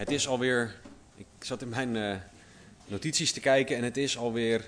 Het 0.00 0.10
is 0.10 0.28
alweer, 0.28 0.74
ik 1.16 1.26
zat 1.38 1.62
in 1.62 1.68
mijn 1.68 1.96
eh, 1.96 2.16
notities 2.86 3.32
te 3.32 3.40
kijken 3.40 3.76
en 3.76 3.84
het 3.84 3.96
is 3.96 4.18
alweer 4.18 4.64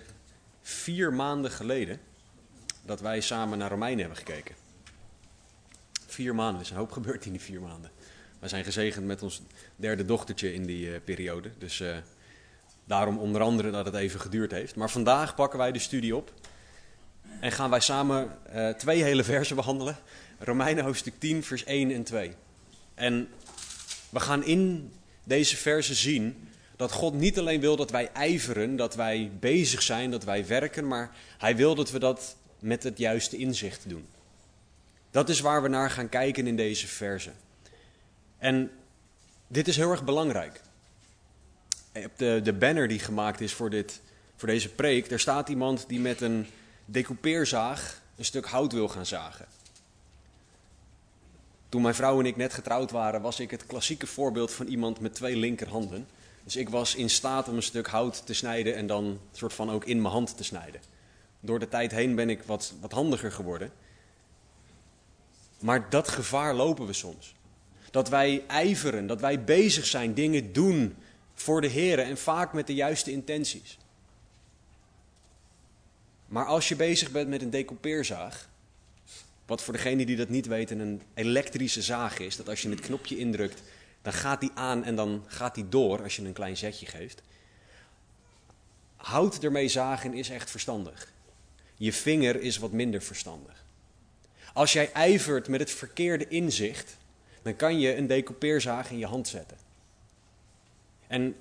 vier 0.63 1.13
maanden 1.13 1.51
geleden 1.51 2.01
dat 2.83 3.01
wij 3.01 3.21
samen 3.21 3.59
naar 3.59 3.71
Romeinen 3.71 4.01
hebben 4.01 4.17
gekeken. 4.17 4.55
Vier 6.07 6.35
maanden, 6.35 6.55
er 6.55 6.61
is 6.61 6.71
een 6.71 6.77
hoop 6.77 6.91
gebeurd 6.91 7.25
in 7.25 7.33
die 7.33 7.41
vier 7.41 7.61
maanden. 7.61 7.91
Wij 8.39 8.49
zijn 8.49 8.65
gezegend 8.65 9.07
met 9.07 9.23
ons 9.23 9.43
derde 9.77 10.05
dochtertje 10.05 10.55
in 10.55 10.67
die 10.67 10.95
eh, 10.95 11.01
periode, 11.05 11.51
dus 11.59 11.81
eh, 11.81 11.97
daarom 12.85 13.19
onder 13.19 13.43
andere 13.43 13.71
dat 13.71 13.85
het 13.87 13.95
even 13.95 14.21
geduurd 14.21 14.51
heeft. 14.51 14.77
Maar 14.77 14.91
vandaag 14.91 15.35
pakken 15.35 15.59
wij 15.59 15.73
de 15.73 15.79
studie 15.79 16.17
op 16.17 16.33
en 17.41 17.53
gaan 17.53 17.71
wij 17.71 17.81
samen 17.81 18.39
twee 18.77 19.03
hele 19.03 19.25
versen 19.25 19.57
behandelen. 19.57 19.97
Romeinen 20.39 20.85
hoofdstuk 20.85 21.15
10, 21.19 21.43
vers 21.43 21.65
1 21.65 21.91
en 21.91 22.03
2. 22.03 22.35
En 22.95 23.29
we 24.11 24.21
gaan 24.21 24.45
in 24.45 24.93
deze 25.25 25.57
versen 25.57 25.95
zien 25.95 26.49
dat 26.77 26.93
God 26.93 27.15
niet 27.15 27.39
alleen 27.39 27.61
wil 27.61 27.77
dat 27.77 27.91
wij 27.91 28.11
ijveren, 28.13 28.77
dat 28.77 28.95
wij 28.95 29.31
bezig 29.41 29.83
zijn, 29.83 30.11
dat 30.11 30.25
wij 30.25 30.47
werken, 30.47 30.87
maar 30.87 31.11
Hij 31.39 31.57
wil 31.57 31.75
dat 31.75 31.91
we 31.91 31.99
dat 31.99 32.37
met 32.59 32.83
het 32.83 32.99
juiste 32.99 33.37
inzicht 33.37 33.89
doen. 33.89 34.07
Dat 35.11 35.29
is 35.29 35.41
waar 35.41 35.63
we 35.63 35.69
naar 35.69 35.91
gaan 35.91 36.09
kijken 36.09 36.47
in 36.47 36.57
deze 36.57 36.87
versen. 36.87 37.35
En 38.39 38.71
dit 39.47 39.69
is 39.69 39.77
heel 39.77 39.91
erg 39.91 40.05
belangrijk. 40.05 40.61
Op 41.95 42.13
de, 42.17 42.41
de 42.45 42.53
banner 42.53 42.89
die 42.89 42.99
gemaakt 42.99 43.41
is 43.41 43.53
voor, 43.53 43.71
dit, 43.71 44.01
voor 44.37 44.49
deze 44.49 44.69
preek, 44.69 45.09
daar 45.09 45.21
staat 45.21 45.49
iemand 45.49 45.85
die 45.89 46.01
met 46.01 46.21
een 46.21 46.47
decoupeerzaag 46.85 48.01
een 48.17 48.25
stuk 48.25 48.47
hout 48.47 48.73
wil 48.73 48.89
gaan 48.89 49.07
zagen. 49.07 49.47
Toen 51.73 51.83
mijn 51.83 51.95
vrouw 51.95 52.19
en 52.19 52.27
ik 52.27 52.37
net 52.37 52.53
getrouwd 52.53 52.91
waren, 52.91 53.21
was 53.21 53.41
ik 53.41 53.51
het 53.51 53.67
klassieke 53.67 54.07
voorbeeld 54.07 54.53
van 54.53 54.67
iemand 54.67 55.01
met 55.01 55.15
twee 55.15 55.37
linkerhanden. 55.37 56.07
Dus 56.45 56.57
ik 56.57 56.69
was 56.69 56.95
in 56.95 57.11
staat 57.11 57.49
om 57.49 57.57
een 57.57 57.63
stuk 57.63 57.87
hout 57.87 58.27
te 58.27 58.35
snijden 58.35 58.75
en 58.77 58.87
dan 58.87 59.21
soort 59.33 59.53
van 59.53 59.71
ook 59.71 59.85
in 59.85 60.01
mijn 60.01 60.15
hand 60.15 60.37
te 60.37 60.45
snijden. 60.45 60.81
Door 61.41 61.59
de 61.59 61.69
tijd 61.69 61.91
heen 61.91 62.15
ben 62.15 62.31
ik 62.31 62.43
wat, 62.43 62.75
wat 62.81 62.93
handiger 62.93 63.33
geworden. 63.33 63.73
Maar 65.59 65.91
dat 65.91 66.09
gevaar 66.09 66.55
lopen 66.55 66.87
we 66.87 66.93
soms. 66.93 67.35
Dat 67.91 68.09
wij 68.09 68.45
ijveren, 68.47 69.07
dat 69.07 69.21
wij 69.21 69.45
bezig 69.45 69.87
zijn, 69.87 70.15
dingen 70.15 70.53
doen 70.53 70.97
voor 71.35 71.61
de 71.61 71.69
Heer 71.69 71.99
en 71.99 72.19
vaak 72.19 72.53
met 72.53 72.67
de 72.67 72.75
juiste 72.75 73.11
intenties. 73.11 73.79
Maar 76.27 76.47
als 76.47 76.69
je 76.69 76.77
bezig 76.77 77.11
bent 77.11 77.29
met 77.29 77.43
een 77.43 77.51
decoupeerzaag, 77.51 78.51
wat 79.47 79.63
voor 79.63 79.73
degene 79.73 80.07
die 80.07 80.17
dat 80.17 80.29
niet 80.29 80.47
weten 80.47 80.79
een 80.79 81.03
elektrische 81.15 81.83
zaag 81.83 82.19
is. 82.19 82.37
Dat 82.37 82.49
als 82.49 82.63
je 82.63 82.69
het 82.69 82.81
knopje 82.81 83.19
indrukt, 83.19 83.63
dan 84.03 84.13
gaat 84.13 84.41
die 84.41 84.51
aan 84.55 84.85
en 84.85 84.97
dan 84.97 85.25
gaat 85.27 85.55
die 85.55 85.69
door 85.69 86.03
als 86.03 86.17
je 86.17 86.25
een 86.25 86.33
klein 86.33 86.57
zetje 86.57 86.87
geeft. 86.87 87.23
Hout 88.97 89.45
ermee 89.45 89.69
zagen 89.69 90.15
is 90.15 90.31
echt 90.31 90.51
verstandig. 90.51 91.13
Je 91.75 91.93
vinger 91.93 92.41
is 92.41 92.59
wat 92.59 92.73
minder 92.73 93.03
verstandig. 93.03 93.65
Als 94.53 94.73
jij 94.73 94.93
ijvert 94.93 95.49
met 95.49 95.61
het 95.61 95.71
verkeerde 95.71 96.29
inzicht, 96.29 96.97
dan 97.43 97.57
kan 97.57 97.81
je 97.81 97.97
een 97.97 98.07
decoupeerzaag 98.07 98.91
in 98.91 98.99
je 98.99 99.07
hand 99.07 99.29
zetten. 99.29 99.57
En 101.07 101.37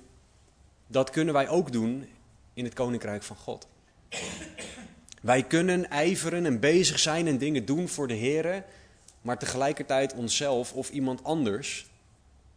dat 0.86 1.10
kunnen 1.10 1.34
wij 1.34 1.48
ook 1.48 1.72
doen 1.72 2.08
in 2.54 2.64
het 2.64 2.74
koninkrijk 2.74 3.22
van 3.22 3.36
God. 3.36 3.66
Wij 5.22 5.42
kunnen 5.42 5.90
ijveren 5.90 6.46
en 6.46 6.60
bezig 6.60 6.98
zijn 6.98 7.26
en 7.26 7.38
dingen 7.38 7.64
doen 7.64 7.88
voor 7.88 8.08
de 8.08 8.14
Heer, 8.14 8.64
maar 9.20 9.38
tegelijkertijd 9.38 10.14
onszelf 10.14 10.72
of 10.72 10.90
iemand 10.90 11.24
anders 11.24 11.86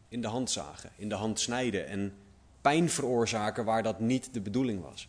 in 0.09 0.21
de 0.21 0.27
hand 0.27 0.51
zagen, 0.51 0.89
in 0.95 1.09
de 1.09 1.15
hand 1.15 1.39
snijden 1.39 1.87
en 1.87 2.13
pijn 2.61 2.89
veroorzaken 2.89 3.65
waar 3.65 3.83
dat 3.83 3.99
niet 3.99 4.33
de 4.33 4.41
bedoeling 4.41 4.81
was. 4.81 5.07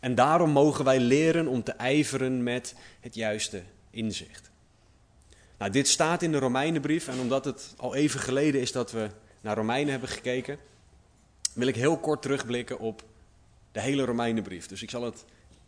En 0.00 0.14
daarom 0.14 0.50
mogen 0.50 0.84
wij 0.84 1.00
leren 1.00 1.46
om 1.46 1.62
te 1.62 1.72
ijveren 1.72 2.42
met 2.42 2.74
het 3.00 3.14
juiste 3.14 3.62
inzicht. 3.90 4.50
Nou, 5.58 5.70
dit 5.70 5.88
staat 5.88 6.22
in 6.22 6.32
de 6.32 6.38
Romeinenbrief 6.38 7.08
en 7.08 7.20
omdat 7.20 7.44
het 7.44 7.74
al 7.76 7.94
even 7.94 8.20
geleden 8.20 8.60
is 8.60 8.72
dat 8.72 8.92
we 8.92 9.08
naar 9.40 9.56
Romeinen 9.56 9.90
hebben 9.90 10.08
gekeken, 10.08 10.58
wil 11.52 11.66
ik 11.66 11.76
heel 11.76 11.98
kort 11.98 12.22
terugblikken 12.22 12.78
op 12.78 13.04
de 13.72 13.80
hele 13.80 14.04
Romeinenbrief. 14.04 14.66
Dus 14.66 14.82
ik 14.82 14.90
zal 14.90 15.02
het 15.02 15.24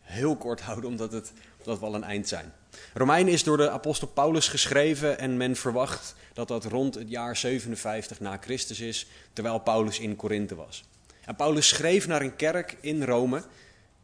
heel 0.09 0.35
kort 0.35 0.61
houden, 0.61 0.89
omdat, 0.89 1.11
het, 1.11 1.31
omdat 1.57 1.79
we 1.79 1.85
al 1.85 1.95
een 1.95 2.03
eind 2.03 2.27
zijn. 2.27 2.53
Romeinen 2.93 3.33
is 3.33 3.43
door 3.43 3.57
de 3.57 3.69
apostel 3.69 4.07
Paulus 4.07 4.47
geschreven 4.47 5.19
en 5.19 5.37
men 5.37 5.55
verwacht 5.55 6.15
dat 6.33 6.47
dat 6.47 6.65
rond 6.65 6.95
het 6.95 7.09
jaar 7.09 7.37
57 7.37 8.19
na 8.19 8.37
Christus 8.41 8.79
is, 8.79 9.07
terwijl 9.33 9.59
Paulus 9.59 9.99
in 9.99 10.15
Korinthe 10.15 10.55
was. 10.55 10.83
En 11.25 11.35
Paulus 11.35 11.67
schreef 11.67 12.07
naar 12.07 12.21
een 12.21 12.35
kerk 12.35 12.77
in 12.81 13.03
Rome, 13.03 13.43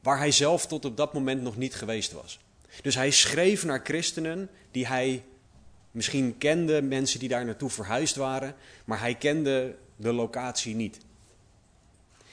waar 0.02 0.18
hij 0.18 0.32
zelf 0.32 0.68
tot 0.68 0.86
op 0.86 0.98
dat 0.98 1.14
moment 1.14 1.42
nog 1.42 1.58
niet 1.58 1.76
geweest 1.76 2.12
was. 2.12 2.40
Dus 2.82 2.96
hij 2.96 3.12
schreef 3.12 3.64
naar 3.64 3.80
christenen 3.84 4.50
die 4.72 4.88
hij 4.88 5.24
misschien 5.92 6.38
kende, 6.38 6.82
mensen 6.82 7.20
die 7.20 7.30
daar 7.30 7.46
naartoe 7.46 7.70
verhuisd 7.70 8.16
waren, 8.16 8.56
maar 8.86 9.00
hij 9.00 9.16
kende 9.16 9.76
de 9.96 10.14
locatie 10.14 10.76
niet. 10.76 10.98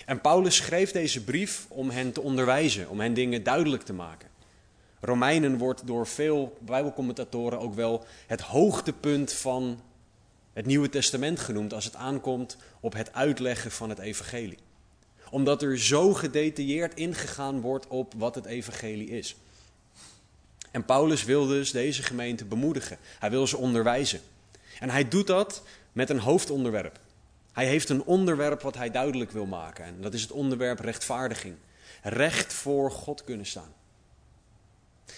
En 0.06 0.20
Paulus 0.20 0.56
schreef 0.56 0.92
deze 0.92 1.24
brief 1.24 1.66
om 1.68 1.90
hen 1.90 2.12
te 2.12 2.20
onderwijzen, 2.20 2.88
om 2.88 3.00
hen 3.00 3.14
dingen 3.14 3.42
duidelijk 3.42 3.82
te 3.82 3.92
maken. 3.92 4.28
Romeinen 5.00 5.58
wordt 5.58 5.86
door 5.86 6.06
veel 6.06 6.56
Bijbelcommentatoren 6.60 7.58
ook 7.58 7.74
wel 7.74 8.04
het 8.26 8.40
hoogtepunt 8.40 9.32
van 9.32 9.80
het 10.52 10.66
Nieuwe 10.66 10.88
Testament 10.88 11.40
genoemd 11.40 11.74
als 11.74 11.84
het 11.84 11.96
aankomt 11.96 12.56
op 12.80 12.92
het 12.92 13.12
uitleggen 13.12 13.70
van 13.70 13.88
het 13.88 13.98
Evangelie. 13.98 14.58
Omdat 15.30 15.62
er 15.62 15.78
zo 15.78 16.14
gedetailleerd 16.14 16.94
ingegaan 16.94 17.60
wordt 17.60 17.86
op 17.86 18.14
wat 18.16 18.34
het 18.34 18.44
Evangelie 18.44 19.08
is. 19.08 19.36
En 20.70 20.84
Paulus 20.84 21.24
wil 21.24 21.46
dus 21.46 21.70
deze 21.70 22.02
gemeente 22.02 22.44
bemoedigen. 22.44 22.98
Hij 23.18 23.30
wil 23.30 23.46
ze 23.46 23.56
onderwijzen. 23.56 24.20
En 24.80 24.90
hij 24.90 25.08
doet 25.08 25.26
dat 25.26 25.62
met 25.92 26.10
een 26.10 26.18
hoofdonderwerp. 26.18 26.98
Hij 27.52 27.66
heeft 27.66 27.88
een 27.88 28.04
onderwerp 28.04 28.62
wat 28.62 28.76
hij 28.76 28.90
duidelijk 28.90 29.30
wil 29.30 29.46
maken. 29.46 29.84
En 29.84 30.00
dat 30.00 30.14
is 30.14 30.22
het 30.22 30.30
onderwerp 30.30 30.78
rechtvaardiging. 30.78 31.54
Recht 32.02 32.52
voor 32.52 32.90
God 32.90 33.24
kunnen 33.24 33.46
staan. 33.46 33.74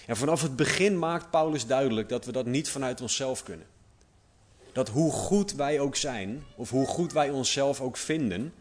En 0.07 0.17
vanaf 0.17 0.41
het 0.41 0.55
begin 0.55 0.99
maakt 0.99 1.29
Paulus 1.29 1.65
duidelijk 1.65 2.09
dat 2.09 2.25
we 2.25 2.31
dat 2.31 2.45
niet 2.45 2.69
vanuit 2.69 3.01
onszelf 3.01 3.43
kunnen. 3.43 3.67
Dat 4.71 4.89
hoe 4.89 5.11
goed 5.11 5.53
wij 5.53 5.79
ook 5.79 5.95
zijn, 5.95 6.43
of 6.55 6.69
hoe 6.69 6.87
goed 6.87 7.13
wij 7.13 7.29
onszelf 7.29 7.81
ook 7.81 7.97
vinden, 7.97 8.53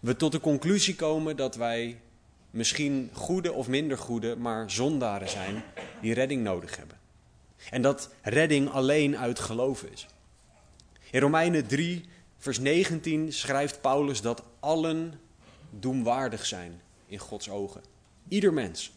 we 0.00 0.16
tot 0.16 0.32
de 0.32 0.40
conclusie 0.40 0.94
komen 0.94 1.36
dat 1.36 1.54
wij 1.54 2.00
misschien 2.50 3.10
goede 3.12 3.52
of 3.52 3.68
minder 3.68 3.98
goede, 3.98 4.36
maar 4.36 4.70
zondaren 4.70 5.28
zijn 5.28 5.62
die 6.00 6.14
redding 6.14 6.42
nodig 6.42 6.76
hebben. 6.76 6.98
En 7.70 7.82
dat 7.82 8.10
redding 8.22 8.70
alleen 8.70 9.18
uit 9.18 9.38
geloof 9.38 9.82
is. 9.82 10.06
In 11.10 11.20
Romeinen 11.20 11.66
3 11.66 12.08
vers 12.38 12.58
19 12.58 13.32
schrijft 13.32 13.80
Paulus 13.80 14.20
dat 14.20 14.42
allen 14.60 15.20
doemwaardig 15.70 16.46
zijn 16.46 16.80
in 17.06 17.18
Gods 17.18 17.50
ogen. 17.50 17.82
Ieder 18.28 18.52
mens. 18.52 18.92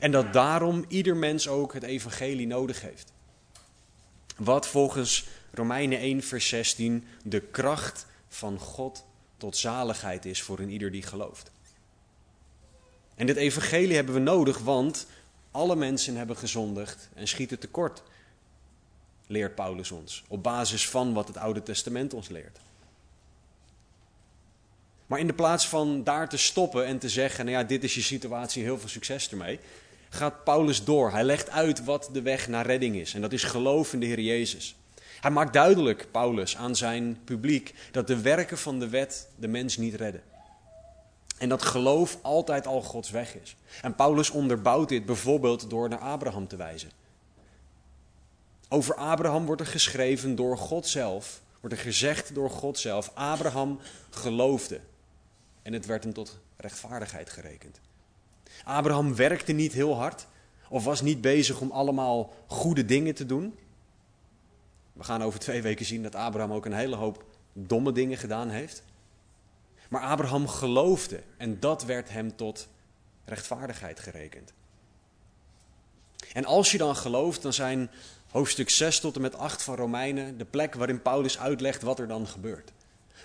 En 0.00 0.10
dat 0.10 0.32
daarom 0.32 0.84
ieder 0.88 1.16
mens 1.16 1.48
ook 1.48 1.72
het 1.72 1.82
evangelie 1.82 2.46
nodig 2.46 2.80
heeft. 2.80 3.12
Wat 4.36 4.66
volgens 4.66 5.26
Romeinen 5.52 5.98
1 5.98 6.22
vers 6.22 6.48
16 6.48 7.04
de 7.22 7.40
kracht 7.40 8.06
van 8.28 8.58
God 8.58 9.04
tot 9.36 9.56
zaligheid 9.56 10.24
is 10.24 10.42
voor 10.42 10.58
een 10.58 10.70
ieder 10.70 10.90
die 10.90 11.02
gelooft. 11.02 11.50
En 13.14 13.26
dit 13.26 13.36
evangelie 13.36 13.94
hebben 13.94 14.14
we 14.14 14.20
nodig, 14.20 14.58
want 14.58 15.06
alle 15.50 15.76
mensen 15.76 16.16
hebben 16.16 16.36
gezondigd 16.36 17.08
en 17.14 17.28
schieten 17.28 17.58
tekort 17.58 18.02
leert 19.26 19.54
Paulus 19.54 19.90
ons. 19.90 20.24
Op 20.28 20.42
basis 20.42 20.88
van 20.88 21.12
wat 21.12 21.28
het 21.28 21.36
Oude 21.36 21.62
Testament 21.62 22.14
ons 22.14 22.28
leert. 22.28 22.58
Maar 25.06 25.18
in 25.18 25.26
de 25.26 25.32
plaats 25.32 25.68
van 25.68 26.04
daar 26.04 26.28
te 26.28 26.36
stoppen 26.36 26.86
en 26.86 26.98
te 26.98 27.08
zeggen: 27.08 27.44
Nou 27.44 27.56
ja, 27.58 27.64
dit 27.64 27.84
is 27.84 27.94
je 27.94 28.02
situatie, 28.02 28.62
heel 28.62 28.78
veel 28.78 28.88
succes 28.88 29.30
ermee. 29.30 29.60
Gaat 30.08 30.44
Paulus 30.44 30.84
door. 30.84 31.10
Hij 31.10 31.24
legt 31.24 31.50
uit 31.50 31.84
wat 31.84 32.08
de 32.12 32.22
weg 32.22 32.48
naar 32.48 32.66
redding 32.66 32.96
is. 32.96 33.14
En 33.14 33.20
dat 33.20 33.32
is 33.32 33.42
geloof 33.42 33.92
in 33.92 34.00
de 34.00 34.06
Heer 34.06 34.20
Jezus. 34.20 34.76
Hij 35.20 35.30
maakt 35.30 35.52
duidelijk, 35.52 36.08
Paulus, 36.10 36.56
aan 36.56 36.76
zijn 36.76 37.18
publiek 37.24 37.74
dat 37.90 38.06
de 38.06 38.20
werken 38.20 38.58
van 38.58 38.78
de 38.78 38.88
wet 38.88 39.28
de 39.36 39.48
mens 39.48 39.76
niet 39.76 39.94
redden. 39.94 40.22
En 41.38 41.48
dat 41.48 41.62
geloof 41.62 42.18
altijd 42.22 42.66
al 42.66 42.82
Gods 42.82 43.10
weg 43.10 43.34
is. 43.34 43.56
En 43.82 43.94
Paulus 43.94 44.30
onderbouwt 44.30 44.88
dit 44.88 45.06
bijvoorbeeld 45.06 45.70
door 45.70 45.88
naar 45.88 45.98
Abraham 45.98 46.48
te 46.48 46.56
wijzen. 46.56 46.90
Over 48.68 48.94
Abraham 48.94 49.46
wordt 49.46 49.60
er 49.60 49.66
geschreven 49.66 50.34
door 50.34 50.58
God 50.58 50.86
zelf, 50.86 51.42
wordt 51.60 51.76
er 51.76 51.82
gezegd 51.82 52.34
door 52.34 52.50
God 52.50 52.78
zelf, 52.78 53.10
Abraham 53.14 53.80
geloofde. 54.10 54.80
En 55.62 55.72
het 55.72 55.86
werd 55.86 56.04
hem 56.04 56.12
tot 56.12 56.38
rechtvaardigheid 56.56 57.30
gerekend. 57.30 57.80
Abraham 58.64 59.14
werkte 59.14 59.52
niet 59.52 59.72
heel 59.72 59.96
hard 59.96 60.26
of 60.68 60.84
was 60.84 61.00
niet 61.00 61.20
bezig 61.20 61.60
om 61.60 61.70
allemaal 61.70 62.34
goede 62.46 62.84
dingen 62.84 63.14
te 63.14 63.26
doen. 63.26 63.58
We 64.92 65.04
gaan 65.04 65.22
over 65.22 65.40
twee 65.40 65.62
weken 65.62 65.86
zien 65.86 66.02
dat 66.02 66.14
Abraham 66.14 66.52
ook 66.52 66.64
een 66.64 66.72
hele 66.72 66.96
hoop 66.96 67.24
domme 67.52 67.92
dingen 67.92 68.18
gedaan 68.18 68.48
heeft. 68.48 68.82
Maar 69.88 70.02
Abraham 70.02 70.48
geloofde 70.48 71.22
en 71.36 71.60
dat 71.60 71.84
werd 71.84 72.08
hem 72.08 72.36
tot 72.36 72.68
rechtvaardigheid 73.24 74.00
gerekend. 74.00 74.52
En 76.32 76.44
als 76.44 76.70
je 76.70 76.78
dan 76.78 76.96
gelooft, 76.96 77.42
dan 77.42 77.52
zijn 77.52 77.90
hoofdstuk 78.34 78.70
6 78.70 79.00
tot 79.00 79.16
en 79.16 79.20
met 79.20 79.36
8 79.36 79.62
van 79.62 79.74
Romeinen 79.74 80.38
de 80.38 80.44
plek 80.44 80.74
waarin 80.74 81.02
Paulus 81.02 81.38
uitlegt 81.38 81.82
wat 81.82 81.98
er 81.98 82.08
dan 82.08 82.26
gebeurt. 82.26 82.72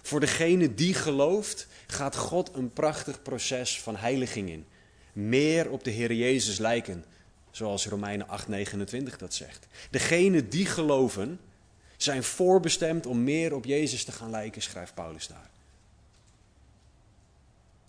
Voor 0.02 0.20
degene 0.20 0.74
die 0.74 0.94
gelooft, 0.94 1.68
gaat 1.88 2.16
God 2.16 2.52
een 2.54 2.70
prachtig 2.74 3.22
proces 3.22 3.82
van 3.82 3.96
heiliging 3.96 4.50
in. 4.50 4.66
Meer 5.14 5.70
op 5.70 5.84
de 5.84 5.90
Heer 5.90 6.14
Jezus 6.14 6.58
lijken, 6.58 7.06
zoals 7.52 7.88
Romeinen 7.88 8.28
8:29 8.28 9.18
dat 9.18 9.34
zegt. 9.34 9.68
Degene 9.90 10.48
die 10.48 10.66
geloven, 10.66 11.40
zijn 11.98 12.24
voorbestemd 12.24 13.06
om 13.06 13.24
meer 13.24 13.56
op 13.56 13.66
Jezus 13.66 14.04
te 14.04 14.12
gaan 14.12 14.30
lijken, 14.30 14.62
schrijft 14.62 14.94
Paulus 14.94 15.28
daar. 15.28 15.50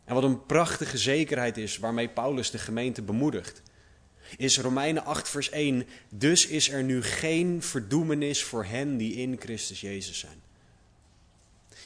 En 0.05 0.15
wat 0.15 0.25
een 0.25 0.47
prachtige 0.47 0.99
zekerheid 0.99 1.57
is 1.57 1.79
waarmee 1.79 2.09
Paulus 2.09 2.51
de 2.51 2.59
gemeente 2.59 3.03
bemoedigt, 3.03 3.63
is 4.37 4.59
Romeinen 4.59 5.05
8, 5.05 5.29
vers 5.29 5.51
1. 5.51 5.87
Dus 6.09 6.47
is 6.47 6.69
er 6.69 6.83
nu 6.83 7.03
geen 7.03 7.63
verdoemenis 7.63 8.45
voor 8.45 8.65
hen 8.65 8.97
die 8.97 9.15
in 9.15 9.37
Christus 9.41 9.81
Jezus 9.81 10.19
zijn. 10.19 10.43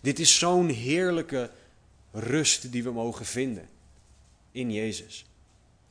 Dit 0.03 0.19
is 0.19 0.39
zo'n 0.39 0.69
heerlijke 0.69 1.51
rust 2.13 2.73
die 2.73 2.83
we 2.83 2.91
mogen 2.91 3.27
vinden 3.27 3.69
in 4.53 4.73
Jezus. 4.73 5.25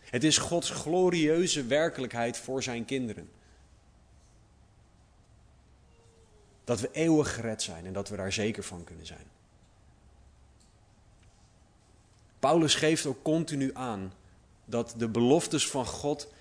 Het 0.03 0.23
is 0.23 0.37
Gods 0.37 0.69
glorieuze 0.69 1.65
werkelijkheid 1.65 2.37
voor 2.37 2.63
zijn 2.63 2.85
kinderen. 2.85 3.29
Dat 6.63 6.79
we 6.79 6.89
eeuwig 6.91 7.33
gered 7.33 7.61
zijn 7.61 7.85
en 7.85 7.93
dat 7.93 8.09
we 8.09 8.15
daar 8.15 8.33
zeker 8.33 8.63
van 8.63 8.83
kunnen 8.83 9.05
zijn. 9.05 9.31
Paulus 12.39 12.75
geeft 12.75 13.05
ook 13.05 13.23
continu 13.23 13.71
aan 13.73 14.13
dat 14.65 14.93
de 14.97 15.07
beloftes 15.07 15.67
van 15.67 15.85
God 15.85 16.33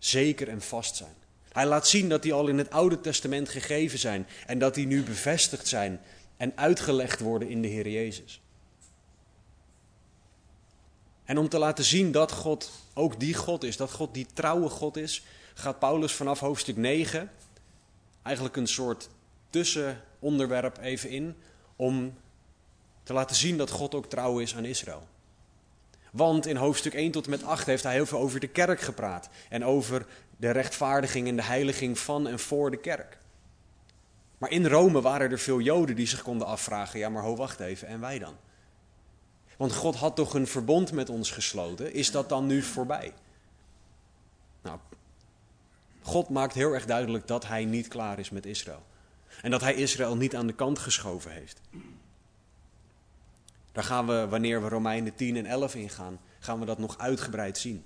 zeker 0.00 0.48
en 0.48 0.62
vast 0.62 0.96
zijn. 0.96 1.14
Hij 1.52 1.66
laat 1.66 1.88
zien 1.88 2.08
dat 2.08 2.22
die 2.22 2.32
al 2.32 2.48
in 2.48 2.58
het 2.58 2.70
Oude 2.70 3.00
Testament 3.00 3.48
gegeven 3.48 3.98
zijn 3.98 4.26
en 4.46 4.58
dat 4.58 4.74
die 4.74 4.86
nu 4.86 5.02
bevestigd 5.02 5.66
zijn 5.66 6.00
en 6.36 6.52
uitgelegd 6.56 7.20
worden 7.20 7.48
in 7.48 7.62
de 7.62 7.68
Heer 7.68 7.88
Jezus. 7.88 8.40
En 11.24 11.38
om 11.38 11.48
te 11.48 11.58
laten 11.58 11.84
zien 11.84 12.12
dat 12.12 12.32
God 12.32 12.70
ook 12.94 13.20
die 13.20 13.34
God 13.34 13.64
is, 13.64 13.76
dat 13.76 13.90
God 13.90 14.14
die 14.14 14.26
trouwe 14.32 14.68
God 14.68 14.96
is, 14.96 15.22
gaat 15.54 15.78
Paulus 15.78 16.12
vanaf 16.12 16.40
hoofdstuk 16.40 16.76
9 16.76 17.30
eigenlijk 18.22 18.56
een 18.56 18.66
soort 18.66 19.08
tussenonderwerp 19.50 20.78
even 20.78 21.10
in 21.10 21.36
om 21.76 22.14
te 23.02 23.12
laten 23.12 23.36
zien 23.36 23.56
dat 23.56 23.70
God 23.70 23.94
ook 23.94 24.06
trouw 24.06 24.38
is 24.38 24.56
aan 24.56 24.64
Israël. 24.64 25.08
Want 26.12 26.46
in 26.46 26.56
hoofdstuk 26.56 26.94
1 26.94 27.10
tot 27.10 27.24
en 27.24 27.30
met 27.30 27.44
8 27.44 27.66
heeft 27.66 27.82
hij 27.82 27.92
heel 27.92 28.06
veel 28.06 28.18
over 28.18 28.40
de 28.40 28.48
kerk 28.48 28.80
gepraat. 28.80 29.28
En 29.48 29.64
over 29.64 30.06
de 30.36 30.50
rechtvaardiging 30.50 31.28
en 31.28 31.36
de 31.36 31.42
heiliging 31.42 31.98
van 31.98 32.28
en 32.28 32.38
voor 32.38 32.70
de 32.70 32.76
kerk. 32.76 33.18
Maar 34.38 34.50
in 34.50 34.66
Rome 34.66 35.00
waren 35.00 35.30
er 35.30 35.38
veel 35.38 35.60
Joden 35.60 35.96
die 35.96 36.06
zich 36.06 36.22
konden 36.22 36.46
afvragen: 36.46 36.98
ja, 36.98 37.08
maar 37.08 37.22
ho, 37.22 37.36
wacht 37.36 37.60
even, 37.60 37.88
en 37.88 38.00
wij 38.00 38.18
dan? 38.18 38.34
Want 39.56 39.74
God 39.74 39.96
had 39.96 40.16
toch 40.16 40.34
een 40.34 40.46
verbond 40.46 40.92
met 40.92 41.08
ons 41.08 41.30
gesloten? 41.30 41.94
Is 41.94 42.10
dat 42.10 42.28
dan 42.28 42.46
nu 42.46 42.62
voorbij? 42.62 43.12
Nou, 44.62 44.78
God 46.02 46.28
maakt 46.28 46.54
heel 46.54 46.72
erg 46.72 46.86
duidelijk 46.86 47.26
dat 47.26 47.46
hij 47.46 47.64
niet 47.64 47.88
klaar 47.88 48.18
is 48.18 48.30
met 48.30 48.46
Israël. 48.46 48.82
En 49.42 49.50
dat 49.50 49.60
hij 49.60 49.74
Israël 49.74 50.16
niet 50.16 50.36
aan 50.36 50.46
de 50.46 50.52
kant 50.52 50.78
geschoven 50.78 51.30
heeft. 51.30 51.60
Daar 53.72 53.84
gaan 53.84 54.06
we, 54.06 54.26
wanneer 54.28 54.62
we 54.62 54.68
Romeinen 54.68 55.14
10 55.14 55.36
en 55.36 55.46
11 55.46 55.74
ingaan, 55.74 56.20
gaan 56.38 56.60
we 56.60 56.66
dat 56.66 56.78
nog 56.78 56.98
uitgebreid 56.98 57.58
zien. 57.58 57.84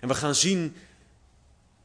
En 0.00 0.08
we 0.08 0.14
gaan 0.14 0.34
zien 0.34 0.76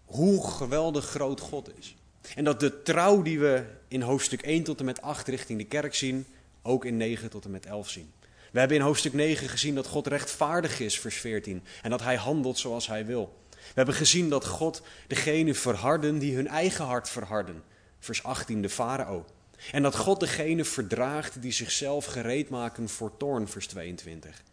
hoe 0.06 0.48
geweldig 0.48 1.06
groot 1.06 1.40
God 1.40 1.78
is. 1.78 1.96
En 2.36 2.44
dat 2.44 2.60
de 2.60 2.82
trouw 2.82 3.22
die 3.22 3.40
we 3.40 3.66
in 3.88 4.02
hoofdstuk 4.02 4.42
1 4.42 4.64
tot 4.64 4.80
en 4.80 4.86
met 4.86 5.02
8 5.02 5.28
richting 5.28 5.60
de 5.60 5.66
kerk 5.66 5.96
zien, 5.96 6.26
ook 6.62 6.86
in 6.86 6.98
9 6.98 7.30
tot 7.30 7.46
en 7.46 7.52
met 7.52 7.66
11 7.66 7.90
zien. 7.90 8.12
We 8.52 8.60
hebben 8.60 8.78
in 8.78 8.84
hoofdstuk 8.84 9.14
9 9.14 9.50
gezien 9.50 9.76
dat 9.76 9.88
God 9.88 10.08
rechtvaardig 10.08 10.80
is, 10.80 11.00
vers 11.00 11.16
14, 11.16 11.64
en 11.82 11.90
dat 11.90 12.02
hij 12.02 12.16
handelt 12.16 12.58
zoals 12.58 12.88
hij 12.88 13.06
wil. 13.06 13.38
We 13.50 13.74
hebben 13.74 13.96
gezien 13.96 14.30
dat 14.30 14.46
God 14.46 14.82
degene 15.08 15.54
verharden 15.54 16.20
die 16.20 16.36
hun 16.36 16.48
eigen 16.48 16.86
hart 16.86 17.10
verharden, 17.10 17.64
vers 18.00 18.24
18, 18.24 18.62
de 18.62 18.70
farao. 18.70 19.26
En 19.72 19.84
dat 19.84 19.96
God 19.96 20.20
degene 20.20 20.66
verdraagt 20.66 21.42
die 21.42 21.52
zichzelf 21.52 22.06
gereed 22.06 22.50
maken 22.50 22.90
voor 22.90 23.18
toorn, 23.18 23.48
vers 23.48 23.68
22. 23.68 24.44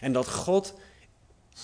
En 0.00 0.12
dat 0.12 0.28
God 0.28 0.74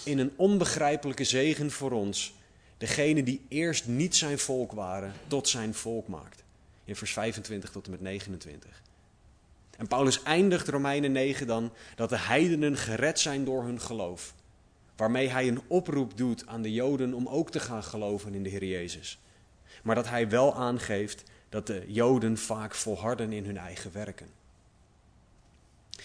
in 0.05 0.19
een 0.19 0.33
onbegrijpelijke 0.37 1.25
zegen 1.25 1.71
voor 1.71 1.91
ons 1.91 2.35
degene 2.79 3.23
die 3.23 3.47
eerst 3.49 3.87
niet 3.87 4.17
zijn 4.17 4.39
volk 4.39 4.73
waren, 4.73 5.13
tot 5.27 5.49
zijn 5.49 5.75
volk 5.75 6.09
maakt. 6.09 6.45
In 6.85 6.97
vers 6.97 7.13
25 7.13 7.71
tot 7.71 7.85
en 7.85 7.91
met 7.91 8.01
29. 8.01 8.83
En 9.77 9.87
Paulus 9.87 10.23
eindigt 10.23 10.69
Romeinen 10.69 11.13
9 11.13 11.47
dan 11.47 11.73
dat 11.95 12.09
de 12.09 12.19
heidenen 12.19 12.77
gered 12.77 13.21
zijn 13.21 13.45
door 13.45 13.65
hun 13.65 13.81
geloof. 13.81 14.35
Waarmee 14.97 15.29
hij 15.29 15.49
een 15.49 15.63
oproep 15.67 16.17
doet 16.17 16.47
aan 16.47 16.63
de 16.63 16.73
Joden 16.73 17.15
om 17.15 17.29
ook 17.29 17.51
te 17.51 17.61
gaan 17.61 17.83
geloven 17.83 18.35
in 18.35 18.43
de 18.43 18.49
Heer 18.49 18.65
Jezus. 18.65 19.19
Maar 19.83 19.95
dat 19.95 20.09
hij 20.09 20.29
wel 20.29 20.55
aangeeft 20.55 21.23
dat 21.53 21.67
de 21.67 21.85
Joden 21.87 22.39
vaak 22.39 22.75
volharden 22.75 23.33
in 23.33 23.45
hun 23.45 23.57
eigen 23.57 23.93
werken. 23.93 24.27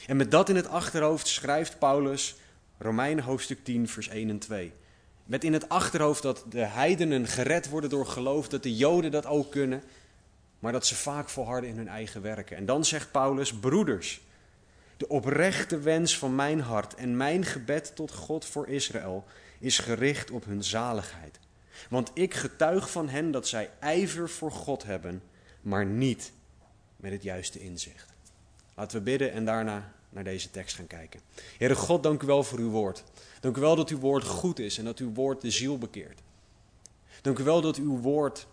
En 0.08 0.18
met 0.18 0.32
dat 0.32 0.50
in 0.50 0.56
het 0.56 0.68
achterhoofd 0.68 1.28
schrijft 1.28 1.80
Paulus 1.80 2.36
Romeinen 2.78 3.24
hoofdstuk 3.24 3.64
10, 3.64 3.88
vers 3.88 4.08
1 4.08 4.30
en 4.30 4.40
2. 4.40 4.74
Met 5.26 5.44
in 5.44 5.54
het 5.54 5.70
achterhoofd 5.70 6.22
dat 6.22 6.44
de 6.50 6.66
heidenen 6.66 7.28
gered 7.28 7.70
worden 7.70 7.90
door 7.90 8.06
geloof, 8.06 8.48
dat 8.48 8.64
de 8.64 8.76
Joden 8.76 9.12
dat 9.12 9.26
ook 9.26 9.52
kunnen, 9.52 9.84
maar 10.60 10.72
dat 10.72 10.86
ze 10.86 10.96
vaak 10.96 11.30
volharden 11.30 11.70
in 11.70 11.78
hun 11.78 11.88
eigen 11.88 12.22
werken. 12.22 12.58
En 12.58 12.66
dan 12.66 12.86
zegt 12.86 13.12
Paulus, 13.12 13.54
broeders, 13.54 14.22
de 14.98 15.08
oprechte 15.08 15.80
wens 15.80 16.18
van 16.18 16.36
mijn 16.36 16.60
hart 16.60 16.96
en 16.96 17.18
mijn 17.18 17.46
gebed 17.46 17.96
tot 17.96 18.12
God 18.12 18.46
voor 18.46 18.68
Israël 18.68 19.26
is 19.60 19.80
gericht 19.80 20.32
op 20.32 20.46
hun 20.46 20.64
zaligheid. 20.64 21.40
Want 21.90 22.12
ik 22.14 22.34
getuig 22.34 22.92
van 22.92 23.10
hen 23.10 23.32
dat 23.32 23.48
zij 23.48 23.70
ijver 23.80 24.30
voor 24.30 24.52
God 24.52 24.84
hebben, 24.84 25.22
maar 25.68 25.86
niet 25.86 26.32
met 26.96 27.12
het 27.12 27.24
juiste 27.24 27.60
inzicht. 27.60 28.14
Laten 28.76 28.98
we 28.98 29.04
bidden 29.04 29.32
en 29.32 29.46
daarna 29.46 29.94
naar 30.10 30.24
deze 30.24 30.52
tekst 30.52 30.76
gaan 30.76 30.88
kijken. 30.88 31.20
Heere 31.58 31.76
God, 31.76 32.04
dank 32.04 32.24
u 32.24 32.26
wel 32.26 32.44
voor 32.44 32.60
uw 32.60 32.70
woord. 32.70 33.04
Dank 33.40 33.58
u 33.58 33.60
wel 33.60 33.76
dat 33.76 33.90
uw 33.90 34.00
woord 34.00 34.24
goed 34.24 34.60
is 34.60 34.78
en 34.78 34.86
dat 34.86 35.00
uw 35.00 35.14
woord 35.14 35.42
de 35.42 35.52
ziel 35.52 35.78
bekeert. 35.78 36.20
Dank 37.22 37.40
u 37.40 37.44
wel 37.44 37.62
dat 37.62 37.76
uw 37.76 38.00
woord 38.00 38.48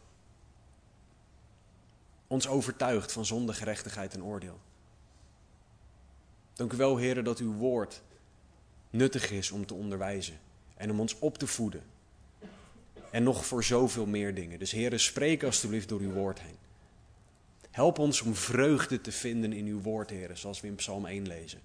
ons 2.26 2.48
overtuigt 2.48 3.12
van 3.12 3.26
zonde, 3.26 3.52
gerechtigheid 3.52 4.14
en 4.14 4.24
oordeel. 4.24 4.58
Dank 6.52 6.72
u 6.72 6.76
wel, 6.76 6.96
Heer, 6.96 7.24
dat 7.24 7.38
uw 7.38 7.52
woord 7.52 8.02
nuttig 8.90 9.30
is 9.30 9.50
om 9.50 9.66
te 9.66 9.74
onderwijzen 9.74 10.38
en 10.74 10.90
om 10.90 11.00
ons 11.00 11.18
op 11.18 11.38
te 11.38 11.46
voeden. 11.46 11.82
En 13.10 13.22
nog 13.22 13.46
voor 13.46 13.64
zoveel 13.64 14.06
meer 14.06 14.34
dingen. 14.34 14.58
Dus 14.58 14.70
Heer, 14.70 14.98
spreek 14.98 15.42
alstublieft 15.42 15.88
door 15.88 16.00
uw 16.00 16.12
woord 16.12 16.40
heen. 16.40 16.62
Help 17.74 17.98
ons 17.98 18.20
om 18.20 18.34
vreugde 18.34 19.00
te 19.00 19.12
vinden 19.12 19.52
in 19.52 19.66
uw 19.66 19.80
woord, 19.80 20.10
Heer, 20.10 20.36
zoals 20.36 20.60
we 20.60 20.66
in 20.66 20.74
Psalm 20.74 21.06
1 21.06 21.26
lezen. 21.26 21.60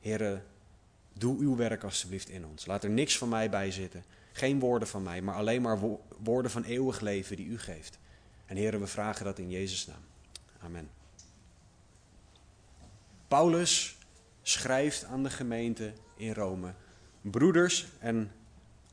Heer, 0.00 0.42
doe 1.12 1.38
uw 1.38 1.56
werk 1.56 1.84
alstublieft 1.84 2.28
in 2.28 2.46
ons. 2.46 2.66
Laat 2.66 2.84
er 2.84 2.90
niks 2.90 3.18
van 3.18 3.28
mij 3.28 3.50
bij 3.50 3.70
zitten. 3.70 4.04
Geen 4.32 4.58
woorden 4.58 4.88
van 4.88 5.02
mij, 5.02 5.22
maar 5.22 5.34
alleen 5.34 5.62
maar 5.62 5.78
woorden 6.18 6.50
van 6.50 6.62
eeuwig 6.62 7.00
leven 7.00 7.36
die 7.36 7.46
u 7.46 7.58
geeft. 7.58 7.98
En 8.46 8.56
Heer, 8.56 8.80
we 8.80 8.86
vragen 8.86 9.24
dat 9.24 9.38
in 9.38 9.50
Jezus' 9.50 9.86
naam. 9.86 10.04
Amen. 10.58 10.90
Paulus 13.28 13.98
schrijft 14.42 15.04
aan 15.04 15.22
de 15.22 15.30
gemeente 15.30 15.92
in 16.16 16.32
Rome: 16.32 16.74
Broeders 17.20 17.86
en 17.98 18.32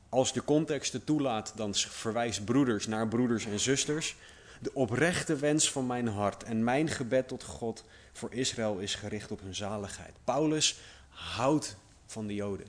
als 0.08 0.32
de 0.32 0.44
context 0.44 0.92
het 0.92 1.06
toelaat, 1.06 1.52
dan 1.56 1.74
verwijst 1.74 2.44
broeders 2.44 2.86
naar 2.86 3.08
broeders 3.08 3.46
en 3.46 3.60
zusters. 3.60 4.16
De 4.60 4.74
oprechte 4.74 5.36
wens 5.36 5.70
van 5.70 5.86
mijn 5.86 6.08
hart 6.08 6.42
en 6.42 6.64
mijn 6.64 6.88
gebed 6.88 7.28
tot 7.28 7.44
God 7.44 7.84
voor 8.12 8.32
Israël 8.32 8.78
is 8.78 8.94
gericht 8.94 9.30
op 9.30 9.40
hun 9.40 9.54
zaligheid. 9.54 10.12
Paulus 10.24 10.78
houdt 11.08 11.76
van 12.06 12.26
de 12.26 12.34
Joden. 12.34 12.66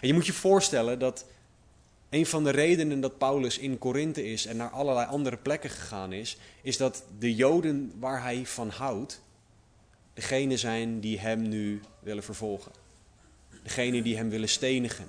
En 0.00 0.08
je 0.08 0.14
moet 0.14 0.26
je 0.26 0.32
voorstellen 0.32 0.98
dat 0.98 1.24
een 2.08 2.26
van 2.26 2.44
de 2.44 2.50
redenen 2.50 3.00
dat 3.00 3.18
Paulus 3.18 3.58
in 3.58 3.78
Korinthe 3.78 4.24
is 4.24 4.46
en 4.46 4.56
naar 4.56 4.70
allerlei 4.70 5.06
andere 5.06 5.36
plekken 5.36 5.70
gegaan 5.70 6.12
is, 6.12 6.36
is 6.62 6.76
dat 6.76 7.04
de 7.18 7.34
Joden 7.34 7.92
waar 7.98 8.22
hij 8.22 8.46
van 8.46 8.68
houdt, 8.68 9.20
degene 10.14 10.56
zijn 10.56 11.00
die 11.00 11.18
hem 11.18 11.48
nu 11.48 11.80
willen 12.00 12.22
vervolgen. 12.22 12.72
Degene 13.62 14.02
die 14.02 14.16
hem 14.16 14.28
willen 14.28 14.48
stenigen. 14.48 15.06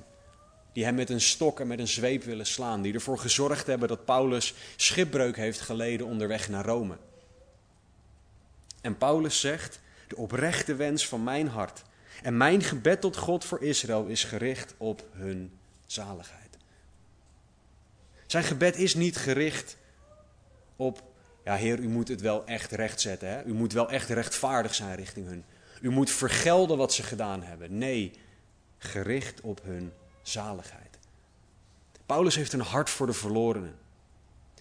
Die 0.79 0.87
hem 0.87 0.97
met 0.97 1.09
een 1.09 1.21
stok 1.21 1.59
en 1.59 1.67
met 1.67 1.79
een 1.79 1.87
zweep 1.87 2.23
willen 2.23 2.45
slaan. 2.45 2.81
Die 2.81 2.93
ervoor 2.93 3.17
gezorgd 3.17 3.67
hebben 3.67 3.87
dat 3.87 4.05
Paulus 4.05 4.53
schipbreuk 4.75 5.35
heeft 5.35 5.61
geleden 5.61 6.05
onderweg 6.05 6.49
naar 6.49 6.65
Rome. 6.65 6.97
En 8.81 8.97
Paulus 8.97 9.39
zegt: 9.39 9.79
De 10.07 10.15
oprechte 10.15 10.75
wens 10.75 11.07
van 11.07 11.23
mijn 11.23 11.47
hart 11.47 11.83
en 12.21 12.37
mijn 12.37 12.61
gebed 12.61 13.01
tot 13.01 13.17
God 13.17 13.45
voor 13.45 13.63
Israël 13.63 14.05
is 14.05 14.23
gericht 14.23 14.73
op 14.77 15.03
hun 15.11 15.51
zaligheid. 15.85 16.57
Zijn 18.25 18.43
gebed 18.43 18.75
is 18.75 18.95
niet 18.95 19.17
gericht 19.17 19.77
op, 20.75 21.03
ja 21.43 21.55
Heer, 21.55 21.79
u 21.79 21.87
moet 21.87 22.07
het 22.07 22.21
wel 22.21 22.45
echt 22.45 22.71
rechtzetten. 22.71 23.29
Hè? 23.29 23.43
U 23.43 23.53
moet 23.53 23.73
wel 23.73 23.89
echt 23.89 24.09
rechtvaardig 24.09 24.75
zijn 24.75 24.95
richting 24.95 25.27
hun. 25.27 25.43
U 25.81 25.89
moet 25.89 26.09
vergelden 26.09 26.77
wat 26.77 26.93
ze 26.93 27.03
gedaan 27.03 27.43
hebben. 27.43 27.77
Nee, 27.77 28.11
gericht 28.77 29.41
op 29.41 29.61
hun 29.63 29.91
zaligheid. 30.29 30.97
Paulus 32.05 32.35
heeft 32.35 32.53
een 32.53 32.61
hart 32.61 32.89
voor 32.89 33.05
de 33.05 33.13
verlorenen. 33.13 33.75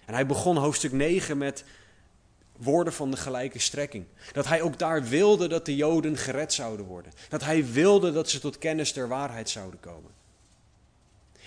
En 0.05 0.15
hij 0.15 0.27
begon 0.27 0.57
hoofdstuk 0.57 0.93
9 0.93 1.39
met 1.39 1.65
woorden 2.57 2.93
van 2.93 3.11
de 3.11 3.17
gelijke 3.17 3.59
strekking. 3.59 4.05
Dat 4.33 4.47
hij 4.47 4.63
ook 4.63 4.79
daar 4.79 5.05
wilde 5.05 5.49
dat 5.49 5.65
de 5.67 5.77
Joden 5.77 6.17
gered 6.17 6.53
zouden 6.53 6.87
worden. 6.87 7.13
Dat 7.29 7.45
hij 7.45 7.73
wilde 7.73 8.13
dat 8.13 8.31
ze 8.31 8.41
tot 8.41 8.59
kennis 8.59 8.93
der 8.93 9.09
waarheid 9.09 9.51
zouden 9.51 9.81
komen. 9.81 10.11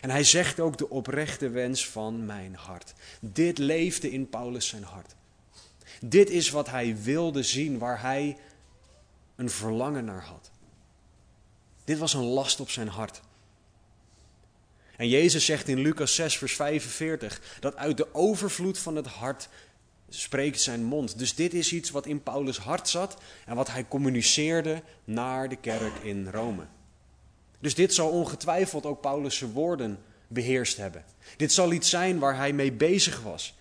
En 0.02 0.10
hij 0.10 0.24
zegt 0.24 0.60
ook 0.60 0.78
de 0.78 0.90
oprechte 0.90 1.50
wens 1.50 1.88
van 1.88 2.26
mijn 2.26 2.56
hart. 2.56 2.94
Dit 3.20 3.58
leefde 3.58 4.12
in 4.12 4.30
Paulus 4.30 4.68
zijn 4.68 4.84
hart. 4.84 5.16
Dit 6.02 6.30
is 6.30 6.50
wat 6.50 6.70
hij 6.70 7.02
wilde 7.02 7.44
zien, 7.44 7.78
waar 7.78 8.02
hij 8.02 8.38
een 9.36 9.50
verlangen 9.50 10.06
naar 10.06 10.24
had. 10.24 10.52
Dit 11.84 11.98
was 11.98 12.14
een 12.14 12.24
last 12.24 12.60
op 12.60 12.70
zijn 12.70 12.88
hart. 12.88 13.22
En 15.02 15.10
Jezus 15.10 15.46
zegt 15.46 15.68
in 15.68 15.80
Lucas 15.80 16.16
6, 16.16 16.38
vers 16.38 16.56
45, 16.56 17.42
dat 17.60 17.76
uit 17.76 17.98
de 17.98 18.14
overvloed 18.14 18.78
van 18.80 18.96
het 18.96 19.06
hart 19.06 19.50
spreekt 20.10 20.62
zijn 20.62 20.84
mond. 20.84 21.18
Dus 21.20 21.36
dit 21.36 21.54
is 21.54 21.74
iets 21.74 21.90
wat 21.90 22.06
in 22.06 22.24
Paulus' 22.24 22.58
hart 22.58 22.90
zat 22.90 23.18
en 23.46 23.56
wat 23.56 23.72
hij 23.72 23.88
communiceerde 23.88 24.82
naar 25.04 25.50
de 25.50 25.56
kerk 25.56 25.94
in 26.04 26.28
Rome. 26.28 26.66
Dus 27.60 27.76
dit 27.76 27.94
zal 27.94 28.10
ongetwijfeld 28.10 28.86
ook 28.86 29.02
Paulus' 29.02 29.42
woorden 29.42 30.00
beheerst 30.28 30.78
hebben. 30.78 31.06
Dit 31.38 31.54
zal 31.54 31.72
iets 31.72 31.90
zijn 31.90 32.20
waar 32.20 32.36
hij 32.36 32.54
mee 32.54 32.72
bezig 32.72 33.22
was, 33.22 33.58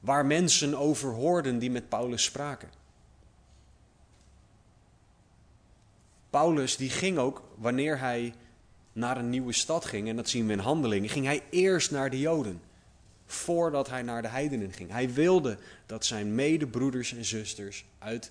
waar 0.00 0.26
mensen 0.26 0.74
over 0.74 1.12
hoorden 1.12 1.58
die 1.58 1.70
met 1.70 1.88
Paulus 1.88 2.24
spraken. 2.24 2.70
Paulus 6.30 6.76
die 6.76 6.90
ging 6.90 7.18
ook 7.18 7.42
wanneer 7.56 7.98
hij 7.98 8.34
naar 8.92 9.16
een 9.16 9.30
nieuwe 9.30 9.52
stad 9.52 9.84
ging, 9.84 10.08
en 10.08 10.16
dat 10.16 10.28
zien 10.28 10.46
we 10.46 10.52
in 10.52 10.58
handelingen, 10.58 11.08
ging 11.08 11.24
hij 11.24 11.42
eerst 11.50 11.90
naar 11.90 12.10
de 12.10 12.18
Joden, 12.18 12.62
voordat 13.26 13.88
hij 13.88 14.02
naar 14.02 14.22
de 14.22 14.28
heidenen 14.28 14.72
ging. 14.72 14.90
Hij 14.90 15.12
wilde 15.12 15.58
dat 15.86 16.04
zijn 16.04 16.34
medebroeders 16.34 17.14
en 17.14 17.24
zusters 17.24 17.84
uit 17.98 18.30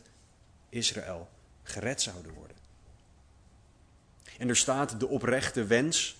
Israël 0.69 1.29
gered 1.63 2.01
zouden 2.01 2.33
worden. 2.33 2.57
En 4.37 4.49
er 4.49 4.57
staat 4.57 4.99
de 4.99 5.07
oprechte 5.07 5.65
wens. 5.65 6.17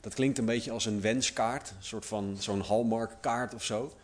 Dat 0.00 0.14
klinkt 0.14 0.38
een 0.38 0.44
beetje 0.44 0.70
als 0.70 0.84
een 0.84 1.00
wenskaart, 1.00 1.70
een 1.70 1.84
soort 1.84 2.06
van 2.06 2.36
zo'n 2.38 2.60
hallmarkkaart 2.60 3.54
of 3.54 3.64
zo. 3.64 3.96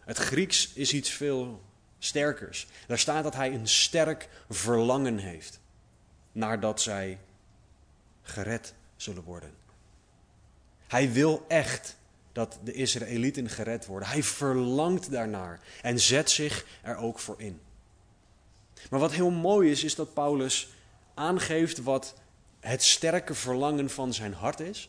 Het 0.00 0.16
Grieks 0.16 0.72
is 0.72 0.92
iets 0.92 1.10
veel 1.10 1.62
sterkers. 1.98 2.66
Daar 2.86 2.98
staat 2.98 3.22
dat 3.22 3.34
hij 3.34 3.54
een 3.54 3.68
sterk 3.68 4.28
verlangen 4.48 5.18
heeft 5.18 5.60
naar 6.32 6.60
dat 6.60 6.80
zij 6.80 7.18
gered 8.22 8.74
zullen 9.02 9.22
worden. 9.22 9.54
Hij 10.86 11.12
wil 11.12 11.44
echt 11.48 11.96
dat 12.32 12.58
de 12.64 12.72
Israëlieten 12.72 13.48
gered 13.48 13.86
worden. 13.86 14.08
Hij 14.08 14.22
verlangt 14.22 15.10
daarnaar 15.10 15.60
en 15.82 16.00
zet 16.00 16.30
zich 16.30 16.66
er 16.82 16.96
ook 16.96 17.18
voor 17.18 17.40
in. 17.40 17.60
Maar 18.90 19.00
wat 19.00 19.12
heel 19.12 19.30
mooi 19.30 19.70
is, 19.70 19.84
is 19.84 19.94
dat 19.94 20.14
Paulus 20.14 20.68
aangeeft 21.14 21.82
wat 21.82 22.14
het 22.60 22.82
sterke 22.82 23.34
verlangen 23.34 23.90
van 23.90 24.14
zijn 24.14 24.32
hart 24.32 24.60
is. 24.60 24.88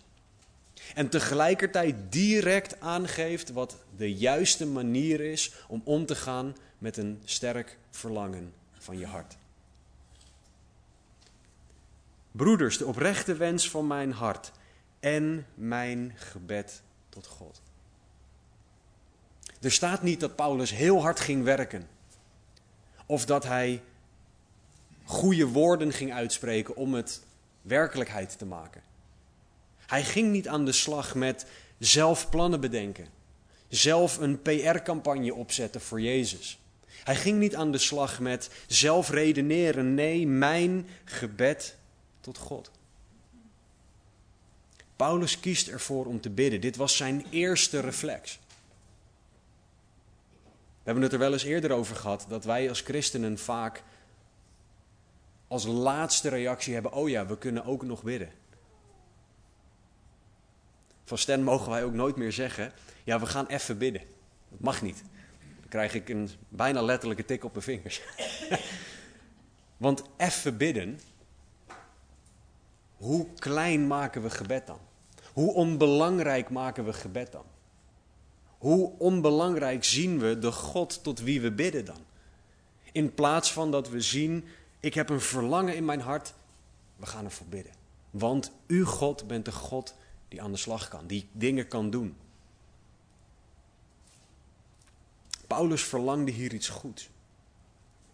En 0.94 1.10
tegelijkertijd 1.10 1.96
direct 2.10 2.80
aangeeft 2.80 3.52
wat 3.52 3.78
de 3.98 4.14
juiste 4.14 4.66
manier 4.66 5.22
is 5.22 5.54
om 5.68 5.82
om 5.84 6.06
te 6.06 6.16
gaan 6.16 6.56
met 6.78 6.98
een 6.98 7.22
sterk 7.26 7.78
verlangen 7.90 8.54
van 8.78 8.98
je 8.98 9.06
hart. 9.06 9.38
Broeders, 12.32 12.78
de 12.78 12.86
oprechte 12.86 13.36
wens 13.36 13.70
van 13.70 13.88
mijn 13.88 14.12
hart 14.12 14.52
en 15.00 15.46
mijn 15.54 16.14
gebed 16.16 16.82
tot 17.10 17.28
God. 17.28 17.62
Er 19.62 19.72
staat 19.72 20.02
niet 20.02 20.20
dat 20.20 20.36
Paulus 20.36 20.72
heel 20.72 21.02
hard 21.02 21.20
ging 21.20 21.44
werken. 21.44 21.88
Of 23.06 23.26
dat 23.26 23.44
hij 23.44 23.82
goede 25.04 25.48
woorden 25.48 25.94
ging 25.94 26.14
uitspreken 26.14 26.76
om 26.76 26.94
het 26.94 27.22
werkelijkheid 27.62 28.38
te 28.38 28.46
maken. 28.46 28.82
Hij 29.78 30.04
ging 30.04 30.32
niet 30.32 30.48
aan 30.48 30.66
de 30.66 30.72
slag 30.72 31.16
met 31.16 31.46
zelf 31.78 32.30
plannen 32.30 32.60
bedenken. 32.60 33.08
Zelf 33.68 34.18
een 34.18 34.42
PR-campagne 34.42 35.34
opzetten 35.34 35.82
voor 35.82 36.02
Jezus. 36.02 36.60
Hij 37.04 37.16
ging 37.16 37.40
niet 37.40 37.56
aan 37.56 37.72
de 37.72 37.78
slag 37.78 38.20
met 38.20 38.50
zelf 38.68 39.10
redeneren. 39.10 39.94
Nee, 39.94 40.28
mijn 40.28 40.88
gebed 41.04 41.76
tot 42.22 42.38
God. 42.38 42.72
Paulus 44.96 45.40
kiest 45.40 45.68
ervoor 45.68 46.06
om 46.06 46.22
te 46.22 46.30
bidden. 46.30 46.62
Dit 46.62 46.76
was 46.76 46.98
zijn 46.98 47.26
eerste 47.30 47.80
reflex. 47.80 48.40
We 50.84 50.88
hebben 50.88 51.04
het 51.04 51.14
er 51.14 51.20
wel 51.20 51.34
eens 51.34 51.44
eerder 51.44 51.72
over 51.72 51.96
gehad 51.96 52.26
dat 52.30 52.46
wij 52.46 52.70
als 52.70 52.82
christenen 52.82 53.38
vaak 53.38 53.84
als 55.48 55.66
laatste 55.66 56.30
reactie 56.30 56.74
hebben: 56.74 56.94
oh 56.94 57.10
ja, 57.10 57.26
we 57.26 57.38
kunnen 57.38 57.66
ook 57.66 57.84
nog 57.84 58.04
bidden. 58.04 58.32
Van 61.04 61.18
Stan 61.18 61.44
mogen 61.44 61.72
wij 61.72 61.84
ook 61.84 61.94
nooit 61.94 62.16
meer 62.16 62.32
zeggen: 62.32 62.74
ja, 63.04 63.20
we 63.20 63.26
gaan 63.26 63.48
even 63.48 63.78
bidden. 63.78 64.02
Dat 64.50 64.60
mag 64.60 64.82
niet. 64.82 65.04
Dan 65.60 65.70
krijg 65.70 65.94
ik 65.94 66.10
een 66.10 66.30
bijna 66.50 66.82
letterlijke 66.82 67.26
tik 67.26 67.44
op 67.44 67.52
mijn 67.52 67.64
vingers. 67.64 68.02
Want 69.78 70.04
even 70.18 70.58
bidden, 70.58 71.00
hoe 73.02 73.28
klein 73.34 73.88
maken 73.88 74.22
we 74.22 74.30
gebed 74.30 74.68
dan? 74.68 74.80
Hoe 75.34 75.54
onbelangrijk 75.54 76.50
maken 76.50 76.86
we 76.86 76.94
gebed 76.94 77.32
dan? 77.32 77.46
Hoe 78.58 78.92
onbelangrijk 78.98 79.84
zien 79.84 80.20
we 80.20 80.40
de 80.40 80.52
God 80.52 81.04
tot 81.04 81.20
wie 81.20 81.42
we 81.42 81.52
bidden 81.52 81.86
dan? 81.86 82.06
In 82.92 83.14
plaats 83.14 83.54
van 83.54 83.72
dat 83.72 83.90
we 83.90 84.02
zien, 84.02 84.46
ik 84.80 84.94
heb 84.94 85.10
een 85.10 85.22
verlangen 85.22 85.76
in 85.76 85.86
mijn 85.86 86.02
hart, 86.02 86.34
we 86.96 87.06
gaan 87.06 87.26
ervoor 87.26 87.48
bidden. 87.48 87.74
Want 88.10 88.52
u 88.68 88.84
God 88.84 89.28
bent 89.28 89.46
de 89.46 89.52
God 89.52 89.96
die 90.28 90.42
aan 90.42 90.52
de 90.52 90.58
slag 90.58 90.88
kan, 90.88 91.08
die 91.08 91.28
dingen 91.32 91.68
kan 91.68 91.90
doen. 91.90 92.16
Paulus 95.48 95.84
verlangde 95.84 96.32
hier 96.32 96.54
iets 96.54 96.70
goeds. 96.70 97.10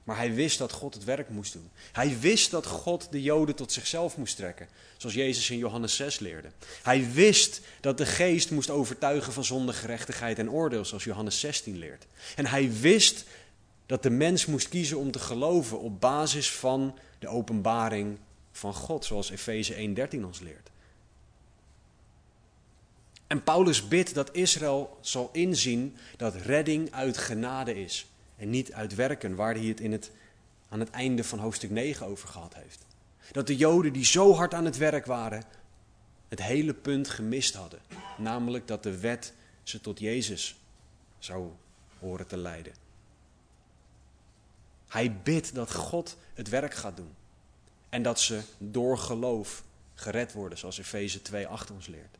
Maar 0.07 0.17
hij 0.17 0.33
wist 0.33 0.57
dat 0.57 0.71
God 0.71 0.93
het 0.93 1.03
werk 1.03 1.29
moest 1.29 1.53
doen. 1.53 1.69
Hij 1.91 2.19
wist 2.19 2.51
dat 2.51 2.65
God 2.65 3.07
de 3.11 3.21
Joden 3.21 3.55
tot 3.55 3.71
zichzelf 3.71 4.17
moest 4.17 4.35
trekken, 4.35 4.67
zoals 4.97 5.15
Jezus 5.15 5.49
in 5.49 5.57
Johannes 5.57 5.95
6 5.95 6.19
leerde. 6.19 6.51
Hij 6.83 7.11
wist 7.11 7.61
dat 7.81 7.97
de 7.97 8.05
geest 8.05 8.51
moest 8.51 8.69
overtuigen 8.69 9.33
van 9.33 9.43
zonde, 9.43 9.73
gerechtigheid 9.73 10.39
en 10.39 10.51
oordeel, 10.51 10.85
zoals 10.85 11.03
Johannes 11.03 11.39
16 11.39 11.77
leert. 11.77 12.05
En 12.35 12.45
hij 12.45 12.71
wist 12.71 13.23
dat 13.85 14.03
de 14.03 14.09
mens 14.09 14.45
moest 14.45 14.69
kiezen 14.69 14.97
om 14.97 15.11
te 15.11 15.19
geloven 15.19 15.79
op 15.79 16.01
basis 16.01 16.51
van 16.51 16.97
de 17.19 17.27
openbaring 17.27 18.17
van 18.51 18.73
God, 18.73 19.05
zoals 19.05 19.29
Efeze 19.29 19.73
1:13 19.73 20.25
ons 20.25 20.39
leert. 20.39 20.69
En 23.27 23.43
Paulus 23.43 23.87
bidt 23.87 24.13
dat 24.13 24.35
Israël 24.35 24.97
zal 25.01 25.29
inzien 25.33 25.97
dat 26.17 26.35
redding 26.35 26.91
uit 26.91 27.17
genade 27.17 27.81
is 27.83 28.07
en 28.37 28.49
niet 28.49 28.73
uit 28.73 28.95
werken, 28.95 29.35
waar 29.35 29.53
hij 29.53 29.65
het, 29.65 29.79
in 29.79 29.91
het 29.91 30.11
aan 30.69 30.79
het 30.79 30.89
einde 30.89 31.23
van 31.23 31.39
hoofdstuk 31.39 31.69
9 31.69 32.05
over 32.05 32.27
gehad 32.27 32.55
heeft. 32.55 32.85
Dat 33.31 33.47
de 33.47 33.55
Joden 33.55 33.93
die 33.93 34.05
zo 34.05 34.33
hard 34.33 34.53
aan 34.53 34.65
het 34.65 34.77
werk 34.77 35.05
waren, 35.05 35.43
het 36.27 36.41
hele 36.41 36.73
punt 36.73 37.09
gemist 37.09 37.53
hadden. 37.53 37.79
Namelijk 38.17 38.67
dat 38.67 38.83
de 38.83 38.99
wet 38.99 39.33
ze 39.63 39.81
tot 39.81 39.99
Jezus 39.99 40.59
zou 41.19 41.51
horen 41.99 42.27
te 42.27 42.37
leiden. 42.37 42.73
Hij 44.87 45.17
bidt 45.23 45.55
dat 45.55 45.73
God 45.73 46.17
het 46.33 46.49
werk 46.49 46.73
gaat 46.73 46.97
doen. 46.97 47.15
En 47.89 48.03
dat 48.03 48.19
ze 48.19 48.41
door 48.57 48.97
geloof 48.97 49.63
gered 49.93 50.33
worden, 50.33 50.57
zoals 50.57 50.77
Efeze 50.77 51.21
2 51.21 51.47
achter 51.47 51.75
ons 51.75 51.87
leert. 51.87 52.17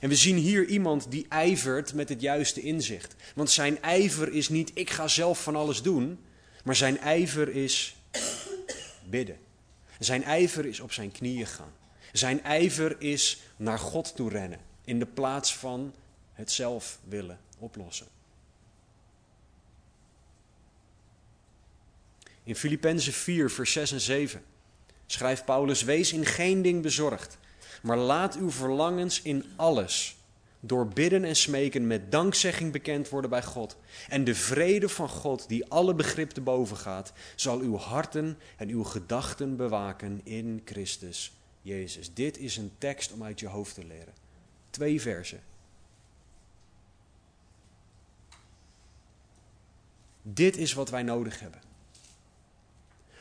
En 0.00 0.08
we 0.08 0.16
zien 0.16 0.36
hier 0.36 0.66
iemand 0.66 1.10
die 1.10 1.26
ijvert 1.28 1.94
met 1.94 2.08
het 2.08 2.20
juiste 2.20 2.60
inzicht. 2.60 3.14
Want 3.34 3.50
zijn 3.50 3.82
ijver 3.82 4.32
is 4.32 4.48
niet 4.48 4.70
ik 4.74 4.90
ga 4.90 5.08
zelf 5.08 5.42
van 5.42 5.56
alles 5.56 5.82
doen, 5.82 6.18
maar 6.64 6.76
zijn 6.76 6.98
ijver 6.98 7.48
is 7.48 7.96
bidden. 9.04 9.38
Zijn 9.98 10.22
ijver 10.22 10.66
is 10.66 10.80
op 10.80 10.92
zijn 10.92 11.12
knieën 11.12 11.46
gaan. 11.46 11.72
Zijn 12.12 12.42
ijver 12.42 12.96
is 13.00 13.40
naar 13.56 13.78
God 13.78 14.16
toe 14.16 14.30
rennen 14.30 14.60
in 14.84 14.98
de 14.98 15.06
plaats 15.06 15.56
van 15.56 15.94
het 16.32 16.50
zelf 16.50 16.98
willen 17.04 17.38
oplossen. 17.58 18.06
In 22.44 22.56
Filippenzen 22.56 23.12
4, 23.12 23.50
vers 23.50 23.72
6 23.72 23.92
en 23.92 24.00
7 24.00 24.42
schrijft 25.06 25.44
Paulus: 25.44 25.82
Wees 25.82 26.12
in 26.12 26.26
geen 26.26 26.62
ding 26.62 26.82
bezorgd, 26.82 27.38
maar 27.82 27.96
laat 27.96 28.36
uw 28.36 28.50
verlangens 28.50 29.22
in 29.22 29.44
alles 29.56 30.16
door 30.60 30.88
bidden 30.88 31.24
en 31.24 31.36
smeken 31.36 31.86
met 31.86 32.12
dankzegging 32.12 32.72
bekend 32.72 33.08
worden 33.08 33.30
bij 33.30 33.42
God. 33.42 33.76
En 34.08 34.24
de 34.24 34.34
vrede 34.34 34.88
van 34.88 35.08
God, 35.08 35.48
die 35.48 35.70
alle 35.70 35.94
begrip 35.94 36.30
te 36.30 36.40
boven 36.40 36.76
gaat, 36.76 37.12
zal 37.36 37.60
uw 37.60 37.76
harten 37.76 38.38
en 38.56 38.68
uw 38.68 38.84
gedachten 38.84 39.56
bewaken 39.56 40.20
in 40.24 40.62
Christus 40.64 41.32
Jezus. 41.62 42.14
Dit 42.14 42.38
is 42.38 42.56
een 42.56 42.72
tekst 42.78 43.12
om 43.12 43.22
uit 43.22 43.40
je 43.40 43.46
hoofd 43.46 43.74
te 43.74 43.84
leren. 43.84 44.14
Twee 44.70 45.00
versen. 45.00 45.40
Dit 50.22 50.56
is 50.56 50.72
wat 50.72 50.90
wij 50.90 51.02
nodig 51.02 51.40
hebben. 51.40 51.67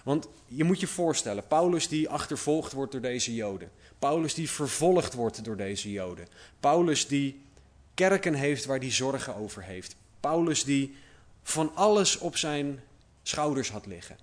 Want 0.07 0.27
je 0.45 0.63
moet 0.63 0.79
je 0.79 0.87
voorstellen, 0.87 1.47
Paulus 1.47 1.87
die 1.87 2.09
achtervolgd 2.09 2.73
wordt 2.73 2.91
door 2.91 3.01
deze 3.01 3.35
Joden. 3.35 3.71
Paulus 3.99 4.33
die 4.33 4.49
vervolgd 4.49 5.13
wordt 5.13 5.43
door 5.43 5.57
deze 5.57 5.91
Joden. 5.91 6.27
Paulus 6.59 7.07
die 7.07 7.41
kerken 7.93 8.33
heeft 8.33 8.65
waar 8.65 8.79
hij 8.79 8.91
zorgen 8.91 9.35
over 9.35 9.63
heeft. 9.63 9.95
Paulus 10.19 10.63
die 10.63 10.95
van 11.43 11.75
alles 11.75 12.17
op 12.17 12.37
zijn 12.37 12.79
schouders 13.23 13.71
had 13.71 13.85
liggen. 13.85 14.17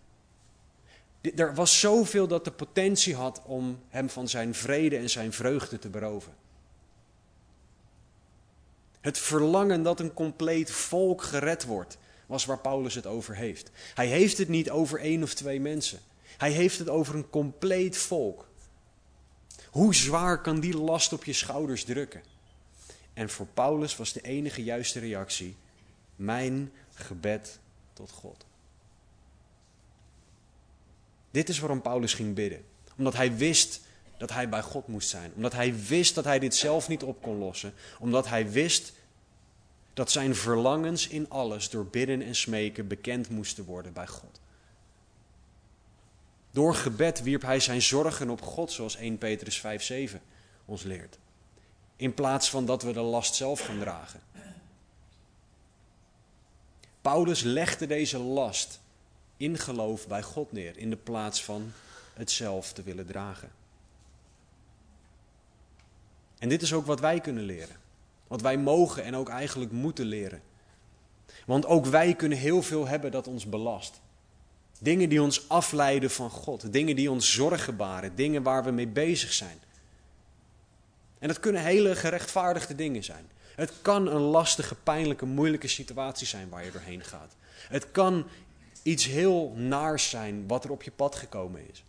Er 1.37 1.55
was 1.55 1.81
zoveel 1.81 2.27
dat 2.29 2.45
de 2.45 2.53
potentie 2.53 3.15
had 3.15 3.43
om 3.45 3.79
hem 3.89 4.11
van 4.11 4.29
zijn 4.29 4.55
vrede 4.55 4.97
en 4.97 5.11
zijn 5.11 5.33
vreugde 5.33 5.79
te 5.79 5.89
beroven. 5.89 6.35
Het 9.01 9.19
verlangen 9.19 9.83
dat 9.83 10.01
een 10.01 10.15
compleet 10.15 10.71
volk 10.71 11.23
gered 11.23 11.65
wordt, 11.65 11.99
was 12.27 12.45
waar 12.45 12.59
Paulus 12.59 12.95
het 12.95 13.07
over 13.07 13.37
heeft. 13.37 13.71
Hij 13.95 14.07
heeft 14.07 14.39
het 14.39 14.49
niet 14.49 14.71
over 14.71 15.01
één 15.01 15.23
of 15.23 15.35
twee 15.35 15.61
mensen. 15.61 16.01
Hij 16.37 16.51
heeft 16.51 16.79
het 16.79 16.89
over 16.89 17.15
een 17.15 17.31
compleet 17.31 17.97
volk. 17.97 18.49
Hoe 19.71 19.95
zwaar 19.95 20.41
kan 20.41 20.61
die 20.61 20.77
last 20.77 21.13
op 21.13 21.25
je 21.25 21.33
schouders 21.33 21.85
drukken? 21.85 22.23
En 23.15 23.31
voor 23.31 23.47
Paulus 23.47 23.97
was 23.97 24.13
de 24.13 24.21
enige 24.21 24.65
juiste 24.65 24.99
reactie: 24.99 25.57
mijn 26.17 26.73
gebed 26.95 27.59
tot 27.93 28.11
God. 28.11 28.45
Dit 31.31 31.49
is 31.49 31.59
waarom 31.59 31.83
Paulus 31.83 32.15
ging 32.15 32.35
bidden. 32.35 32.65
Omdat 32.97 33.15
hij 33.15 33.37
wist 33.37 33.81
dat 34.17 34.31
hij 34.31 34.49
bij 34.49 34.63
God 34.63 34.89
moest 34.89 35.09
zijn. 35.09 35.33
Omdat 35.35 35.53
hij 35.53 35.75
wist 35.87 36.15
dat 36.15 36.25
hij 36.25 36.39
dit 36.39 36.55
zelf 36.55 36.89
niet 36.89 37.03
op 37.03 37.23
kon 37.23 37.39
lossen. 37.39 37.75
Omdat 37.99 38.29
hij 38.29 38.51
wist 38.51 38.93
dat 39.95 40.11
zijn 40.11 40.35
verlangens 40.35 41.09
in 41.09 41.31
alles 41.31 41.71
door 41.71 41.87
bidden 41.87 42.23
en 42.23 42.35
smeken 42.35 42.89
bekend 42.89 43.29
moesten 43.29 43.65
worden 43.65 43.93
bij 43.93 44.07
God. 44.07 44.41
Door 46.51 46.75
gebed 46.75 47.23
wierp 47.23 47.43
hij 47.43 47.61
zijn 47.61 47.83
zorgen 47.83 48.31
op 48.31 48.43
God, 48.43 48.73
zoals 48.73 48.97
1 48.97 49.19
Petrus 49.19 49.61
5:7 49.61 50.21
ons 50.65 50.83
leert. 50.83 51.19
In 51.97 52.15
plaats 52.15 52.51
van 52.51 52.67
dat 52.67 52.83
we 52.83 52.93
de 52.93 53.01
last 53.01 53.35
zelf 53.35 53.61
gaan 53.61 53.79
dragen. 53.79 54.21
Paulus 57.01 57.43
legde 57.43 57.87
deze 57.87 58.19
last 58.19 58.81
in 59.37 59.59
geloof 59.59 60.07
bij 60.07 60.23
God 60.23 60.53
neer, 60.53 60.77
in 60.77 60.91
de 60.91 60.97
plaats 60.97 61.45
van 61.45 61.73
het 62.15 62.31
zelf 62.31 62.73
te 62.73 62.83
willen 62.83 63.07
dragen. 63.07 63.53
En 66.39 66.49
dit 66.49 66.63
is 66.63 66.73
ook 66.73 66.87
wat 66.87 67.01
wij 67.01 67.21
kunnen 67.21 67.45
leren. 67.45 67.77
Wat 68.35 68.43
wij 68.43 68.59
mogen 68.59 69.05
en 69.05 69.17
ook 69.17 69.29
eigenlijk 69.29 69.73
moeten 69.73 70.07
leren. 70.07 70.43
Want 71.47 71.67
ook 71.67 71.87
wij 71.87 72.15
kunnen 72.15 72.39
heel 72.39 72.63
veel 72.63 72.87
hebben 72.87 73.11
dat 73.11 73.27
ons 73.27 73.47
belast. 73.47 74.01
Dingen 74.79 75.09
die 75.09 75.23
ons 75.23 75.49
afleiden 75.49 76.11
van 76.11 76.31
God. 76.31 76.73
Dingen 76.73 76.97
die 76.97 77.11
ons 77.11 77.33
zorgen 77.33 77.77
baren. 77.77 78.15
Dingen 78.15 78.43
waar 78.43 78.65
we 78.65 78.71
mee 78.71 78.87
bezig 78.87 79.33
zijn. 79.33 79.59
En 81.19 81.29
dat 81.29 81.41
kunnen 81.41 81.63
hele 81.63 81.97
gerechtvaardigde 81.97 82.75
dingen 82.75 83.05
zijn. 83.05 83.27
Het 83.55 83.73
kan 83.83 84.07
een 84.07 84.21
lastige, 84.21 84.75
pijnlijke, 84.75 85.27
moeilijke 85.27 85.69
situatie 85.69 86.27
zijn 86.27 86.49
waar 86.49 86.65
je 86.65 86.71
doorheen 86.71 87.05
gaat. 87.05 87.37
Het 87.69 87.91
kan 87.91 88.27
iets 88.83 89.07
heel 89.07 89.53
naars 89.57 90.11
zijn 90.11 90.47
wat 90.47 90.65
er 90.65 90.71
op 90.71 90.83
je 90.83 90.91
pad 90.91 91.15
gekomen 91.15 91.69
is. 91.71 91.85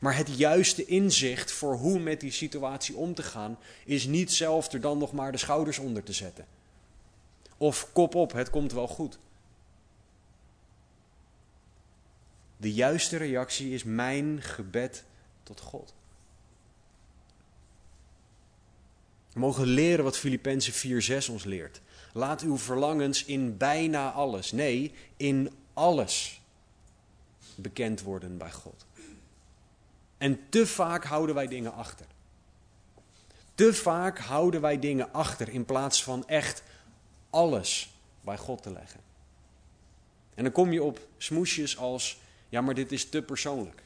Maar 0.00 0.16
het 0.16 0.36
juiste 0.36 0.84
inzicht 0.84 1.52
voor 1.52 1.74
hoe 1.74 1.98
met 1.98 2.20
die 2.20 2.30
situatie 2.30 2.96
om 2.96 3.14
te 3.14 3.22
gaan, 3.22 3.58
is 3.84 4.06
niet 4.06 4.32
zelf 4.32 4.72
er 4.72 4.80
dan 4.80 4.98
nog 4.98 5.12
maar 5.12 5.32
de 5.32 5.38
schouders 5.38 5.78
onder 5.78 6.02
te 6.02 6.12
zetten. 6.12 6.46
Of 7.56 7.92
kop 7.92 8.14
op, 8.14 8.32
het 8.32 8.50
komt 8.50 8.72
wel 8.72 8.88
goed. 8.88 9.18
De 12.56 12.72
juiste 12.72 13.16
reactie 13.16 13.74
is 13.74 13.84
mijn 13.84 14.42
gebed 14.42 15.04
tot 15.42 15.60
God. 15.60 15.94
We 19.32 19.40
mogen 19.40 19.66
leren 19.66 20.04
wat 20.04 20.18
Filippenzen 20.18 20.72
4:6 20.72 21.30
ons 21.30 21.44
leert. 21.44 21.80
Laat 22.12 22.42
uw 22.42 22.58
verlangens 22.58 23.24
in 23.24 23.56
bijna 23.56 24.10
alles, 24.12 24.52
nee, 24.52 24.92
in 25.16 25.50
alles 25.74 26.40
bekend 27.54 28.02
worden 28.02 28.38
bij 28.38 28.52
God. 28.52 28.86
En 30.20 30.48
te 30.48 30.66
vaak 30.66 31.04
houden 31.04 31.34
wij 31.34 31.46
dingen 31.46 31.74
achter. 31.74 32.06
Te 33.54 33.74
vaak 33.74 34.18
houden 34.18 34.60
wij 34.60 34.78
dingen 34.78 35.12
achter 35.12 35.48
in 35.48 35.64
plaats 35.64 36.02
van 36.02 36.28
echt 36.28 36.62
alles 37.30 37.90
bij 38.20 38.38
God 38.38 38.62
te 38.62 38.72
leggen. 38.72 39.00
En 40.34 40.42
dan 40.42 40.52
kom 40.52 40.72
je 40.72 40.82
op 40.82 41.08
smoesjes 41.16 41.78
als, 41.78 42.20
ja 42.48 42.60
maar 42.60 42.74
dit 42.74 42.92
is 42.92 43.08
te 43.08 43.22
persoonlijk. 43.22 43.82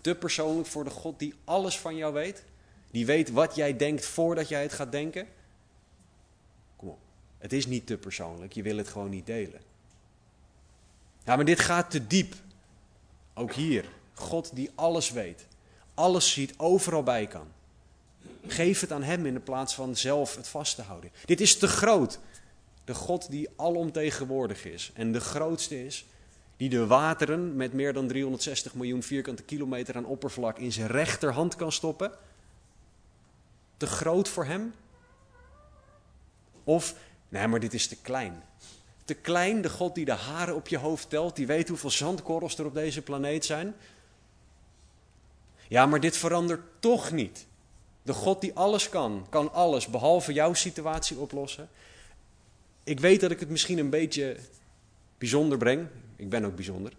Te 0.00 0.14
persoonlijk 0.14 0.68
voor 0.68 0.84
de 0.84 0.90
God 0.90 1.18
die 1.18 1.34
alles 1.44 1.78
van 1.78 1.96
jou 1.96 2.12
weet. 2.12 2.44
Die 2.90 3.06
weet 3.06 3.30
wat 3.30 3.54
jij 3.54 3.76
denkt 3.76 4.06
voordat 4.06 4.48
jij 4.48 4.62
het 4.62 4.72
gaat 4.72 4.92
denken. 4.92 5.26
Kom 6.76 6.88
op, 6.88 6.98
het 7.38 7.52
is 7.52 7.66
niet 7.66 7.86
te 7.86 7.96
persoonlijk, 7.96 8.52
je 8.52 8.62
wil 8.62 8.76
het 8.76 8.88
gewoon 8.88 9.10
niet 9.10 9.26
delen. 9.26 9.60
Ja, 11.24 11.36
maar 11.36 11.44
dit 11.44 11.60
gaat 11.60 11.90
te 11.90 12.06
diep. 12.06 12.34
Ook 13.34 13.52
hier, 13.52 13.84
God 14.20 14.50
die 14.54 14.70
alles 14.74 15.10
weet, 15.10 15.46
alles 15.94 16.32
ziet, 16.32 16.54
overal 16.56 17.02
bij 17.02 17.26
kan. 17.26 17.46
Geef 18.46 18.80
het 18.80 18.92
aan 18.92 19.02
Hem 19.02 19.26
in 19.26 19.34
de 19.34 19.40
plaats 19.40 19.74
van 19.74 19.96
zelf 19.96 20.36
het 20.36 20.48
vast 20.48 20.74
te 20.74 20.82
houden. 20.82 21.10
Dit 21.24 21.40
is 21.40 21.58
te 21.58 21.68
groot. 21.68 22.18
De 22.84 22.94
God 22.94 23.30
die 23.30 23.48
alomtegenwoordig 23.56 24.64
is 24.64 24.90
en 24.94 25.12
de 25.12 25.20
grootste 25.20 25.84
is, 25.84 26.04
die 26.56 26.68
de 26.68 26.86
wateren 26.86 27.56
met 27.56 27.72
meer 27.72 27.92
dan 27.92 28.08
360 28.08 28.74
miljoen 28.74 29.02
vierkante 29.02 29.42
kilometer 29.42 29.96
aan 29.96 30.04
oppervlak 30.04 30.58
in 30.58 30.72
zijn 30.72 30.86
rechterhand 30.86 31.56
kan 31.56 31.72
stoppen. 31.72 32.12
Te 33.76 33.86
groot 33.86 34.28
voor 34.28 34.44
Hem? 34.44 34.74
Of, 36.64 36.94
nee, 37.28 37.46
maar 37.46 37.60
dit 37.60 37.74
is 37.74 37.86
te 37.86 37.96
klein. 37.96 38.42
Te 39.04 39.14
klein, 39.14 39.62
de 39.62 39.70
God 39.70 39.94
die 39.94 40.04
de 40.04 40.12
haren 40.12 40.54
op 40.54 40.68
je 40.68 40.78
hoofd 40.78 41.10
telt, 41.10 41.36
die 41.36 41.46
weet 41.46 41.68
hoeveel 41.68 41.90
zandkorrels 41.90 42.58
er 42.58 42.66
op 42.66 42.74
deze 42.74 43.02
planeet 43.02 43.44
zijn. 43.44 43.74
Ja, 45.70 45.86
maar 45.86 46.00
dit 46.00 46.16
verandert 46.16 46.60
toch 46.78 47.12
niet. 47.12 47.46
De 48.02 48.12
God 48.12 48.40
die 48.40 48.54
alles 48.54 48.88
kan, 48.88 49.26
kan 49.28 49.52
alles 49.52 49.86
behalve 49.86 50.32
jouw 50.32 50.54
situatie 50.54 51.18
oplossen. 51.18 51.68
Ik 52.84 53.00
weet 53.00 53.20
dat 53.20 53.30
ik 53.30 53.40
het 53.40 53.48
misschien 53.48 53.78
een 53.78 53.90
beetje 53.90 54.36
bijzonder 55.18 55.58
breng. 55.58 55.86
Ik 56.16 56.28
ben 56.28 56.44
ook 56.44 56.54
bijzonder. 56.54 56.92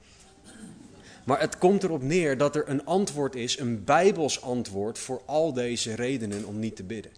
Maar 1.23 1.39
het 1.39 1.57
komt 1.57 1.83
erop 1.83 2.01
neer 2.01 2.37
dat 2.37 2.55
er 2.55 2.69
een 2.69 2.85
antwoord 2.85 3.35
is, 3.35 3.59
een 3.59 3.83
bijbels 3.83 4.41
antwoord 4.41 4.99
voor 4.99 5.21
al 5.25 5.53
deze 5.53 5.95
redenen 5.95 6.45
om 6.45 6.59
niet 6.59 6.75
te 6.75 6.83
bidden. 6.83 7.11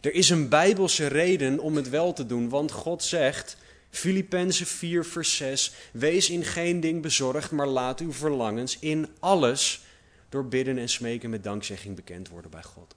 Er 0.00 0.14
is 0.14 0.30
een 0.30 0.48
bijbelse 0.48 1.06
reden 1.06 1.58
om 1.58 1.76
het 1.76 1.88
wel 1.88 2.12
te 2.12 2.26
doen, 2.26 2.48
want 2.48 2.72
God 2.72 3.02
zegt, 3.02 3.56
Filippenzen 3.94 4.66
4, 4.66 5.04
vers 5.04 5.36
6. 5.36 5.72
Wees 5.92 6.30
in 6.30 6.44
geen 6.44 6.80
ding 6.80 7.02
bezorgd, 7.02 7.50
maar 7.50 7.66
laat 7.66 8.00
uw 8.00 8.12
verlangens 8.12 8.78
in 8.78 9.08
alles 9.18 9.82
door 10.28 10.46
bidden 10.46 10.78
en 10.78 10.88
smeken 10.88 11.30
met 11.30 11.44
dankzegging 11.44 11.96
bekend 11.96 12.28
worden 12.28 12.50
bij 12.50 12.62
God. 12.62 12.94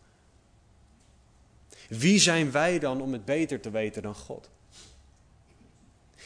Wie 1.90 2.20
zijn 2.20 2.52
wij 2.52 2.80
dan 2.80 3.02
om 3.02 3.14
het 3.14 3.26
beter 3.26 3.60
te 3.60 3.70
weten 3.70 4.02
dan 4.02 4.16
God? 4.16 4.50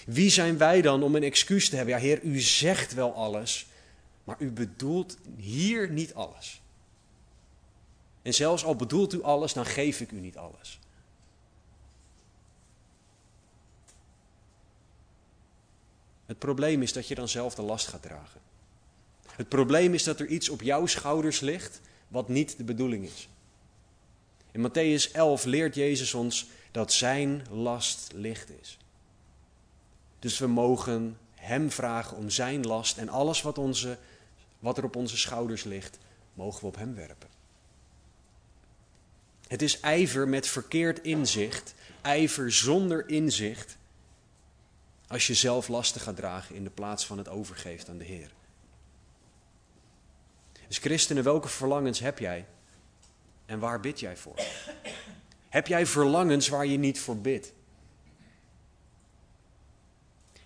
Wie 0.06 0.30
zijn 0.30 0.58
wij 0.58 0.82
dan 0.82 1.04
om 1.04 1.16
een 1.16 1.24
excuus 1.24 1.70
te 1.70 1.76
hebben? 1.76 1.96
Ja, 1.96 2.02
Heer, 2.02 2.22
u 2.22 2.40
zegt 2.40 2.94
wel 2.94 3.14
alles, 3.14 3.68
maar 4.24 4.36
u 4.40 4.52
bedoelt 4.52 5.18
hier 5.38 5.90
niet 5.90 6.14
alles. 6.14 6.62
En 8.22 8.34
zelfs 8.34 8.64
al 8.64 8.76
bedoelt 8.76 9.14
u 9.14 9.24
alles, 9.24 9.54
dan 9.54 9.66
geef 9.66 10.00
ik 10.02 10.12
u 10.12 10.20
niet 10.20 10.38
alles. 10.38 10.80
Het 16.32 16.40
probleem 16.40 16.82
is 16.82 16.94
dat 16.94 17.08
je 17.08 17.16
dan 17.16 17.28
zelf 17.28 17.56
de 17.56 17.62
last 17.62 17.88
gaat 17.88 18.02
dragen. 18.02 18.42
Het 19.32 19.50
probleem 19.50 19.94
is 19.94 20.04
dat 20.04 20.20
er 20.20 20.28
iets 20.28 20.50
op 20.50 20.62
jouw 20.62 20.86
schouders 20.86 21.40
ligt 21.40 21.82
wat 22.08 22.30
niet 22.30 22.58
de 22.58 22.64
bedoeling 22.64 23.06
is. 23.06 23.30
In 24.52 24.70
Matthäus 24.70 25.12
11 25.12 25.44
leert 25.44 25.76
Jezus 25.76 26.14
ons 26.14 26.48
dat 26.72 26.94
zijn 26.94 27.46
last 27.50 28.12
licht 28.14 28.50
is. 28.62 28.78
Dus 30.20 30.40
we 30.40 30.48
mogen 30.48 31.18
Hem 31.36 31.72
vragen 31.72 32.18
om 32.18 32.30
zijn 32.30 32.66
last 32.66 32.98
en 32.98 33.10
alles 33.10 33.42
wat, 33.42 33.58
onze, 33.58 33.98
wat 34.60 34.78
er 34.78 34.84
op 34.84 34.96
onze 34.96 35.18
schouders 35.18 35.64
ligt, 35.64 35.98
mogen 36.34 36.62
we 36.62 36.68
op 36.68 36.76
Hem 36.76 36.96
werpen. 36.96 37.30
Het 39.48 39.62
is 39.62 39.80
ijver 39.80 40.28
met 40.28 40.48
verkeerd 40.48 41.02
inzicht, 41.02 41.74
ijver 42.02 42.52
zonder 42.52 43.10
inzicht, 43.10 43.78
als 45.12 45.28
je 45.28 45.34
zelf 45.34 45.68
lasten 45.68 46.02
gaat 46.02 46.16
dragen 46.16 46.56
in 46.56 46.64
de 46.64 46.70
plaats 46.70 47.06
van 47.06 47.18
het 47.18 47.30
overgeeft 47.30 47.90
aan 47.90 47.98
de 47.98 48.04
Heer. 48.04 48.32
Dus 50.68 50.78
christenen, 50.78 51.24
welke 51.24 51.48
verlangens 51.48 52.00
heb 52.00 52.20
jij? 52.20 52.46
En 53.46 53.60
waar 53.60 53.80
bid 53.80 54.00
jij 54.00 54.18
voor? 54.18 54.40
Heb 55.50 55.68
jij 55.68 55.86
verlangens 55.86 56.48
waar 56.48 56.66
je 56.66 56.78
niet 56.78 57.00
voor 57.00 57.18
bidt? 57.18 57.54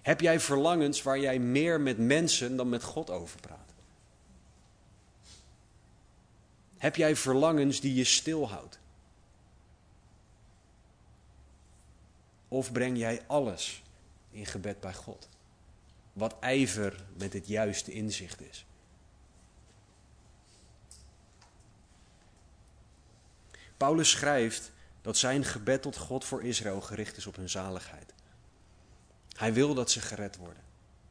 Heb 0.01 0.21
jij 0.21 0.39
verlangens 0.39 1.01
waar 1.01 1.19
jij 1.19 1.39
meer 1.39 1.81
met 1.81 1.97
mensen 1.97 2.55
dan 2.55 2.69
met 2.69 2.83
God 2.83 3.09
over 3.09 3.39
praat? 3.39 3.73
Heb 6.77 6.95
jij 6.95 7.15
verlangens 7.15 7.79
die 7.79 7.93
je 7.93 8.03
stilhoudt? 8.03 8.79
Of 12.47 12.71
breng 12.71 12.97
jij 12.97 13.23
alles 13.27 13.83
in 14.35 14.45
gebed 14.45 14.79
bij 14.79 14.93
God? 14.93 15.29
Wat 16.13 16.35
ijver 16.39 17.03
met 17.17 17.33
het 17.33 17.47
juiste 17.47 17.91
inzicht 17.91 18.41
is. 18.41 18.65
Paulus 23.77 24.09
schrijft 24.09 24.71
dat 25.01 25.17
zijn 25.17 25.43
gebed 25.43 25.81
tot 25.81 25.97
God 25.97 26.25
voor 26.25 26.43
Israël 26.43 26.81
gericht 26.81 27.17
is 27.17 27.27
op 27.27 27.35
hun 27.35 27.49
zaligheid. 27.49 28.13
Hij 29.35 29.53
wil 29.53 29.73
dat 29.73 29.91
ze 29.91 30.01
gered 30.01 30.37
worden. 30.37 30.63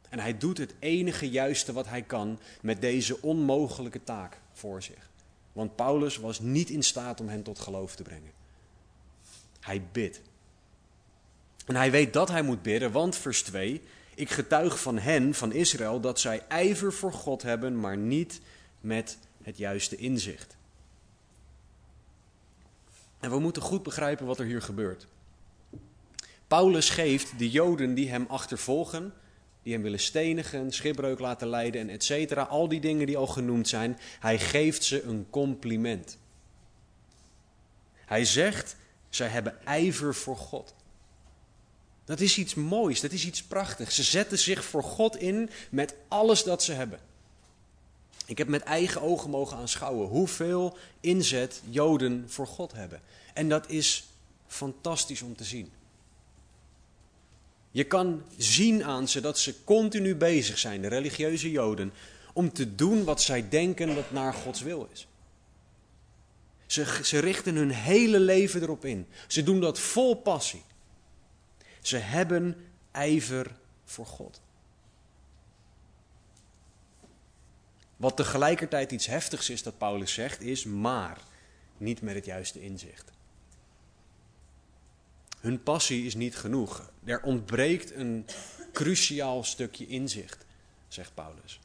En 0.08 0.18
hij 0.18 0.38
doet 0.38 0.58
het 0.58 0.74
enige 0.78 1.30
juiste 1.30 1.72
wat 1.72 1.88
hij 1.88 2.02
kan 2.02 2.38
met 2.62 2.80
deze 2.80 3.22
onmogelijke 3.22 4.04
taak 4.04 4.38
voor 4.52 4.82
zich. 4.82 5.10
Want 5.52 5.76
Paulus 5.76 6.16
was 6.16 6.40
niet 6.40 6.70
in 6.70 6.82
staat 6.82 7.20
om 7.20 7.28
hen 7.28 7.42
tot 7.42 7.58
geloof 7.58 7.96
te 7.96 8.02
brengen. 8.02 8.32
Hij 9.60 9.82
bidt. 9.92 10.20
En 11.64 11.76
hij 11.76 11.90
weet 11.90 12.12
dat 12.12 12.28
hij 12.28 12.42
moet 12.42 12.62
bidden, 12.62 12.92
want 12.92 13.16
vers 13.16 13.42
2, 13.42 13.82
ik 14.14 14.30
getuig 14.30 14.80
van 14.80 14.98
hen, 14.98 15.34
van 15.34 15.52
Israël, 15.52 16.00
dat 16.00 16.20
zij 16.20 16.42
ijver 16.48 16.92
voor 16.92 17.12
God 17.12 17.42
hebben, 17.42 17.80
maar 17.80 17.96
niet 17.96 18.40
met 18.80 19.18
het 19.42 19.56
juiste 19.56 19.96
inzicht. 19.96 20.56
En 23.20 23.30
we 23.30 23.38
moeten 23.38 23.62
goed 23.62 23.82
begrijpen 23.82 24.26
wat 24.26 24.38
er 24.38 24.46
hier 24.46 24.62
gebeurt. 24.62 25.06
Paulus 26.46 26.90
geeft 26.90 27.38
de 27.38 27.50
Joden 27.50 27.94
die 27.94 28.10
hem 28.10 28.24
achtervolgen, 28.28 29.12
die 29.62 29.72
hem 29.72 29.82
willen 29.82 30.00
stenigen, 30.00 30.72
schipbreuk 30.72 31.18
laten 31.18 31.48
leiden 31.48 31.80
en 31.80 31.88
et 31.88 32.04
cetera, 32.04 32.42
al 32.42 32.68
die 32.68 32.80
dingen 32.80 33.06
die 33.06 33.16
al 33.16 33.26
genoemd 33.26 33.68
zijn, 33.68 33.98
hij 34.20 34.38
geeft 34.38 34.84
ze 34.84 35.02
een 35.02 35.26
compliment. 35.30 36.18
Hij 37.94 38.24
zegt, 38.24 38.76
zij 39.08 39.28
hebben 39.28 39.66
ijver 39.66 40.14
voor 40.14 40.36
God. 40.36 40.74
Dat 42.04 42.20
is 42.20 42.38
iets 42.38 42.54
moois, 42.54 43.00
dat 43.00 43.12
is 43.12 43.26
iets 43.26 43.42
prachtigs. 43.42 43.94
Ze 43.94 44.02
zetten 44.02 44.38
zich 44.38 44.64
voor 44.64 44.82
God 44.82 45.16
in 45.16 45.50
met 45.70 45.94
alles 46.08 46.42
dat 46.42 46.62
ze 46.62 46.72
hebben. 46.72 47.00
Ik 48.26 48.38
heb 48.38 48.48
met 48.48 48.62
eigen 48.62 49.02
ogen 49.02 49.30
mogen 49.30 49.56
aanschouwen 49.56 50.08
hoeveel 50.08 50.76
inzet 51.00 51.60
Joden 51.70 52.24
voor 52.26 52.46
God 52.46 52.72
hebben. 52.72 53.00
En 53.34 53.48
dat 53.48 53.70
is 53.70 54.04
fantastisch 54.46 55.22
om 55.22 55.36
te 55.36 55.44
zien. 55.44 55.72
Je 57.70 57.84
kan 57.84 58.22
zien 58.36 58.84
aan 58.84 59.08
ze 59.08 59.20
dat 59.20 59.38
ze 59.38 59.64
continu 59.64 60.14
bezig 60.14 60.58
zijn, 60.58 60.82
de 60.82 60.88
religieuze 60.88 61.50
Joden, 61.50 61.92
om 62.32 62.52
te 62.52 62.74
doen 62.74 63.04
wat 63.04 63.22
zij 63.22 63.48
denken 63.48 63.94
dat 63.94 64.10
naar 64.10 64.34
Gods 64.34 64.60
wil 64.60 64.88
is. 64.92 65.06
Ze, 66.66 67.00
ze 67.02 67.18
richten 67.18 67.54
hun 67.54 67.70
hele 67.70 68.20
leven 68.20 68.62
erop 68.62 68.84
in. 68.84 69.06
Ze 69.26 69.42
doen 69.42 69.60
dat 69.60 69.78
vol 69.78 70.14
passie. 70.14 70.62
Ze 71.86 71.96
hebben 71.96 72.66
ijver 72.90 73.56
voor 73.84 74.06
God. 74.06 74.40
Wat 77.96 78.16
tegelijkertijd 78.16 78.92
iets 78.92 79.06
heftigs 79.06 79.50
is 79.50 79.62
dat 79.62 79.78
Paulus 79.78 80.12
zegt, 80.12 80.40
is 80.40 80.64
maar 80.64 81.18
niet 81.76 82.02
met 82.02 82.14
het 82.14 82.24
juiste 82.24 82.62
inzicht. 82.62 83.10
Hun 85.40 85.62
passie 85.62 86.06
is 86.06 86.14
niet 86.14 86.36
genoeg. 86.36 86.90
Er 87.04 87.22
ontbreekt 87.22 87.90
een 87.90 88.26
cruciaal 88.72 89.44
stukje 89.44 89.86
inzicht, 89.86 90.44
zegt 90.88 91.14
Paulus. 91.14 91.60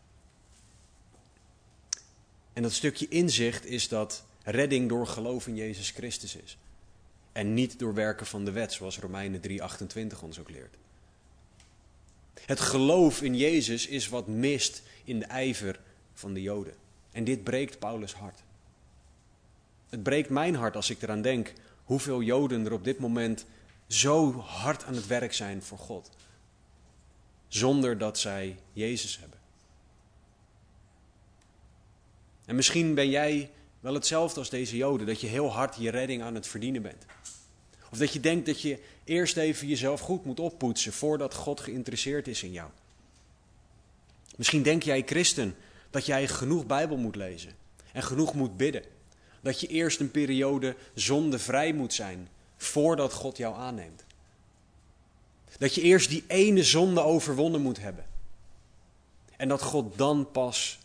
En 2.53 2.61
dat 2.61 2.73
stukje 2.73 3.07
inzicht 3.07 3.65
is 3.65 3.87
dat 3.87 4.25
redding 4.43 4.89
door 4.89 5.07
geloof 5.07 5.47
in 5.47 5.55
Jezus 5.55 5.91
Christus 5.91 6.35
is. 6.35 6.57
En 7.31 7.53
niet 7.53 7.79
door 7.79 7.93
werken 7.93 8.25
van 8.25 8.45
de 8.45 8.51
wet, 8.51 8.73
zoals 8.73 8.99
Romeinen 8.99 9.41
3:28 9.41 10.19
ons 10.21 10.39
ook 10.39 10.49
leert. 10.49 10.77
Het 12.45 12.59
geloof 12.59 13.21
in 13.21 13.37
Jezus 13.37 13.87
is 13.87 14.07
wat 14.07 14.27
mist 14.27 14.81
in 15.03 15.19
de 15.19 15.25
ijver 15.25 15.79
van 16.13 16.33
de 16.33 16.41
Joden. 16.41 16.73
En 17.11 17.23
dit 17.23 17.43
breekt 17.43 17.79
Paulus 17.79 18.13
hart. 18.13 18.43
Het 19.89 20.03
breekt 20.03 20.29
mijn 20.29 20.55
hart 20.55 20.75
als 20.75 20.89
ik 20.89 21.01
eraan 21.01 21.21
denk 21.21 21.53
hoeveel 21.83 22.21
Joden 22.21 22.65
er 22.65 22.73
op 22.73 22.83
dit 22.83 22.99
moment 22.99 23.45
zo 23.87 24.39
hard 24.39 24.83
aan 24.83 24.95
het 24.95 25.07
werk 25.07 25.33
zijn 25.33 25.63
voor 25.63 25.77
God. 25.77 26.09
Zonder 27.47 27.97
dat 27.97 28.19
zij 28.19 28.57
Jezus 28.73 29.19
hebben. 29.19 29.39
En 32.45 32.55
misschien 32.55 32.93
ben 32.93 33.09
jij 33.09 33.51
wel 33.79 33.93
hetzelfde 33.93 34.39
als 34.39 34.49
deze 34.49 34.77
Joden, 34.77 35.07
dat 35.07 35.21
je 35.21 35.27
heel 35.27 35.51
hard 35.51 35.75
je 35.75 35.89
redding 35.89 36.21
aan 36.21 36.35
het 36.35 36.47
verdienen 36.47 36.81
bent. 36.81 37.05
Of 37.91 37.97
dat 37.97 38.13
je 38.13 38.19
denkt 38.19 38.45
dat 38.45 38.61
je 38.61 38.79
eerst 39.03 39.37
even 39.37 39.67
jezelf 39.67 39.99
goed 39.99 40.25
moet 40.25 40.39
oppoetsen 40.39 40.93
voordat 40.93 41.33
God 41.33 41.59
geïnteresseerd 41.59 42.27
is 42.27 42.43
in 42.43 42.51
jou. 42.51 42.69
Misschien 44.35 44.63
denk 44.63 44.83
jij, 44.83 45.03
christen, 45.05 45.55
dat 45.89 46.05
jij 46.05 46.27
genoeg 46.27 46.65
Bijbel 46.65 46.97
moet 46.97 47.15
lezen 47.15 47.55
en 47.91 48.03
genoeg 48.03 48.33
moet 48.33 48.57
bidden. 48.57 48.83
Dat 49.41 49.59
je 49.59 49.67
eerst 49.67 49.99
een 49.99 50.11
periode 50.11 50.75
zondevrij 50.93 51.73
moet 51.73 51.93
zijn 51.93 52.29
voordat 52.57 53.13
God 53.13 53.37
jou 53.37 53.55
aanneemt. 53.55 54.03
Dat 55.57 55.75
je 55.75 55.81
eerst 55.81 56.09
die 56.09 56.23
ene 56.27 56.63
zonde 56.63 57.01
overwonnen 57.01 57.61
moet 57.61 57.79
hebben. 57.79 58.05
En 59.37 59.47
dat 59.47 59.61
God 59.61 59.97
dan 59.97 60.31
pas 60.31 60.79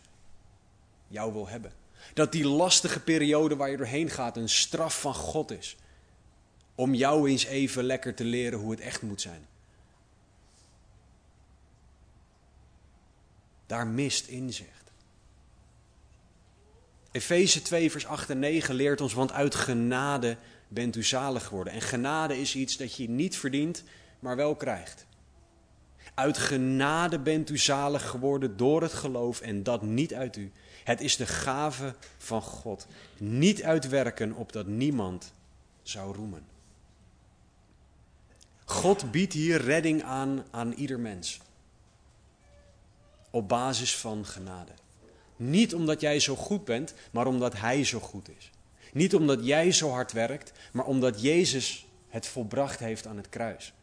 jou 1.07 1.33
wil 1.33 1.47
hebben. 1.47 1.73
Dat 2.13 2.31
die 2.31 2.47
lastige 2.47 2.99
periode 2.99 3.55
waar 3.55 3.69
je 3.69 3.77
doorheen 3.77 4.09
gaat 4.09 4.37
een 4.37 4.49
straf 4.49 5.01
van 5.01 5.13
God 5.13 5.51
is. 5.51 5.75
Om 6.75 6.93
jou 6.93 7.29
eens 7.29 7.45
even 7.45 7.83
lekker 7.83 8.13
te 8.13 8.23
leren 8.23 8.59
hoe 8.59 8.71
het 8.71 8.79
echt 8.79 9.01
moet 9.01 9.21
zijn. 9.21 9.47
Daar 13.65 13.87
mist 13.87 14.27
inzicht. 14.27 14.91
Efeze 17.11 17.61
2, 17.61 17.91
vers 17.91 18.05
8 18.05 18.29
en 18.29 18.39
9 18.39 18.75
leert 18.75 19.01
ons, 19.01 19.13
want 19.13 19.31
uit 19.31 19.55
genade 19.55 20.37
bent 20.67 20.95
u 20.95 21.03
zalig 21.03 21.45
geworden. 21.45 21.73
En 21.73 21.81
genade 21.81 22.39
is 22.39 22.55
iets 22.55 22.77
dat 22.77 22.95
je 22.95 23.09
niet 23.09 23.37
verdient, 23.37 23.83
maar 24.19 24.35
wel 24.35 24.55
krijgt. 24.55 25.05
Uit 26.13 26.37
genade 26.37 27.19
bent 27.19 27.49
u 27.49 27.57
zalig 27.57 28.09
geworden 28.09 28.57
door 28.57 28.81
het 28.81 28.93
geloof 28.93 29.41
en 29.41 29.63
dat 29.63 29.81
niet 29.81 30.13
uit 30.13 30.35
u. 30.35 30.51
Het 30.83 31.01
is 31.01 31.17
de 31.17 31.25
gave 31.25 31.95
van 32.17 32.41
God, 32.41 32.87
niet 33.17 33.63
uit 33.63 33.89
werken 33.89 34.33
opdat 34.33 34.67
niemand 34.67 35.33
zou 35.83 36.15
roemen. 36.15 36.54
God 38.65 39.11
biedt 39.11 39.33
hier 39.33 39.61
redding 39.61 40.03
aan 40.03 40.45
aan 40.51 40.73
ieder 40.73 40.99
mens. 40.99 41.39
Op 43.29 43.49
basis 43.49 43.97
van 43.97 44.25
genade. 44.25 44.71
Niet 45.35 45.73
omdat 45.73 46.01
jij 46.01 46.19
zo 46.19 46.35
goed 46.35 46.65
bent, 46.65 46.93
maar 47.11 47.27
omdat 47.27 47.57
Hij 47.57 47.83
zo 47.83 47.99
goed 47.99 48.29
is. 48.37 48.51
Niet 48.93 49.15
omdat 49.15 49.45
jij 49.45 49.71
zo 49.71 49.89
hard 49.89 50.11
werkt, 50.11 50.51
maar 50.71 50.85
omdat 50.85 51.21
Jezus 51.21 51.87
het 52.09 52.27
volbracht 52.27 52.79
heeft 52.79 53.07
aan 53.07 53.17
het 53.17 53.29
kruis. 53.29 53.73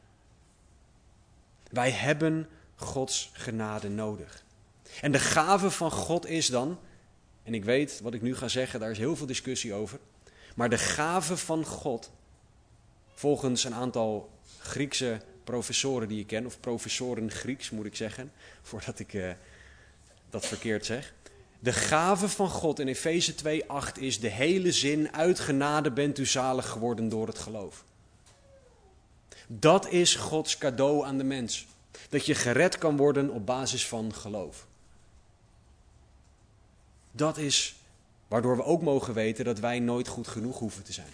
Wij 1.70 1.90
hebben 1.90 2.48
Gods 2.74 3.30
genade 3.32 3.88
nodig. 3.88 4.44
En 5.00 5.12
de 5.12 5.18
gave 5.18 5.70
van 5.70 5.90
God 5.90 6.26
is 6.26 6.46
dan, 6.46 6.78
en 7.42 7.54
ik 7.54 7.64
weet 7.64 8.00
wat 8.00 8.14
ik 8.14 8.22
nu 8.22 8.36
ga 8.36 8.48
zeggen, 8.48 8.80
daar 8.80 8.90
is 8.90 8.98
heel 8.98 9.16
veel 9.16 9.26
discussie 9.26 9.74
over. 9.74 9.98
Maar 10.54 10.70
de 10.70 10.78
gave 10.78 11.36
van 11.36 11.64
God, 11.64 12.10
volgens 13.14 13.64
een 13.64 13.74
aantal 13.74 14.31
Griekse 14.62 15.20
professoren 15.44 16.08
die 16.08 16.20
ik 16.20 16.26
ken, 16.26 16.46
of 16.46 16.60
professoren 16.60 17.30
Grieks 17.30 17.70
moet 17.70 17.86
ik 17.86 17.96
zeggen, 17.96 18.32
voordat 18.62 18.98
ik 18.98 19.12
uh, 19.12 19.32
dat 20.30 20.46
verkeerd 20.46 20.86
zeg. 20.86 21.14
De 21.58 21.72
gave 21.72 22.28
van 22.28 22.48
God 22.48 22.78
in 22.78 22.88
Efeze 22.88 23.34
2:8 23.34 24.00
is 24.00 24.20
de 24.20 24.28
hele 24.28 24.72
zin: 24.72 25.12
uit 25.12 25.40
genade 25.40 25.90
bent 25.90 26.18
u 26.18 26.26
zalig 26.26 26.68
geworden 26.68 27.08
door 27.08 27.26
het 27.26 27.38
geloof. 27.38 27.84
Dat 29.46 29.88
is 29.88 30.14
Gods 30.14 30.58
cadeau 30.58 31.06
aan 31.06 31.18
de 31.18 31.24
mens. 31.24 31.66
Dat 32.08 32.26
je 32.26 32.34
gered 32.34 32.78
kan 32.78 32.96
worden 32.96 33.30
op 33.30 33.46
basis 33.46 33.86
van 33.86 34.14
geloof. 34.14 34.66
Dat 37.10 37.38
is 37.38 37.74
waardoor 38.28 38.56
we 38.56 38.64
ook 38.64 38.82
mogen 38.82 39.14
weten 39.14 39.44
dat 39.44 39.58
wij 39.58 39.78
nooit 39.78 40.08
goed 40.08 40.28
genoeg 40.28 40.58
hoeven 40.58 40.82
te 40.82 40.92
zijn. 40.92 41.12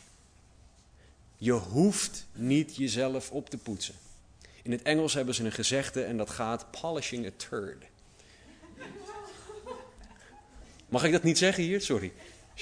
Je 1.40 1.52
hoeft 1.52 2.26
niet 2.32 2.76
jezelf 2.76 3.30
op 3.30 3.50
te 3.50 3.56
poetsen. 3.56 3.94
In 4.62 4.70
het 4.70 4.82
Engels 4.82 5.14
hebben 5.14 5.34
ze 5.34 5.44
een 5.44 5.52
gezegde 5.52 6.02
en 6.02 6.16
dat 6.16 6.30
gaat 6.30 6.70
polishing 6.70 7.26
a 7.26 7.30
turd. 7.36 7.84
Mag 10.88 11.04
ik 11.04 11.12
dat 11.12 11.22
niet 11.22 11.38
zeggen 11.38 11.62
hier? 11.62 11.80
Sorry. 11.80 12.12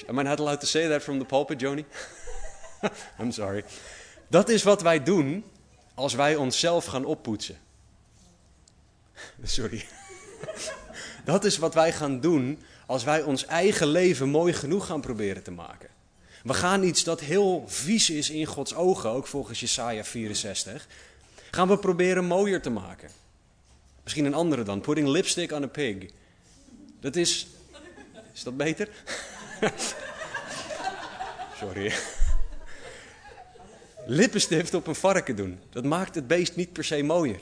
Am 0.07 0.19
I 0.19 0.23
not 0.23 0.39
allowed 0.39 0.59
to 0.59 0.65
say 0.65 0.89
that 0.89 1.01
from 1.01 1.19
the 1.19 1.25
pulpit, 1.25 1.59
Joni? 1.59 1.85
I'm 3.19 3.31
sorry. 3.31 3.63
Dat 4.27 4.49
is 4.49 4.63
wat 4.63 4.81
wij 4.81 5.03
doen 5.03 5.45
als 5.93 6.13
wij 6.13 6.35
onszelf 6.35 6.85
gaan 6.85 7.05
oppoetsen. 7.05 7.57
Sorry. 9.43 9.85
Dat 11.25 11.45
is 11.45 11.57
wat 11.57 11.73
wij 11.73 11.93
gaan 11.93 12.19
doen 12.19 12.61
als 12.85 13.03
wij 13.03 13.21
ons 13.21 13.45
eigen 13.45 13.87
leven 13.87 14.29
mooi 14.29 14.53
genoeg 14.53 14.85
gaan 14.85 15.01
proberen 15.01 15.43
te 15.43 15.51
maken. 15.51 15.89
We 16.43 16.53
gaan 16.53 16.83
iets 16.83 17.03
dat 17.03 17.19
heel 17.19 17.63
vies 17.67 18.09
is 18.09 18.29
in 18.29 18.45
Gods 18.45 18.73
ogen, 18.73 19.09
ook 19.09 19.27
volgens 19.27 19.59
Jesaja 19.59 20.03
64, 20.03 20.87
gaan 21.51 21.67
we 21.67 21.77
proberen 21.77 22.25
mooier 22.25 22.61
te 22.61 22.69
maken. 22.69 23.09
Misschien 24.03 24.25
een 24.25 24.33
andere 24.33 24.63
dan, 24.63 24.81
putting 24.81 25.07
lipstick 25.07 25.51
on 25.51 25.63
a 25.63 25.67
pig. 25.67 26.09
Dat 26.99 27.15
is, 27.15 27.47
is 28.33 28.43
dat 28.43 28.57
beter? 28.57 28.89
Sorry. 31.59 31.93
Lippenstift 34.05 34.73
op 34.73 34.87
een 34.87 34.95
varken 34.95 35.35
doen, 35.35 35.59
dat 35.69 35.83
maakt 35.83 36.15
het 36.15 36.27
beest 36.27 36.55
niet 36.55 36.73
per 36.73 36.83
se 36.83 37.03
mooier. 37.03 37.41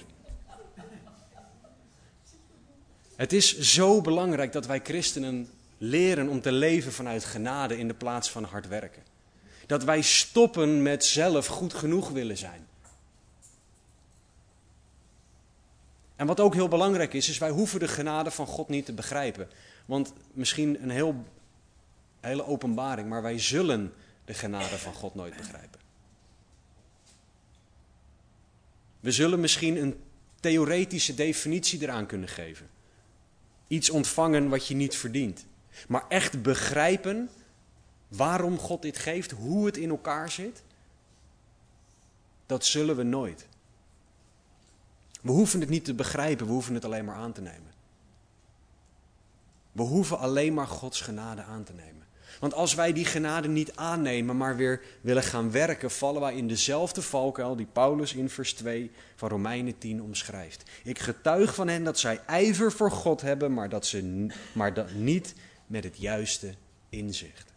Het 3.16 3.34
is 3.34 3.60
zo 3.60 4.02
belangrijk 4.02 4.52
dat 4.54 4.66
wij 4.66 4.80
christenen 4.84 5.50
leren 5.78 6.28
om 6.28 6.42
te 6.42 6.52
leven 6.52 6.94
vanuit 6.94 7.26
genade 7.26 7.78
in 7.78 7.88
de 7.88 7.94
plaats 7.94 8.32
van 8.32 8.44
hard 8.44 8.68
werken. 8.68 9.04
Dat 9.66 9.84
wij 9.84 10.02
stoppen 10.02 10.82
met 10.82 11.06
zelf 11.06 11.48
goed 11.48 11.74
genoeg 11.74 12.10
willen 12.10 12.38
zijn. 12.38 12.68
En 16.16 16.28
wat 16.28 16.40
ook 16.40 16.54
heel 16.54 16.68
belangrijk 16.68 17.14
is, 17.14 17.30
is 17.30 17.38
wij 17.38 17.50
hoeven 17.50 17.80
de 17.80 17.88
genade 17.88 18.32
van 18.32 18.48
God 18.48 18.70
niet 18.70 18.86
te 18.86 18.94
begrijpen. 18.94 19.50
Want 19.86 20.14
misschien 20.34 20.84
een 20.84 20.90
heel, 20.90 21.26
hele 22.20 22.46
openbaring, 22.46 23.10
maar 23.10 23.22
wij 23.22 23.40
zullen 23.40 23.94
de 24.26 24.34
genade 24.34 24.78
van 24.78 24.94
God 24.94 25.16
nooit 25.16 25.38
begrijpen. 25.38 25.80
We 29.00 29.12
zullen 29.12 29.40
misschien 29.40 29.82
een 29.82 30.00
theoretische 30.40 31.14
definitie 31.14 31.82
eraan 31.82 32.06
kunnen 32.06 32.30
geven. 32.30 32.70
Iets 33.68 33.90
ontvangen 33.90 34.50
wat 34.50 34.68
je 34.68 34.76
niet 34.76 34.96
verdient. 34.96 35.46
Maar 35.88 36.06
echt 36.10 36.42
begrijpen 36.42 37.30
waarom 38.08 38.58
God 38.58 38.82
dit 38.82 38.98
geeft, 38.98 39.32
hoe 39.32 39.66
het 39.66 39.78
in 39.78 39.90
elkaar 39.90 40.32
zit, 40.32 40.64
dat 42.46 42.66
zullen 42.66 42.96
we 42.96 43.04
nooit. 43.04 43.48
We 45.22 45.32
hoeven 45.32 45.60
het 45.60 45.70
niet 45.70 45.86
te 45.86 45.94
begrijpen, 45.94 46.46
we 46.46 46.52
hoeven 46.52 46.74
het 46.74 46.86
alleen 46.86 47.06
maar 47.06 47.16
aan 47.16 47.34
te 47.34 47.42
nemen. 47.42 47.74
We 49.72 49.82
hoeven 49.82 50.20
alleen 50.20 50.54
maar 50.54 50.68
Gods 50.68 51.02
genade 51.02 51.44
aan 51.44 51.64
te 51.64 51.74
nemen. 51.74 52.06
Want 52.40 52.54
als 52.54 52.74
wij 52.74 52.94
die 52.94 53.06
genade 53.06 53.48
niet 53.48 53.76
aannemen, 53.76 54.38
maar 54.38 54.56
weer 54.56 54.82
willen 55.02 55.24
gaan 55.24 55.52
werken, 55.52 55.92
vallen 55.92 56.22
wij 56.22 56.36
in 56.36 56.48
dezelfde 56.48 57.02
valkuil 57.02 57.56
die 57.56 57.68
Paulus 57.72 58.14
in 58.14 58.30
vers 58.30 58.54
2 58.54 58.92
van 59.16 59.30
Romeinen 59.30 59.78
10 59.78 60.02
omschrijft. 60.02 60.64
Ik 60.84 61.00
getuig 61.00 61.56
van 61.56 61.68
hen 61.68 61.84
dat 61.84 62.00
zij 62.00 62.22
ijver 62.26 62.72
voor 62.72 62.92
God 62.92 63.22
hebben, 63.22 63.54
maar, 63.54 63.70
dat 63.70 63.86
ze, 63.86 64.28
maar 64.54 64.74
dat 64.74 64.92
niet 64.94 65.34
met 65.68 65.84
het 65.84 65.98
juiste 65.98 66.54
inzicht. 66.90 67.54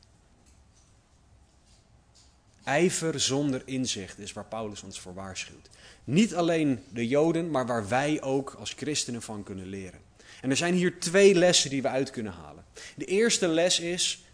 Ijver 2.65 3.21
zonder 3.21 3.63
inzicht 3.65 4.19
is 4.19 4.33
waar 4.33 4.45
Paulus 4.45 4.83
ons 4.83 5.01
voor 5.01 5.15
waarschuwt. 5.15 5.69
Niet 6.05 6.35
alleen 6.35 6.85
de 6.93 7.09
Joden, 7.09 7.51
maar 7.51 7.67
waar 7.67 7.89
wij 7.89 8.23
ook 8.23 8.51
als 8.59 8.73
christenen 8.73 9.23
van 9.23 9.43
kunnen 9.43 9.67
leren. 9.67 10.01
En 10.41 10.51
er 10.51 10.57
zijn 10.57 10.75
hier 10.75 11.01
twee 11.01 11.35
lessen 11.35 11.71
die 11.71 11.83
we 11.83 11.89
uit 11.89 12.11
kunnen 12.11 12.33
halen. 12.33 12.65
De 12.97 13.05
eerste 13.05 13.49
les 13.49 13.81
is: 13.81 14.25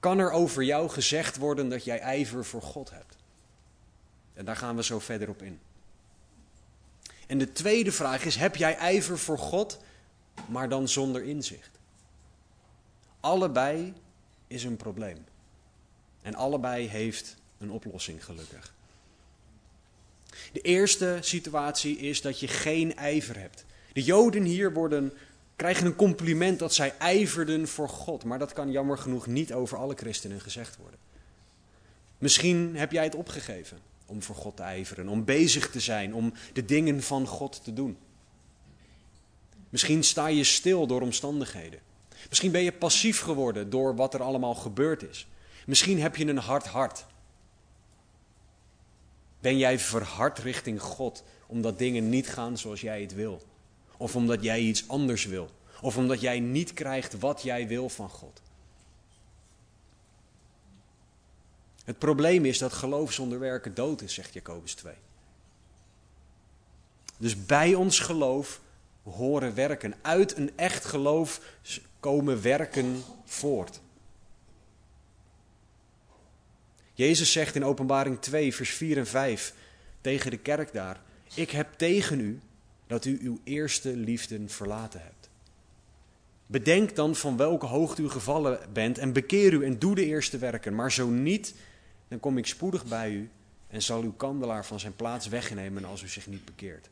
kan 0.00 0.18
er 0.18 0.30
over 0.30 0.62
jou 0.62 0.88
gezegd 0.88 1.36
worden 1.36 1.68
dat 1.68 1.84
jij 1.84 1.98
ijver 1.98 2.44
voor 2.44 2.62
God 2.62 2.90
hebt? 2.90 3.16
En 4.34 4.44
daar 4.44 4.56
gaan 4.56 4.76
we 4.76 4.84
zo 4.84 4.98
verder 4.98 5.28
op 5.28 5.42
in. 5.42 5.60
En 7.26 7.38
de 7.38 7.52
tweede 7.52 7.92
vraag 7.92 8.24
is: 8.24 8.36
heb 8.36 8.56
jij 8.56 8.76
ijver 8.76 9.18
voor 9.18 9.38
God, 9.38 9.80
maar 10.48 10.68
dan 10.68 10.88
zonder 10.88 11.22
inzicht? 11.22 11.73
Allebei 13.24 13.92
is 14.46 14.64
een 14.64 14.76
probleem. 14.76 15.24
En 16.22 16.34
allebei 16.34 16.88
heeft 16.88 17.36
een 17.58 17.70
oplossing, 17.70 18.24
gelukkig. 18.24 18.74
De 20.52 20.60
eerste 20.60 21.18
situatie 21.20 21.98
is 21.98 22.20
dat 22.20 22.40
je 22.40 22.48
geen 22.48 22.96
ijver 22.96 23.38
hebt. 23.38 23.64
De 23.92 24.02
Joden 24.02 24.42
hier 24.42 24.72
worden, 24.72 25.12
krijgen 25.56 25.86
een 25.86 25.96
compliment 25.96 26.58
dat 26.58 26.74
zij 26.74 26.94
ijverden 26.98 27.68
voor 27.68 27.88
God. 27.88 28.24
Maar 28.24 28.38
dat 28.38 28.52
kan 28.52 28.70
jammer 28.70 28.98
genoeg 28.98 29.26
niet 29.26 29.52
over 29.52 29.78
alle 29.78 29.94
christenen 29.94 30.40
gezegd 30.40 30.76
worden. 30.76 30.98
Misschien 32.18 32.76
heb 32.76 32.92
jij 32.92 33.04
het 33.04 33.14
opgegeven 33.14 33.78
om 34.06 34.22
voor 34.22 34.36
God 34.36 34.56
te 34.56 34.62
ijveren, 34.62 35.08
om 35.08 35.24
bezig 35.24 35.70
te 35.70 35.80
zijn, 35.80 36.14
om 36.14 36.32
de 36.52 36.64
dingen 36.64 37.02
van 37.02 37.26
God 37.26 37.64
te 37.64 37.72
doen. 37.72 37.96
Misschien 39.68 40.02
sta 40.02 40.26
je 40.26 40.44
stil 40.44 40.86
door 40.86 41.00
omstandigheden. 41.00 41.92
Misschien 42.28 42.52
ben 42.52 42.62
je 42.62 42.72
passief 42.72 43.20
geworden 43.20 43.70
door 43.70 43.96
wat 43.96 44.14
er 44.14 44.22
allemaal 44.22 44.54
gebeurd 44.54 45.02
is. 45.02 45.26
Misschien 45.66 46.00
heb 46.00 46.16
je 46.16 46.26
een 46.26 46.38
hard 46.38 46.66
hart. 46.66 47.04
Ben 49.40 49.58
jij 49.58 49.78
verhard 49.78 50.38
richting 50.38 50.80
God 50.80 51.24
omdat 51.46 51.78
dingen 51.78 52.08
niet 52.08 52.28
gaan 52.28 52.58
zoals 52.58 52.80
jij 52.80 53.00
het 53.00 53.14
wil? 53.14 53.42
Of 53.96 54.16
omdat 54.16 54.42
jij 54.42 54.60
iets 54.60 54.88
anders 54.88 55.24
wil? 55.24 55.50
Of 55.80 55.96
omdat 55.96 56.20
jij 56.20 56.40
niet 56.40 56.72
krijgt 56.72 57.18
wat 57.18 57.42
jij 57.42 57.68
wil 57.68 57.88
van 57.88 58.08
God? 58.08 58.40
Het 61.84 61.98
probleem 61.98 62.44
is 62.44 62.58
dat 62.58 62.72
geloof 62.72 63.12
zonder 63.12 63.38
werken 63.38 63.74
dood 63.74 64.00
is, 64.00 64.14
zegt 64.14 64.34
Jacobus 64.34 64.74
2. 64.74 64.94
Dus 67.16 67.46
bij 67.46 67.74
ons 67.74 67.98
geloof 67.98 68.60
horen 69.04 69.54
werken. 69.54 69.94
Uit 70.02 70.36
een 70.36 70.50
echt 70.56 70.84
geloof 70.84 71.40
komen 72.00 72.42
werken 72.42 73.02
voort. 73.24 73.80
Jezus 76.94 77.32
zegt 77.32 77.54
in 77.54 77.64
Openbaring 77.64 78.20
2, 78.20 78.54
vers 78.54 78.70
4 78.70 78.96
en 78.96 79.06
5 79.06 79.54
tegen 80.00 80.30
de 80.30 80.38
kerk 80.38 80.72
daar: 80.72 81.00
Ik 81.34 81.50
heb 81.50 81.72
tegen 81.76 82.20
u 82.20 82.40
dat 82.86 83.04
u 83.04 83.18
uw 83.22 83.40
eerste 83.44 83.96
liefde 83.96 84.48
verlaten 84.48 85.00
hebt. 85.00 85.28
Bedenk 86.46 86.96
dan 86.96 87.14
van 87.14 87.36
welke 87.36 87.66
hoogte 87.66 88.02
u 88.02 88.08
gevallen 88.08 88.58
bent 88.72 88.98
en 88.98 89.12
bekeer 89.12 89.52
u 89.52 89.64
en 89.64 89.78
doe 89.78 89.94
de 89.94 90.04
eerste 90.04 90.38
werken. 90.38 90.74
Maar 90.74 90.92
zo 90.92 91.08
niet, 91.08 91.54
dan 92.08 92.20
kom 92.20 92.38
ik 92.38 92.46
spoedig 92.46 92.84
bij 92.84 93.10
u 93.10 93.30
en 93.68 93.82
zal 93.82 94.02
uw 94.02 94.12
kandelaar 94.12 94.66
van 94.66 94.80
zijn 94.80 94.96
plaats 94.96 95.28
wegnemen 95.28 95.84
als 95.84 96.02
u 96.02 96.08
zich 96.08 96.26
niet 96.26 96.44
bekeert. 96.44 96.88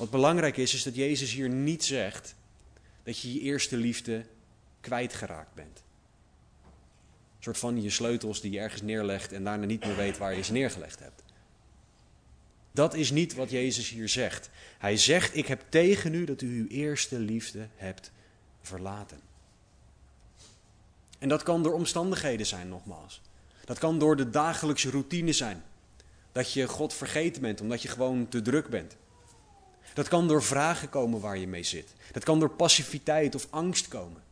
Wat 0.00 0.10
belangrijk 0.10 0.56
is, 0.56 0.74
is 0.74 0.82
dat 0.82 0.94
Jezus 0.94 1.32
hier 1.32 1.48
niet 1.48 1.84
zegt 1.84 2.34
dat 3.02 3.18
je 3.18 3.32
je 3.32 3.40
eerste 3.40 3.76
liefde 3.76 4.24
kwijtgeraakt 4.80 5.54
bent. 5.54 5.82
Een 6.62 7.42
soort 7.42 7.58
van 7.58 7.82
je 7.82 7.90
sleutels 7.90 8.40
die 8.40 8.50
je 8.50 8.58
ergens 8.58 8.82
neerlegt 8.82 9.32
en 9.32 9.44
daarna 9.44 9.66
niet 9.66 9.84
meer 9.84 9.96
weet 9.96 10.18
waar 10.18 10.34
je 10.34 10.42
ze 10.42 10.52
neergelegd 10.52 10.98
hebt. 10.98 11.22
Dat 12.72 12.94
is 12.94 13.10
niet 13.10 13.34
wat 13.34 13.50
Jezus 13.50 13.88
hier 13.88 14.08
zegt. 14.08 14.50
Hij 14.78 14.96
zegt: 14.96 15.36
Ik 15.36 15.46
heb 15.46 15.64
tegen 15.68 16.14
u 16.14 16.24
dat 16.24 16.40
u 16.40 16.58
uw 16.60 16.68
eerste 16.68 17.18
liefde 17.18 17.68
hebt 17.76 18.10
verlaten. 18.60 19.20
En 21.18 21.28
dat 21.28 21.42
kan 21.42 21.62
door 21.62 21.74
omstandigheden 21.74 22.46
zijn, 22.46 22.68
nogmaals. 22.68 23.20
Dat 23.64 23.78
kan 23.78 23.98
door 23.98 24.16
de 24.16 24.30
dagelijkse 24.30 24.90
routine 24.90 25.32
zijn. 25.32 25.62
Dat 26.32 26.52
je 26.52 26.68
God 26.68 26.94
vergeten 26.94 27.42
bent 27.42 27.60
omdat 27.60 27.82
je 27.82 27.88
gewoon 27.88 28.28
te 28.28 28.42
druk 28.42 28.68
bent. 28.68 28.96
Dat 30.00 30.08
kan 30.08 30.28
door 30.28 30.42
vragen 30.42 30.88
komen 30.88 31.20
waar 31.20 31.38
je 31.38 31.46
mee 31.46 31.62
zit. 31.62 31.92
Dat 32.12 32.24
kan 32.24 32.40
door 32.40 32.50
passiviteit 32.50 33.34
of 33.34 33.46
angst 33.50 33.88
komen. 33.88 34.22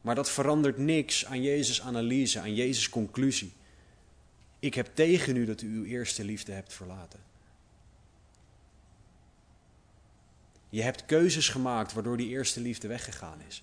Maar 0.00 0.14
dat 0.14 0.30
verandert 0.30 0.78
niks 0.78 1.26
aan 1.26 1.42
Jezus' 1.42 1.80
analyse, 1.80 2.40
aan 2.40 2.54
Jezus' 2.54 2.88
conclusie. 2.88 3.52
Ik 4.58 4.74
heb 4.74 4.90
tegen 4.94 5.36
u 5.36 5.44
dat 5.44 5.60
u 5.60 5.76
uw 5.76 5.84
eerste 5.84 6.24
liefde 6.24 6.52
hebt 6.52 6.72
verlaten. 6.72 7.20
Je 10.68 10.82
hebt 10.82 11.06
keuzes 11.06 11.48
gemaakt 11.48 11.92
waardoor 11.92 12.16
die 12.16 12.28
eerste 12.28 12.60
liefde 12.60 12.88
weggegaan 12.88 13.40
is. 13.48 13.62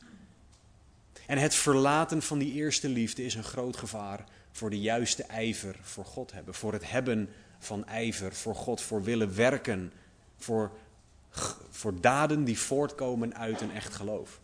En 1.26 1.38
het 1.38 1.56
verlaten 1.56 2.22
van 2.22 2.40
die 2.40 2.54
eerste 2.54 2.90
liefde 2.90 3.26
is 3.26 3.36
een 3.36 3.44
groot 3.44 3.78
gevaar 3.78 4.24
voor 4.52 4.70
de 4.70 4.80
juiste 4.80 5.24
ijver 5.24 5.76
voor 5.82 6.06
God 6.06 6.32
hebben. 6.32 6.54
Voor 6.54 6.74
het 6.74 6.90
hebben 6.90 7.30
van 7.60 7.86
ijver 7.86 8.34
voor 8.34 8.56
God, 8.56 8.82
voor 8.82 9.04
willen 9.04 9.36
werken, 9.36 9.92
voor, 10.38 10.72
voor 11.70 12.02
daden 12.02 12.44
die 12.44 12.60
voortkomen 12.60 13.36
uit 13.36 13.62
een 13.62 13.72
echt 13.72 13.94
geloof. 13.94 14.40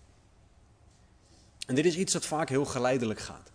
En 1.68 1.76
dit 1.76 1.86
is 1.86 1.98
iets 1.98 2.14
dat 2.14 2.26
vaak 2.26 2.50
heel 2.50 2.66
geleidelijk 2.66 3.20
gaat. 3.20 3.52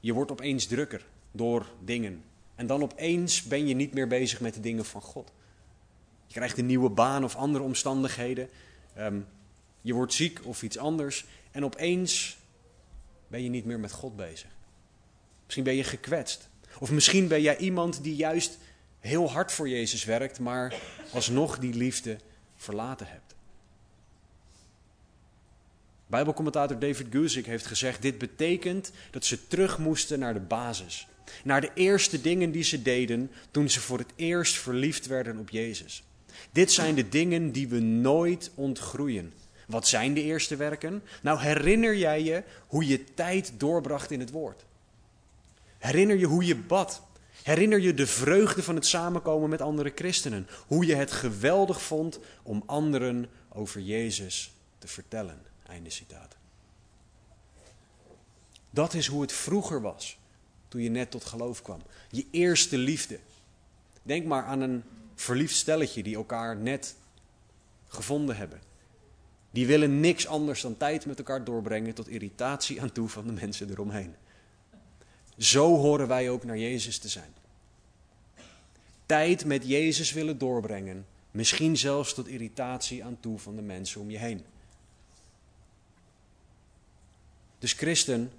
Je 0.00 0.12
wordt 0.12 0.30
opeens 0.30 0.66
drukker 0.66 1.06
door 1.30 1.66
dingen. 1.84 2.24
En 2.54 2.66
dan 2.66 2.82
opeens 2.82 3.42
ben 3.42 3.66
je 3.66 3.74
niet 3.74 3.94
meer 3.94 4.08
bezig 4.08 4.40
met 4.40 4.54
de 4.54 4.60
dingen 4.60 4.84
van 4.84 5.02
God. 5.02 5.32
Je 6.26 6.34
krijgt 6.34 6.58
een 6.58 6.66
nieuwe 6.66 6.90
baan 6.90 7.24
of 7.24 7.36
andere 7.36 7.64
omstandigheden. 7.64 8.48
Ehm, 8.94 9.20
je 9.80 9.92
wordt 9.92 10.12
ziek 10.12 10.40
of 10.44 10.62
iets 10.62 10.78
anders. 10.78 11.24
En 11.50 11.64
opeens 11.64 12.38
ben 13.28 13.42
je 13.42 13.48
niet 13.48 13.64
meer 13.64 13.80
met 13.80 13.92
God 13.92 14.16
bezig. 14.16 14.50
Misschien 15.44 15.64
ben 15.64 15.74
je 15.74 15.84
gekwetst. 15.84 16.48
Of 16.78 16.90
misschien 16.90 17.28
ben 17.28 17.42
jij 17.42 17.56
iemand 17.56 18.02
die 18.02 18.16
juist 18.16 18.58
heel 19.02 19.30
hard 19.30 19.52
voor 19.52 19.68
Jezus 19.68 20.04
werkt, 20.04 20.38
maar 20.38 20.74
alsnog 21.10 21.58
die 21.58 21.74
liefde 21.74 22.16
verlaten 22.56 23.06
hebt. 23.06 23.34
Bijbelcommentator 26.06 26.78
David 26.78 27.06
Guzik 27.10 27.46
heeft 27.46 27.66
gezegd: 27.66 28.02
dit 28.02 28.18
betekent 28.18 28.92
dat 29.10 29.24
ze 29.24 29.46
terug 29.46 29.78
moesten 29.78 30.18
naar 30.18 30.34
de 30.34 30.40
basis. 30.40 31.06
Naar 31.44 31.60
de 31.60 31.70
eerste 31.74 32.20
dingen 32.20 32.50
die 32.50 32.62
ze 32.62 32.82
deden 32.82 33.30
toen 33.50 33.70
ze 33.70 33.80
voor 33.80 33.98
het 33.98 34.12
eerst 34.16 34.58
verliefd 34.58 35.06
werden 35.06 35.38
op 35.38 35.50
Jezus. 35.50 36.02
Dit 36.52 36.72
zijn 36.72 36.94
de 36.94 37.08
dingen 37.08 37.52
die 37.52 37.68
we 37.68 37.78
nooit 37.80 38.50
ontgroeien. 38.54 39.32
Wat 39.66 39.88
zijn 39.88 40.14
de 40.14 40.22
eerste 40.22 40.56
werken? 40.56 41.02
Nou, 41.22 41.40
herinner 41.40 41.96
jij 41.96 42.22
je 42.22 42.42
hoe 42.66 42.86
je 42.86 43.04
tijd 43.14 43.52
doorbracht 43.56 44.10
in 44.10 44.20
het 44.20 44.30
woord? 44.30 44.64
Herinner 45.78 46.18
je 46.18 46.26
hoe 46.26 46.44
je 46.44 46.56
bad? 46.56 47.02
Herinner 47.42 47.80
je 47.80 47.94
de 47.94 48.06
vreugde 48.06 48.62
van 48.62 48.74
het 48.74 48.86
samenkomen 48.86 49.50
met 49.50 49.60
andere 49.60 49.92
christenen? 49.94 50.48
Hoe 50.66 50.86
je 50.86 50.94
het 50.94 51.12
geweldig 51.12 51.82
vond 51.82 52.18
om 52.42 52.62
anderen 52.66 53.30
over 53.48 53.80
Jezus 53.80 54.52
te 54.78 54.88
vertellen? 54.88 55.42
Einde 55.66 55.90
citaat. 55.90 56.36
Dat 58.70 58.94
is 58.94 59.06
hoe 59.06 59.20
het 59.22 59.32
vroeger 59.32 59.80
was, 59.80 60.18
toen 60.68 60.82
je 60.82 60.90
net 60.90 61.10
tot 61.10 61.24
geloof 61.24 61.62
kwam. 61.62 61.82
Je 62.10 62.26
eerste 62.30 62.78
liefde. 62.78 63.18
Denk 64.02 64.26
maar 64.26 64.44
aan 64.44 64.60
een 64.60 64.82
verliefd 65.14 65.56
stelletje 65.56 66.02
die 66.02 66.16
elkaar 66.16 66.56
net 66.56 66.94
gevonden 67.88 68.36
hebben. 68.36 68.60
Die 69.50 69.66
willen 69.66 70.00
niks 70.00 70.26
anders 70.26 70.60
dan 70.60 70.76
tijd 70.76 71.06
met 71.06 71.18
elkaar 71.18 71.44
doorbrengen 71.44 71.94
tot 71.94 72.08
irritatie 72.08 72.82
aan 72.82 72.92
toe 72.92 73.08
van 73.08 73.26
de 73.26 73.32
mensen 73.32 73.70
eromheen. 73.70 74.14
Zo 75.38 75.76
horen 75.76 76.08
wij 76.08 76.30
ook 76.30 76.44
naar 76.44 76.58
Jezus 76.58 76.98
te 76.98 77.08
zijn. 77.08 77.34
Tijd 79.06 79.44
met 79.44 79.66
Jezus 79.66 80.12
willen 80.12 80.38
doorbrengen, 80.38 81.06
misschien 81.30 81.76
zelfs 81.76 82.14
tot 82.14 82.28
irritatie 82.28 83.04
aan 83.04 83.20
toe 83.20 83.38
van 83.38 83.56
de 83.56 83.62
mensen 83.62 84.00
om 84.00 84.10
je 84.10 84.18
heen. 84.18 84.44
Dus 87.58 87.72
christen, 87.72 88.32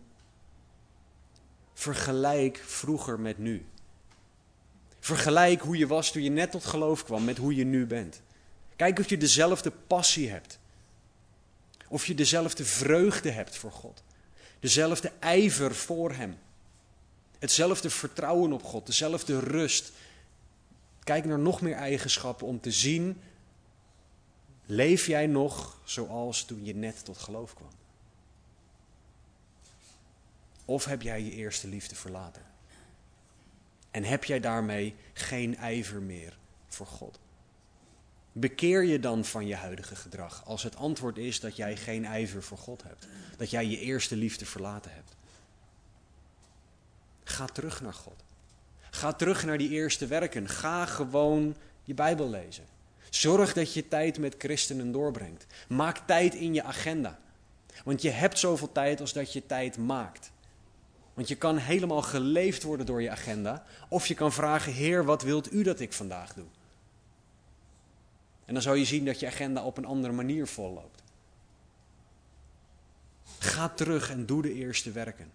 vergelijk 1.73 2.58
vroeger 2.65 3.19
met 3.19 3.38
nu. 3.38 3.65
Vergelijk 4.99 5.62
hoe 5.62 5.77
je 5.77 5.88
was 5.88 6.12
toen 6.12 6.23
je 6.23 6.29
net 6.29 6.51
tot 6.51 6.65
geloof 6.65 7.03
kwam 7.03 7.23
met 7.23 7.38
hoe 7.38 7.56
je 7.56 7.65
nu 7.65 7.86
bent. 7.86 8.21
Kijk 8.75 8.99
of 8.99 9.10
je 9.10 9.17
dezelfde 9.17 9.71
passie 9.71 10.29
hebt. 10.29 10.60
Of 11.88 12.06
je 12.06 12.15
dezelfde 12.15 12.65
vreugde 12.65 13.29
hebt 13.32 13.58
voor 13.58 13.71
God. 13.71 14.03
Dezelfde 14.60 15.12
ijver 15.19 15.75
voor 15.75 16.13
Hem. 16.13 16.38
Hetzelfde 17.43 17.89
vertrouwen 17.89 18.53
op 18.53 18.63
God. 18.63 18.86
Dezelfde 18.86 19.39
rust. 19.39 19.91
Kijk 21.03 21.25
naar 21.25 21.39
nog 21.39 21.62
meer 21.62 21.75
eigenschappen 21.75 22.47
om 22.47 22.60
te 22.60 22.71
zien. 22.71 23.21
Leef 24.65 25.08
jij 25.08 25.27
nog 25.27 25.82
zoals 25.84 26.45
toen 26.45 26.65
je 26.65 26.75
net 26.75 27.06
tot 27.06 27.17
geloof 27.17 27.53
kwam? 27.53 27.71
Of 30.65 30.86
heb 30.86 31.01
jij 31.01 31.21
je 31.23 31.32
eerste 31.32 31.67
liefde 31.67 31.95
verlaten? 31.95 32.41
En 33.91 34.03
heb 34.03 34.23
jij 34.23 34.39
daarmee 34.39 34.95
geen 35.13 35.58
ijver 35.58 36.01
meer 36.01 36.38
voor 36.67 36.88
God? 36.88 37.19
Bekeer 38.32 38.84
je 38.84 38.99
dan 38.99 39.25
van 39.25 39.47
je 39.47 39.56
huidige 39.56 39.95
gedrag 39.95 40.45
als 40.45 40.63
het 40.63 40.75
antwoord 40.75 41.17
is 41.17 41.39
dat 41.39 41.56
jij 41.56 41.77
geen 41.77 42.06
ijver 42.06 42.43
voor 42.43 42.58
God 42.58 42.84
hebt? 42.84 43.08
Dat 43.38 43.49
jij 43.49 43.65
je 43.65 43.79
eerste 43.79 44.15
liefde 44.15 44.45
verlaten 44.45 44.91
hebt? 44.93 45.12
Ga 47.23 47.45
terug 47.45 47.81
naar 47.81 47.93
God. 47.93 48.23
Ga 48.89 49.13
terug 49.13 49.45
naar 49.45 49.57
die 49.57 49.69
eerste 49.69 50.07
werken. 50.07 50.49
Ga 50.49 50.86
gewoon 50.86 51.55
je 51.83 51.93
Bijbel 51.93 52.29
lezen. 52.29 52.65
Zorg 53.09 53.53
dat 53.53 53.73
je 53.73 53.88
tijd 53.88 54.19
met 54.19 54.36
christenen 54.38 54.91
doorbrengt. 54.91 55.45
Maak 55.67 55.97
tijd 55.97 56.33
in 56.33 56.53
je 56.53 56.63
agenda. 56.63 57.19
Want 57.83 58.01
je 58.01 58.09
hebt 58.09 58.39
zoveel 58.39 58.71
tijd 58.71 59.01
als 59.01 59.13
dat 59.13 59.33
je 59.33 59.45
tijd 59.45 59.77
maakt. 59.77 60.31
Want 61.13 61.27
je 61.27 61.36
kan 61.36 61.57
helemaal 61.57 62.01
geleefd 62.01 62.63
worden 62.63 62.86
door 62.86 63.01
je 63.01 63.09
agenda. 63.09 63.63
Of 63.89 64.07
je 64.07 64.13
kan 64.13 64.31
vragen, 64.31 64.73
Heer, 64.73 65.05
wat 65.05 65.21
wilt 65.21 65.53
u 65.53 65.63
dat 65.63 65.79
ik 65.79 65.93
vandaag 65.93 66.33
doe? 66.33 66.45
En 68.45 68.53
dan 68.53 68.63
zou 68.63 68.77
je 68.77 68.86
zien 68.86 69.05
dat 69.05 69.19
je 69.19 69.27
agenda 69.27 69.63
op 69.63 69.77
een 69.77 69.86
andere 69.86 70.13
manier 70.13 70.47
volloopt. 70.47 71.03
Ga 73.39 73.69
terug 73.69 74.09
en 74.09 74.25
doe 74.25 74.41
de 74.41 74.53
eerste 74.53 74.91
werken. 74.91 75.31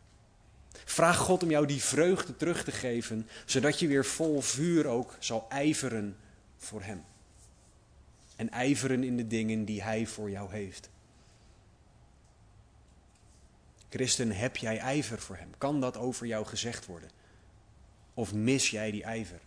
Vraag 0.85 1.17
God 1.17 1.43
om 1.43 1.51
jou 1.51 1.67
die 1.67 1.83
vreugde 1.83 2.37
terug 2.37 2.65
te 2.65 2.73
geven, 2.73 3.29
zodat 3.45 3.79
je 3.79 3.87
weer 3.87 4.05
vol 4.05 4.41
vuur 4.41 4.87
ook 4.87 5.17
zal 5.19 5.47
ijveren 5.49 6.17
voor 6.57 6.83
Hem. 6.83 7.05
En 8.37 8.51
ijveren 8.51 9.05
in 9.05 9.17
de 9.17 9.27
dingen 9.27 9.65
die 9.65 9.83
Hij 9.83 10.07
voor 10.07 10.31
jou 10.31 10.53
heeft. 10.53 10.91
Christen, 13.89 14.33
heb 14.33 14.57
jij 14.57 14.79
ijver 14.79 15.19
voor 15.19 15.37
Hem? 15.37 15.51
Kan 15.59 15.81
dat 15.81 15.97
over 15.97 16.27
jou 16.27 16.47
gezegd 16.47 16.87
worden? 16.87 17.11
Of 18.15 18.35
mis 18.35 18.71
jij 18.71 18.91
die 18.91 19.03
ijver? 19.03 19.41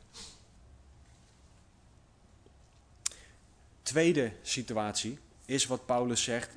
Tweede 3.81 4.33
situatie 4.41 5.19
is 5.45 5.65
wat 5.65 5.85
Paulus 5.85 6.23
zegt, 6.23 6.49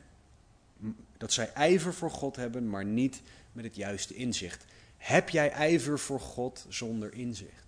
dat 1.25 1.33
zij 1.33 1.53
ijver 1.53 1.95
voor 1.95 2.11
God 2.11 2.37
hebben, 2.37 2.69
maar 2.69 2.85
niet 2.85 3.23
met 3.53 3.65
het 3.65 3.77
juiste 3.77 4.15
inzicht. 4.15 4.65
Heb 4.97 5.29
jij 5.29 5.51
ijver 5.51 5.99
voor 5.99 6.21
God 6.21 6.67
zonder 6.69 7.15
inzicht? 7.15 7.65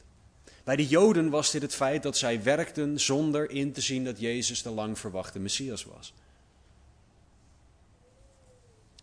Bij 0.65 0.77
de 0.77 0.87
Joden 0.87 1.31
was 1.31 1.51
dit 1.51 1.63
het 1.63 1.75
feit 1.75 2.03
dat 2.03 2.17
zij 2.17 2.43
werkten 2.43 3.01
zonder 3.01 3.51
in 3.51 3.73
te 3.73 3.81
zien 3.81 4.05
dat 4.05 4.21
Jezus 4.21 4.63
de 4.63 4.71
lang 4.71 4.99
verwachte 4.99 5.39
Messias 5.39 5.85
was. 5.85 6.15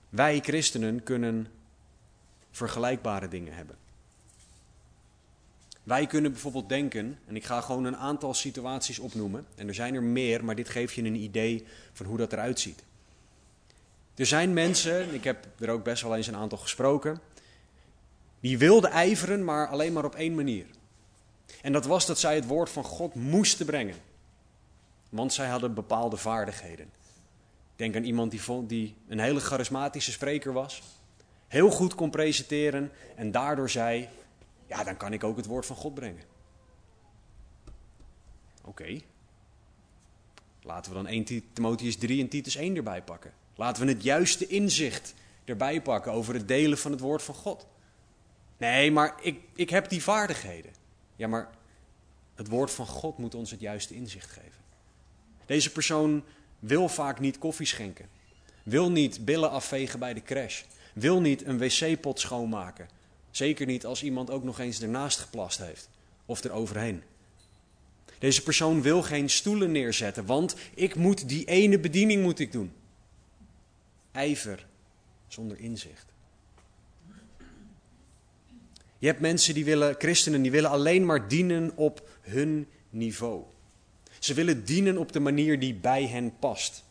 Wij 0.09 0.39
christenen 0.39 1.03
kunnen 1.03 1.47
vergelijkbare 2.51 3.27
dingen 3.27 3.53
hebben. 3.53 3.75
Wij 5.84 6.07
kunnen 6.07 6.32
bijvoorbeeld 6.32 6.69
denken, 6.69 7.19
en 7.25 7.36
ik 7.36 7.45
ga 7.45 7.61
gewoon 7.61 7.84
een 7.84 7.97
aantal 7.97 8.34
situaties 8.34 8.99
opnoemen, 8.99 9.45
en 9.55 9.67
er 9.67 9.75
zijn 9.75 9.95
er 9.95 10.03
meer, 10.03 10.45
maar 10.45 10.55
dit 10.55 10.69
geeft 10.69 10.93
je 10.93 11.03
een 11.03 11.15
idee 11.15 11.65
van 11.93 12.05
hoe 12.05 12.17
dat 12.17 12.34
eruit 12.34 12.59
ziet. 12.59 12.84
Er 14.16 14.26
zijn 14.26 14.53
mensen, 14.53 15.14
ik 15.14 15.24
heb 15.24 15.47
er 15.59 15.70
ook 15.70 15.84
best 15.84 16.03
wel 16.03 16.16
eens 16.16 16.28
een 16.28 16.36
aantal 16.36 16.57
gesproken, 16.57 17.20
die 18.39 18.57
wilden 18.57 18.89
ijveren, 18.89 19.43
maar 19.43 19.68
alleen 19.68 19.93
maar 19.93 20.05
op 20.05 20.16
één 20.16 20.36
manier. 20.36 20.66
En 21.61 21.72
dat 21.72 21.86
was 21.86 22.05
dat 22.05 22.20
zij 22.20 22.36
het 22.36 22.47
woord 22.47 22.70
van 22.70 22.84
God 22.84 23.16
moesten 23.16 23.66
brengen. 23.66 23.95
Want 25.09 25.34
zij 25.34 25.47
hadden 25.47 25.74
bepaalde 25.74 26.18
vaardigheden. 26.18 26.89
Denk 27.76 27.95
aan 27.95 28.03
iemand 28.03 28.32
die, 28.32 28.66
die 28.68 28.95
een 29.07 29.20
hele 29.20 29.39
charismatische 29.39 30.11
spreker 30.11 30.53
was. 30.53 30.82
Heel 31.47 31.70
goed 31.70 31.95
kon 31.95 32.09
presenteren 32.09 32.91
en 33.16 33.32
daardoor 33.32 33.70
zei, 33.70 34.09
ja, 34.68 34.84
dan 34.84 34.97
kan 34.97 35.14
ik 35.14 35.24
ook 35.24 35.38
het 35.38 35.45
woord 35.45 35.66
van 35.66 35.76
God 35.76 35.93
brengen. 35.93 36.24
Oké. 38.64 38.99
Laten 40.61 40.91
we 40.91 40.97
dan 40.97 41.07
1 41.07 41.53
Timotheus 41.53 41.97
3 41.97 42.22
en 42.22 42.30
Titus 42.30 42.55
1 42.55 42.76
erbij 42.76 43.01
pakken. 43.01 43.34
Laten 43.55 43.85
we 43.85 43.91
het 43.91 44.03
juiste 44.03 44.47
inzicht 44.47 45.13
erbij 45.45 45.81
pakken 45.81 46.11
over 46.11 46.33
het 46.33 46.47
delen 46.47 46.77
van 46.77 46.91
het 46.91 46.99
woord 46.99 47.23
van 47.23 47.35
God. 47.35 47.67
Nee, 48.57 48.91
maar 48.91 49.15
ik, 49.21 49.39
ik 49.55 49.69
heb 49.69 49.89
die 49.89 50.03
vaardigheden. 50.03 50.71
Ja, 51.15 51.27
maar 51.27 51.49
het 52.35 52.47
woord 52.47 52.71
van 52.71 52.87
God 52.87 53.17
moet 53.17 53.35
ons 53.35 53.51
het 53.51 53.59
juiste 53.59 53.95
inzicht 53.95 54.29
geven. 54.29 54.61
Deze 55.45 55.71
persoon 55.71 56.23
wil 56.59 56.89
vaak 56.89 57.19
niet 57.19 57.37
koffie 57.37 57.65
schenken. 57.65 58.09
Wil 58.63 58.91
niet 58.91 59.25
billen 59.25 59.49
afvegen 59.49 59.99
bij 59.99 60.13
de 60.13 60.21
crash. 60.21 60.63
Wil 60.93 61.21
niet 61.21 61.45
een 61.45 61.57
wc-pot 61.57 62.19
schoonmaken. 62.19 62.89
Zeker 63.31 63.65
niet 63.65 63.85
als 63.85 64.03
iemand 64.03 64.29
ook 64.29 64.43
nog 64.43 64.59
eens 64.59 64.81
ernaast 64.81 65.19
geplast 65.19 65.57
heeft. 65.57 65.89
Of 66.25 66.43
eroverheen. 66.43 67.03
Deze 68.19 68.43
persoon 68.43 68.81
wil 68.81 69.01
geen 69.01 69.29
stoelen 69.29 69.71
neerzetten, 69.71 70.25
want 70.25 70.55
ik 70.73 70.95
moet 70.95 71.29
die 71.29 71.45
ene 71.45 71.79
bediening 71.79 72.23
moet 72.23 72.39
ik 72.39 72.51
doen. 72.51 72.73
Ijver 74.14 74.66
zonder 75.28 75.59
inzicht. 75.59 76.05
Je 78.97 79.07
hebt 79.07 79.22
mensen 79.22 79.53
die 79.53 79.66
willen, 79.66 79.95
christenen, 79.97 80.41
die 80.41 80.51
willen 80.51 80.70
alleen 80.70 81.05
maar 81.05 81.28
dienen 81.28 81.72
op 81.76 82.09
hun 82.22 82.68
niveau. 82.89 83.43
Ze 84.20 84.34
willen 84.34 84.66
dienen 84.66 84.97
op 84.97 85.11
de 85.11 85.20
manier 85.20 85.59
die 85.59 85.74
bij 85.74 86.07
hen 86.07 86.34
past. 86.39 86.84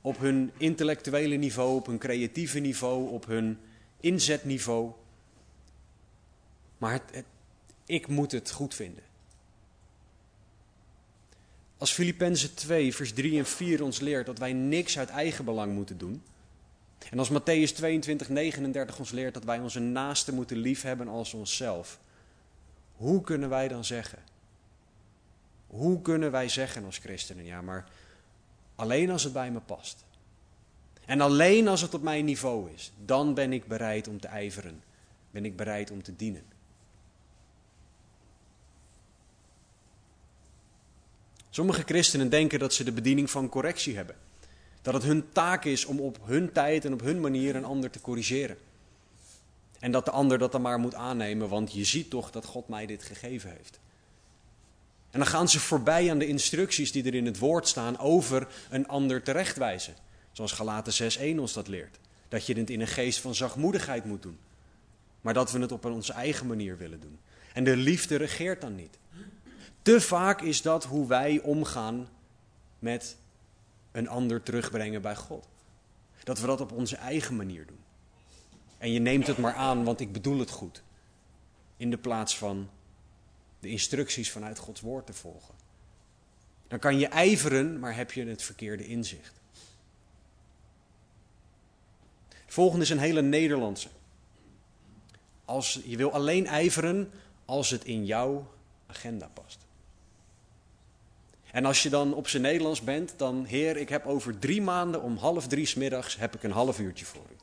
Op 0.00 0.18
hun 0.18 0.50
intellectuele 0.56 1.36
niveau, 1.36 1.76
op 1.76 1.86
hun 1.86 1.98
creatieve 1.98 2.58
niveau, 2.58 3.10
op 3.10 3.26
hun 3.26 3.58
inzetniveau. 4.00 4.92
Maar 6.78 6.92
het, 6.92 7.24
ik 7.86 8.06
moet 8.06 8.32
het 8.32 8.50
goed 8.50 8.74
vinden. 8.74 9.02
Als 11.78 11.92
Filippenzen 11.92 12.54
2, 12.54 12.94
vers 12.94 13.12
3 13.12 13.38
en 13.38 13.46
4 13.46 13.82
ons 13.82 14.00
leert 14.00 14.26
dat 14.26 14.38
wij 14.38 14.52
niks 14.52 14.98
uit 14.98 15.08
eigen 15.08 15.44
belang 15.44 15.74
moeten 15.74 15.98
doen. 15.98 16.22
En 17.10 17.18
als 17.18 17.30
Matthäus 17.30 17.72
22, 17.74 18.28
39 18.28 18.98
ons 18.98 19.10
leert 19.10 19.34
dat 19.34 19.44
wij 19.44 19.58
onze 19.58 19.80
naasten 19.80 20.34
moeten 20.34 20.56
liefhebben 20.56 21.08
als 21.08 21.34
onszelf. 21.34 22.00
Hoe 22.92 23.20
kunnen 23.20 23.48
wij 23.48 23.68
dan 23.68 23.84
zeggen? 23.84 24.18
Hoe 25.66 26.02
kunnen 26.02 26.30
wij 26.30 26.48
zeggen 26.48 26.84
als 26.84 26.98
christenen? 26.98 27.44
Ja, 27.44 27.62
maar 27.62 27.88
alleen 28.74 29.10
als 29.10 29.24
het 29.24 29.32
bij 29.32 29.50
me 29.50 29.60
past. 29.60 30.04
En 31.04 31.20
alleen 31.20 31.68
als 31.68 31.80
het 31.80 31.94
op 31.94 32.02
mijn 32.02 32.24
niveau 32.24 32.70
is, 32.70 32.92
dan 33.04 33.34
ben 33.34 33.52
ik 33.52 33.66
bereid 33.66 34.08
om 34.08 34.20
te 34.20 34.28
ijveren. 34.28 34.82
Ben 35.30 35.44
ik 35.44 35.56
bereid 35.56 35.90
om 35.90 36.02
te 36.02 36.16
dienen. 36.16 36.44
Sommige 41.50 41.82
christenen 41.82 42.28
denken 42.28 42.58
dat 42.58 42.74
ze 42.74 42.84
de 42.84 42.92
bediening 42.92 43.30
van 43.30 43.48
correctie 43.48 43.96
hebben. 43.96 44.16
Dat 44.82 44.94
het 44.94 45.02
hun 45.02 45.32
taak 45.32 45.64
is 45.64 45.84
om 45.84 46.00
op 46.00 46.18
hun 46.22 46.52
tijd 46.52 46.84
en 46.84 46.92
op 46.92 47.00
hun 47.00 47.20
manier 47.20 47.56
een 47.56 47.64
ander 47.64 47.90
te 47.90 48.00
corrigeren. 48.00 48.56
En 49.78 49.92
dat 49.92 50.04
de 50.04 50.10
ander 50.10 50.38
dat 50.38 50.52
dan 50.52 50.62
maar 50.62 50.78
moet 50.78 50.94
aannemen, 50.94 51.48
want 51.48 51.72
je 51.72 51.84
ziet 51.84 52.10
toch 52.10 52.30
dat 52.30 52.44
God 52.44 52.68
mij 52.68 52.86
dit 52.86 53.02
gegeven 53.02 53.50
heeft. 53.50 53.80
En 55.10 55.18
dan 55.18 55.28
gaan 55.28 55.48
ze 55.48 55.60
voorbij 55.60 56.10
aan 56.10 56.18
de 56.18 56.26
instructies 56.26 56.92
die 56.92 57.04
er 57.04 57.14
in 57.14 57.26
het 57.26 57.38
woord 57.38 57.68
staan 57.68 57.98
over 57.98 58.48
een 58.70 58.88
ander 58.88 59.22
terechtwijzen. 59.22 59.94
Zoals 60.32 60.52
Galaten 60.52 61.12
6.1 61.18 61.38
ons 61.38 61.52
dat 61.52 61.68
leert. 61.68 61.98
Dat 62.28 62.46
je 62.46 62.54
het 62.54 62.70
in 62.70 62.80
een 62.80 62.86
geest 62.86 63.20
van 63.20 63.34
zachtmoedigheid 63.34 64.04
moet 64.04 64.22
doen. 64.22 64.38
Maar 65.20 65.34
dat 65.34 65.52
we 65.52 65.58
het 65.58 65.72
op 65.72 65.84
onze 65.84 66.12
eigen 66.12 66.46
manier 66.46 66.76
willen 66.78 67.00
doen. 67.00 67.18
En 67.52 67.64
de 67.64 67.76
liefde 67.76 68.16
regeert 68.16 68.60
dan 68.60 68.74
niet. 68.74 68.98
Te 69.82 70.00
vaak 70.00 70.40
is 70.40 70.62
dat 70.62 70.84
hoe 70.84 71.06
wij 71.06 71.40
omgaan 71.40 72.08
met 72.78 73.16
een 73.92 74.08
ander 74.08 74.42
terugbrengen 74.42 75.02
bij 75.02 75.16
God. 75.16 75.48
Dat 76.24 76.40
we 76.40 76.46
dat 76.46 76.60
op 76.60 76.72
onze 76.72 76.96
eigen 76.96 77.36
manier 77.36 77.66
doen. 77.66 77.80
En 78.78 78.92
je 78.92 78.98
neemt 78.98 79.26
het 79.26 79.38
maar 79.38 79.54
aan, 79.54 79.84
want 79.84 80.00
ik 80.00 80.12
bedoel 80.12 80.38
het 80.38 80.50
goed. 80.50 80.82
In 81.76 81.90
de 81.90 81.98
plaats 81.98 82.38
van 82.38 82.70
de 83.60 83.68
instructies 83.68 84.30
vanuit 84.30 84.58
Gods 84.58 84.80
woord 84.80 85.06
te 85.06 85.12
volgen. 85.12 85.54
Dan 86.68 86.78
kan 86.78 86.98
je 86.98 87.06
ijveren, 87.06 87.78
maar 87.78 87.96
heb 87.96 88.12
je 88.12 88.26
het 88.26 88.42
verkeerde 88.42 88.86
inzicht. 88.86 89.40
volgende 92.46 92.84
is 92.84 92.90
een 92.90 92.98
hele 92.98 93.22
Nederlandse. 93.22 93.88
Als, 95.44 95.80
je 95.84 95.96
wil 95.96 96.12
alleen 96.12 96.46
ijveren 96.46 97.10
als 97.44 97.70
het 97.70 97.84
in 97.84 98.04
jouw 98.04 98.52
agenda 98.86 99.30
past. 99.32 99.61
En 101.52 101.64
als 101.64 101.82
je 101.82 101.88
dan 101.88 102.14
op 102.14 102.28
zijn 102.28 102.42
Nederlands 102.42 102.80
bent, 102.80 103.14
dan 103.16 103.44
Heer, 103.44 103.76
ik 103.76 103.88
heb 103.88 104.06
over 104.06 104.38
drie 104.38 104.62
maanden 104.62 105.02
om 105.02 105.16
half 105.16 105.46
drie 105.46 105.66
smiddags 105.66 106.16
heb 106.16 106.34
ik 106.34 106.42
een 106.42 106.50
half 106.50 106.78
uurtje 106.78 107.04
voor 107.04 107.24
u. 107.30 107.36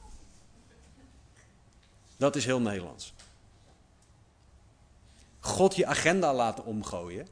Dat 2.17 2.35
is 2.35 2.45
heel 2.45 2.61
Nederlands. 2.61 3.13
God 5.39 5.75
je 5.75 5.85
agenda 5.85 6.33
laten 6.33 6.65
omgooien. 6.65 7.27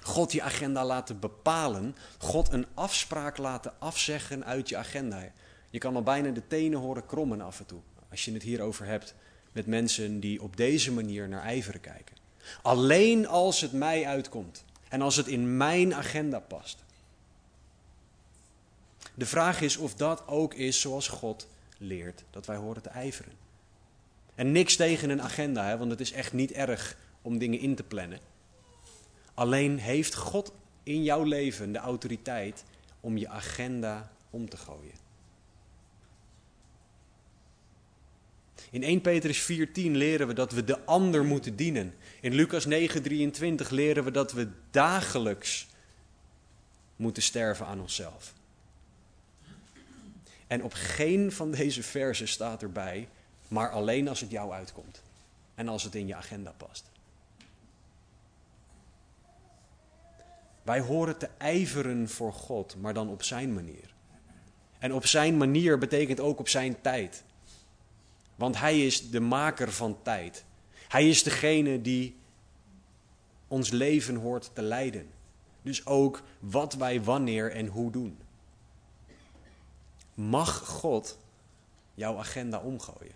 God 0.00 0.32
je 0.32 0.42
agenda 0.42 0.84
laten 0.84 1.20
bepalen. 1.20 1.96
God 2.18 2.52
een 2.52 2.66
afspraak 2.74 3.36
laten 3.36 3.72
afzeggen 3.78 4.44
uit 4.44 4.68
je 4.68 4.76
agenda. 4.76 5.32
Je 5.70 5.78
kan 5.78 5.96
al 5.96 6.02
bijna 6.02 6.30
de 6.30 6.46
tenen 6.46 6.78
horen 6.78 7.06
krommen 7.06 7.40
af 7.40 7.58
en 7.58 7.66
toe. 7.66 7.80
Als 8.10 8.24
je 8.24 8.32
het 8.32 8.42
hierover 8.42 8.86
hebt 8.86 9.14
met 9.52 9.66
mensen 9.66 10.20
die 10.20 10.42
op 10.42 10.56
deze 10.56 10.92
manier 10.92 11.28
naar 11.28 11.42
ijveren 11.42 11.80
kijken. 11.80 12.16
Alleen 12.62 13.28
als 13.28 13.60
het 13.60 13.72
mij 13.72 14.06
uitkomt. 14.06 14.64
En 14.88 15.02
als 15.02 15.16
het 15.16 15.26
in 15.26 15.56
mijn 15.56 15.94
agenda 15.94 16.38
past. 16.38 16.84
De 19.14 19.26
vraag 19.26 19.60
is 19.60 19.76
of 19.76 19.94
dat 19.94 20.26
ook 20.26 20.54
is 20.54 20.80
zoals 20.80 21.08
God 21.08 21.48
leert 21.78 22.24
dat 22.30 22.46
wij 22.46 22.56
horen 22.56 22.82
te 22.82 22.88
ijveren. 22.88 23.32
En 24.34 24.52
niks 24.52 24.76
tegen 24.76 25.10
een 25.10 25.22
agenda, 25.22 25.66
hè, 25.66 25.78
want 25.78 25.90
het 25.90 26.00
is 26.00 26.12
echt 26.12 26.32
niet 26.32 26.52
erg 26.52 26.96
om 27.22 27.38
dingen 27.38 27.58
in 27.58 27.74
te 27.74 27.82
plannen. 27.82 28.18
Alleen 29.34 29.78
heeft 29.78 30.14
God 30.14 30.52
in 30.82 31.02
jouw 31.02 31.22
leven 31.22 31.72
de 31.72 31.78
autoriteit 31.78 32.64
om 33.00 33.16
je 33.16 33.28
agenda 33.28 34.12
om 34.30 34.48
te 34.48 34.56
gooien. 34.56 35.04
In 38.70 38.82
1 38.82 39.00
Petrus 39.00 39.42
4:10 39.42 39.96
leren 39.96 40.26
we 40.26 40.32
dat 40.32 40.52
we 40.52 40.64
de 40.64 40.84
ander 40.84 41.24
moeten 41.24 41.56
dienen. 41.56 41.94
In 42.26 42.34
Lucas 42.34 42.66
9:23 42.66 43.70
leren 43.70 44.04
we 44.04 44.10
dat 44.10 44.32
we 44.32 44.48
dagelijks 44.70 45.66
moeten 46.96 47.22
sterven 47.22 47.66
aan 47.66 47.80
onszelf. 47.80 48.32
En 50.46 50.62
op 50.62 50.72
geen 50.74 51.32
van 51.32 51.50
deze 51.50 51.82
versen 51.82 52.28
staat 52.28 52.62
erbij, 52.62 53.08
maar 53.48 53.70
alleen 53.70 54.08
als 54.08 54.20
het 54.20 54.30
jou 54.30 54.52
uitkomt 54.52 55.02
en 55.54 55.68
als 55.68 55.82
het 55.82 55.94
in 55.94 56.06
je 56.06 56.14
agenda 56.14 56.54
past. 56.56 56.84
Wij 60.62 60.80
horen 60.80 61.18
te 61.18 61.28
ijveren 61.38 62.08
voor 62.08 62.32
God, 62.32 62.76
maar 62.80 62.94
dan 62.94 63.08
op 63.08 63.22
zijn 63.22 63.54
manier. 63.54 63.94
En 64.78 64.92
op 64.92 65.06
zijn 65.06 65.36
manier 65.36 65.78
betekent 65.78 66.20
ook 66.20 66.38
op 66.38 66.48
zijn 66.48 66.80
tijd. 66.80 67.22
Want 68.34 68.58
Hij 68.58 68.86
is 68.86 69.10
de 69.10 69.20
maker 69.20 69.72
van 69.72 69.98
tijd. 70.02 70.44
Hij 70.96 71.08
is 71.08 71.22
degene 71.22 71.80
die 71.80 72.16
ons 73.48 73.70
leven 73.70 74.14
hoort 74.14 74.50
te 74.52 74.62
leiden. 74.62 75.08
Dus 75.62 75.86
ook 75.86 76.22
wat 76.38 76.74
wij 76.74 77.02
wanneer 77.02 77.52
en 77.52 77.66
hoe 77.66 77.90
doen. 77.90 78.18
Mag 80.14 80.58
God 80.58 81.18
jouw 81.94 82.18
agenda 82.18 82.58
omgooien? 82.58 83.14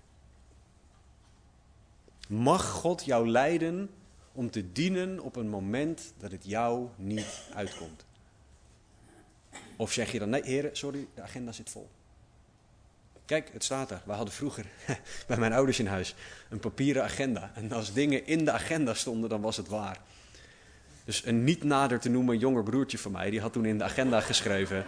Mag 2.28 2.70
God 2.70 3.04
jou 3.04 3.28
leiden 3.28 3.90
om 4.32 4.50
te 4.50 4.72
dienen 4.72 5.20
op 5.20 5.36
een 5.36 5.48
moment 5.48 6.12
dat 6.18 6.30
het 6.30 6.44
jou 6.44 6.88
niet 6.96 7.42
uitkomt? 7.54 8.04
Of 9.76 9.92
zeg 9.92 10.12
je 10.12 10.18
dan, 10.18 10.30
nee 10.30 10.44
heren, 10.44 10.76
sorry, 10.76 11.06
de 11.14 11.22
agenda 11.22 11.52
zit 11.52 11.70
vol. 11.70 11.88
Kijk, 13.30 13.50
het 13.52 13.64
staat 13.64 13.90
er. 13.90 14.00
We 14.04 14.12
hadden 14.12 14.34
vroeger 14.34 14.64
bij 15.26 15.36
mijn 15.36 15.52
ouders 15.52 15.78
in 15.78 15.86
huis 15.86 16.14
een 16.48 16.58
papieren 16.58 17.02
agenda. 17.02 17.50
En 17.54 17.72
als 17.72 17.92
dingen 17.92 18.26
in 18.26 18.44
de 18.44 18.50
agenda 18.50 18.94
stonden, 18.94 19.30
dan 19.30 19.40
was 19.40 19.56
het 19.56 19.68
waar. 19.68 19.98
Dus 21.04 21.26
een 21.26 21.44
niet 21.44 21.64
nader 21.64 22.00
te 22.00 22.08
noemen 22.08 22.38
jonger 22.38 22.62
broertje 22.62 22.98
van 22.98 23.12
mij, 23.12 23.30
die 23.30 23.40
had 23.40 23.52
toen 23.52 23.64
in 23.64 23.78
de 23.78 23.84
agenda 23.84 24.20
geschreven 24.20 24.86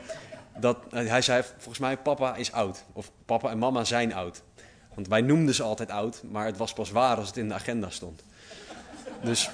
dat 0.58 0.78
hij 0.90 1.22
zei 1.22 1.42
volgens 1.42 1.78
mij 1.78 1.96
papa 1.96 2.36
is 2.36 2.52
oud 2.52 2.84
of 2.92 3.10
papa 3.24 3.50
en 3.50 3.58
mama 3.58 3.84
zijn 3.84 4.14
oud. 4.14 4.42
Want 4.94 5.08
wij 5.08 5.20
noemden 5.20 5.54
ze 5.54 5.62
altijd 5.62 5.90
oud, 5.90 6.22
maar 6.30 6.46
het 6.46 6.56
was 6.56 6.72
pas 6.72 6.90
waar 6.90 7.16
als 7.16 7.26
het 7.26 7.36
in 7.36 7.48
de 7.48 7.54
agenda 7.54 7.90
stond. 7.90 8.24
Dus 9.22 9.50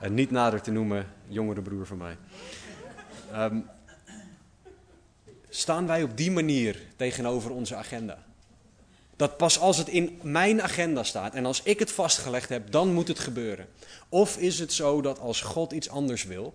een 0.00 0.14
niet 0.14 0.30
nader 0.30 0.60
te 0.60 0.70
noemen 0.70 1.06
jongere 1.26 1.62
broer 1.62 1.86
van 1.86 1.96
mij. 1.96 2.16
Um, 3.34 3.68
Staan 5.50 5.86
wij 5.86 6.02
op 6.02 6.16
die 6.16 6.30
manier 6.30 6.82
tegenover 6.96 7.50
onze 7.50 7.74
agenda? 7.74 8.24
Dat 9.16 9.36
pas 9.36 9.58
als 9.58 9.76
het 9.76 9.88
in 9.88 10.18
mijn 10.22 10.62
agenda 10.62 11.02
staat 11.02 11.34
en 11.34 11.46
als 11.46 11.62
ik 11.62 11.78
het 11.78 11.92
vastgelegd 11.92 12.48
heb, 12.48 12.70
dan 12.70 12.92
moet 12.94 13.08
het 13.08 13.18
gebeuren. 13.18 13.68
Of 14.08 14.36
is 14.36 14.58
het 14.58 14.72
zo 14.72 15.00
dat 15.00 15.18
als 15.18 15.40
God 15.40 15.72
iets 15.72 15.88
anders 15.88 16.24
wil, 16.24 16.54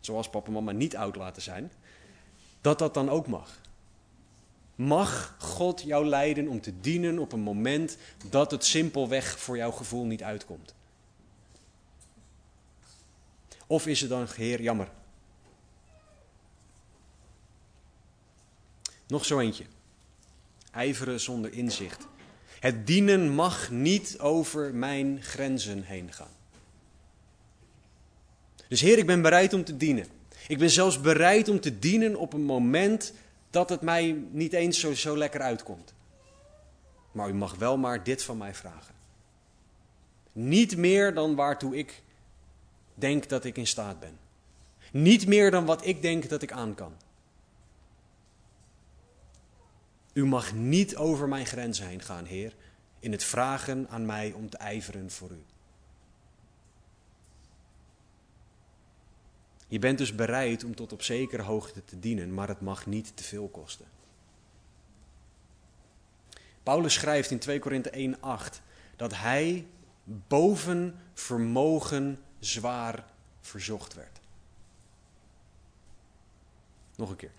zoals 0.00 0.30
papa 0.30 0.46
en 0.46 0.52
mama 0.52 0.72
niet 0.72 0.96
oud 0.96 1.16
laten 1.16 1.42
zijn, 1.42 1.72
dat 2.60 2.78
dat 2.78 2.94
dan 2.94 3.10
ook 3.10 3.26
mag? 3.26 3.60
Mag 4.74 5.36
God 5.38 5.82
jou 5.82 6.06
leiden 6.06 6.48
om 6.48 6.60
te 6.60 6.80
dienen 6.80 7.18
op 7.18 7.32
een 7.32 7.40
moment 7.40 7.96
dat 8.30 8.50
het 8.50 8.64
simpelweg 8.64 9.38
voor 9.38 9.56
jouw 9.56 9.70
gevoel 9.70 10.04
niet 10.04 10.22
uitkomt? 10.22 10.74
Of 13.66 13.86
is 13.86 14.00
het 14.00 14.10
dan, 14.10 14.26
Heer, 14.36 14.62
jammer? 14.62 14.88
Nog 19.06 19.24
zo 19.24 19.38
eentje. 19.38 19.64
Ijveren 20.72 21.20
zonder 21.20 21.52
inzicht. 21.52 22.06
Het 22.60 22.86
dienen 22.86 23.30
mag 23.30 23.70
niet 23.70 24.18
over 24.18 24.74
mijn 24.74 25.22
grenzen 25.22 25.82
heen 25.82 26.12
gaan. 26.12 26.34
Dus 28.68 28.80
Heer, 28.80 28.98
ik 28.98 29.06
ben 29.06 29.22
bereid 29.22 29.52
om 29.52 29.64
te 29.64 29.76
dienen. 29.76 30.06
Ik 30.48 30.58
ben 30.58 30.70
zelfs 30.70 31.00
bereid 31.00 31.48
om 31.48 31.60
te 31.60 31.78
dienen 31.78 32.16
op 32.16 32.32
een 32.32 32.44
moment 32.44 33.12
dat 33.50 33.68
het 33.68 33.80
mij 33.80 34.22
niet 34.30 34.52
eens 34.52 34.80
zo, 34.80 34.94
zo 34.94 35.16
lekker 35.16 35.40
uitkomt. 35.40 35.94
Maar 37.12 37.28
u 37.28 37.34
mag 37.34 37.54
wel 37.54 37.76
maar 37.76 38.02
dit 38.02 38.22
van 38.22 38.36
mij 38.36 38.54
vragen. 38.54 38.94
Niet 40.32 40.76
meer 40.76 41.14
dan 41.14 41.34
waartoe 41.34 41.76
ik 41.76 42.02
denk 42.94 43.28
dat 43.28 43.44
ik 43.44 43.56
in 43.56 43.66
staat 43.66 44.00
ben. 44.00 44.18
Niet 44.92 45.26
meer 45.26 45.50
dan 45.50 45.64
wat 45.64 45.86
ik 45.86 46.02
denk 46.02 46.28
dat 46.28 46.42
ik 46.42 46.52
aan 46.52 46.74
kan. 46.74 46.92
U 50.16 50.26
mag 50.26 50.54
niet 50.54 50.96
over 50.96 51.28
mijn 51.28 51.46
grenzen 51.46 51.86
heen 51.86 52.02
gaan, 52.02 52.24
Heer, 52.24 52.54
in 52.98 53.12
het 53.12 53.24
vragen 53.24 53.88
aan 53.88 54.06
mij 54.06 54.32
om 54.32 54.50
te 54.50 54.56
ijveren 54.56 55.10
voor 55.10 55.30
U. 55.30 55.44
Je 59.66 59.78
bent 59.78 59.98
dus 59.98 60.14
bereid 60.14 60.64
om 60.64 60.74
tot 60.74 60.92
op 60.92 61.02
zekere 61.02 61.42
hoogte 61.42 61.84
te 61.84 61.98
dienen, 61.98 62.34
maar 62.34 62.48
het 62.48 62.60
mag 62.60 62.86
niet 62.86 63.16
te 63.16 63.24
veel 63.24 63.48
kosten. 63.48 63.86
Paulus 66.62 66.94
schrijft 66.94 67.30
in 67.30 67.38
2 67.38 67.58
Korinthe 67.58 67.90
1:8 67.90 68.60
dat 68.96 69.16
hij 69.16 69.66
boven 70.04 71.00
vermogen 71.14 72.18
zwaar 72.38 73.04
verzocht 73.40 73.94
werd. 73.94 74.20
Nog 76.96 77.10
een 77.10 77.16
keer. 77.16 77.32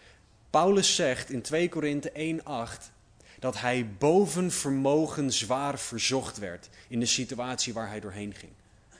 Paulus 0.50 0.96
zegt 0.96 1.30
in 1.30 1.42
2 1.42 1.70
Korinthe 1.70 2.12
1:8 2.12 2.92
dat 3.40 3.60
hij 3.60 3.90
boven 3.98 4.52
vermogen 4.52 5.34
zwaar 5.34 5.80
verzocht 5.80 6.38
werd 6.38 6.70
in 6.88 7.00
de 7.00 7.06
situatie 7.06 7.74
waar 7.74 7.88
hij 7.88 8.00
doorheen 8.00 8.34
ging. 8.34 8.52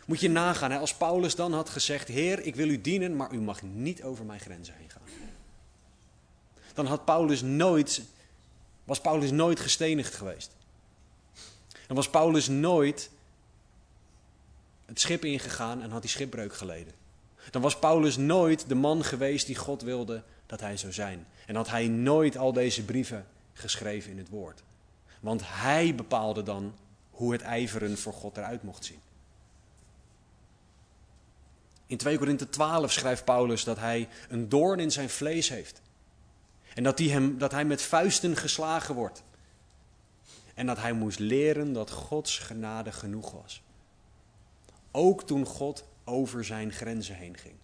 Moet 0.06 0.20
je 0.20 0.30
nagaan, 0.30 0.72
als 0.72 0.96
Paulus 0.96 1.36
dan 1.36 1.54
had 1.54 1.70
gezegd: 1.70 2.08
Heer, 2.08 2.40
ik 2.40 2.56
wil 2.56 2.70
u 2.70 2.82
dienen, 2.82 3.16
maar 3.16 3.34
u 3.34 3.42
mag 3.42 3.62
niet 3.62 4.04
over 4.04 4.26
mijn 4.26 4.40
grenzen 4.40 4.74
heen 4.78 4.90
gaan. 4.90 5.02
Dan 6.74 6.86
had 6.86 7.06
Paulus 7.06 7.42
nooit, 7.42 8.02
was 8.84 9.02
Paulus 9.02 9.32
nooit 9.32 9.60
gestenigd 9.60 10.16
geweest. 10.16 10.52
Dan 11.88 11.96
was 11.96 12.10
Paulus 12.10 12.48
nooit 12.48 13.10
het 14.86 15.00
schip 15.00 15.26
ingegaan 15.26 15.82
en 15.82 15.92
had 15.92 16.02
hij 16.02 16.12
schipbreuk 16.12 16.56
geleden. 16.56 16.94
Dan 17.52 17.62
was 17.62 17.80
Paulus 17.80 18.18
nooit 18.18 18.70
de 18.70 18.76
man 18.76 19.04
geweest 19.04 19.46
die 19.46 19.56
God 19.56 19.82
wilde 19.82 20.24
dat 20.48 20.60
hij 20.60 20.78
zou 20.78 20.94
zijn. 20.94 21.28
En 21.46 21.56
had 21.56 21.70
hij 21.70 21.88
nooit 21.88 22.38
al 22.38 22.54
deze 22.54 22.86
brieven 22.86 23.26
geschreven 23.54 24.12
in 24.12 24.18
het 24.18 24.30
woord. 24.30 24.64
Want 25.20 25.42
hij 25.46 25.96
bepaalde 25.96 26.44
dan 26.44 26.76
hoe 27.12 27.32
het 27.32 27.42
ijveren 27.42 27.98
voor 27.98 28.14
God 28.14 28.38
eruit 28.38 28.64
mocht 28.64 28.86
zien. 28.86 29.00
In 31.86 31.98
2 31.98 32.18
Korinthe 32.18 32.50
12 32.50 32.92
schrijft 32.92 33.26
Paulus 33.26 33.64
dat 33.64 33.78
hij 33.78 34.10
een 34.30 34.50
doorn 34.50 34.80
in 34.80 34.92
zijn 34.92 35.10
vlees 35.10 35.50
heeft. 35.50 35.82
En 36.74 36.84
dat 36.84 37.00
hij, 37.00 37.08
hem, 37.08 37.38
dat 37.38 37.52
hij 37.52 37.66
met 37.66 37.82
vuisten 37.82 38.36
geslagen 38.36 38.96
wordt. 38.96 39.24
En 40.54 40.66
dat 40.66 40.78
hij 40.78 40.94
moest 40.94 41.20
leren 41.20 41.74
dat 41.74 41.92
Gods 41.92 42.38
genade 42.38 42.92
genoeg 42.92 43.32
was. 43.32 43.62
Ook 44.92 45.24
toen 45.24 45.46
God 45.46 45.86
over 46.04 46.46
zijn 46.46 46.72
grenzen 46.72 47.16
heen 47.16 47.38
ging. 47.38 47.56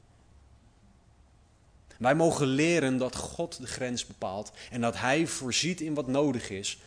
Wij 2.03 2.15
mogen 2.15 2.47
leren 2.47 2.97
dat 2.97 3.15
God 3.15 3.59
de 3.59 3.67
grens 3.67 4.07
bepaalt 4.07 4.51
en 4.71 4.81
dat 4.81 4.97
Hij 4.97 5.27
voorziet 5.27 5.81
in 5.81 5.93
wat 5.93 6.07
nodig 6.07 6.49
is 6.49 6.81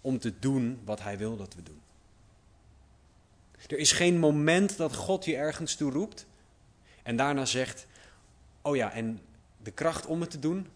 om 0.00 0.18
te 0.18 0.38
doen 0.38 0.80
wat 0.84 1.02
Hij 1.02 1.18
wil 1.18 1.36
dat 1.36 1.54
we 1.54 1.62
doen. 1.62 1.80
Er 3.68 3.78
is 3.78 3.92
geen 3.92 4.18
moment 4.18 4.76
dat 4.76 4.94
God 4.94 5.24
je 5.24 5.36
ergens 5.36 5.74
toe 5.74 5.90
roept 5.90 6.26
en 7.02 7.16
daarna 7.16 7.44
zegt: 7.44 7.86
Oh 8.60 8.76
ja, 8.76 8.92
en 8.92 9.20
de 9.62 9.70
kracht 9.70 10.06
om 10.06 10.20
het 10.20 10.30
te 10.30 10.38
doen 10.38 10.66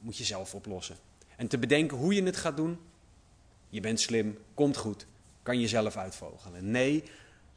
moet 0.00 0.16
je 0.16 0.24
zelf 0.24 0.54
oplossen. 0.54 0.96
En 1.36 1.48
te 1.48 1.58
bedenken 1.58 1.96
hoe 1.96 2.14
je 2.14 2.22
het 2.22 2.36
gaat 2.36 2.56
doen, 2.56 2.78
je 3.68 3.80
bent 3.80 4.00
slim, 4.00 4.38
komt 4.54 4.76
goed, 4.76 5.06
kan 5.42 5.60
je 5.60 5.68
zelf 5.68 5.96
uitvogelen. 5.96 6.70
Nee, 6.70 7.04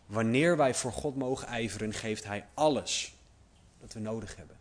wanneer 0.06 0.58
wij 0.58 0.74
voor 0.74 0.92
God 0.92 1.16
mogen 1.16 1.48
ijveren, 1.48 1.94
geeft 1.94 2.24
Hij 2.24 2.46
alles 2.54 3.14
dat 3.84 3.94
we 3.94 4.00
nodig 4.00 4.36
hebben. 4.36 4.58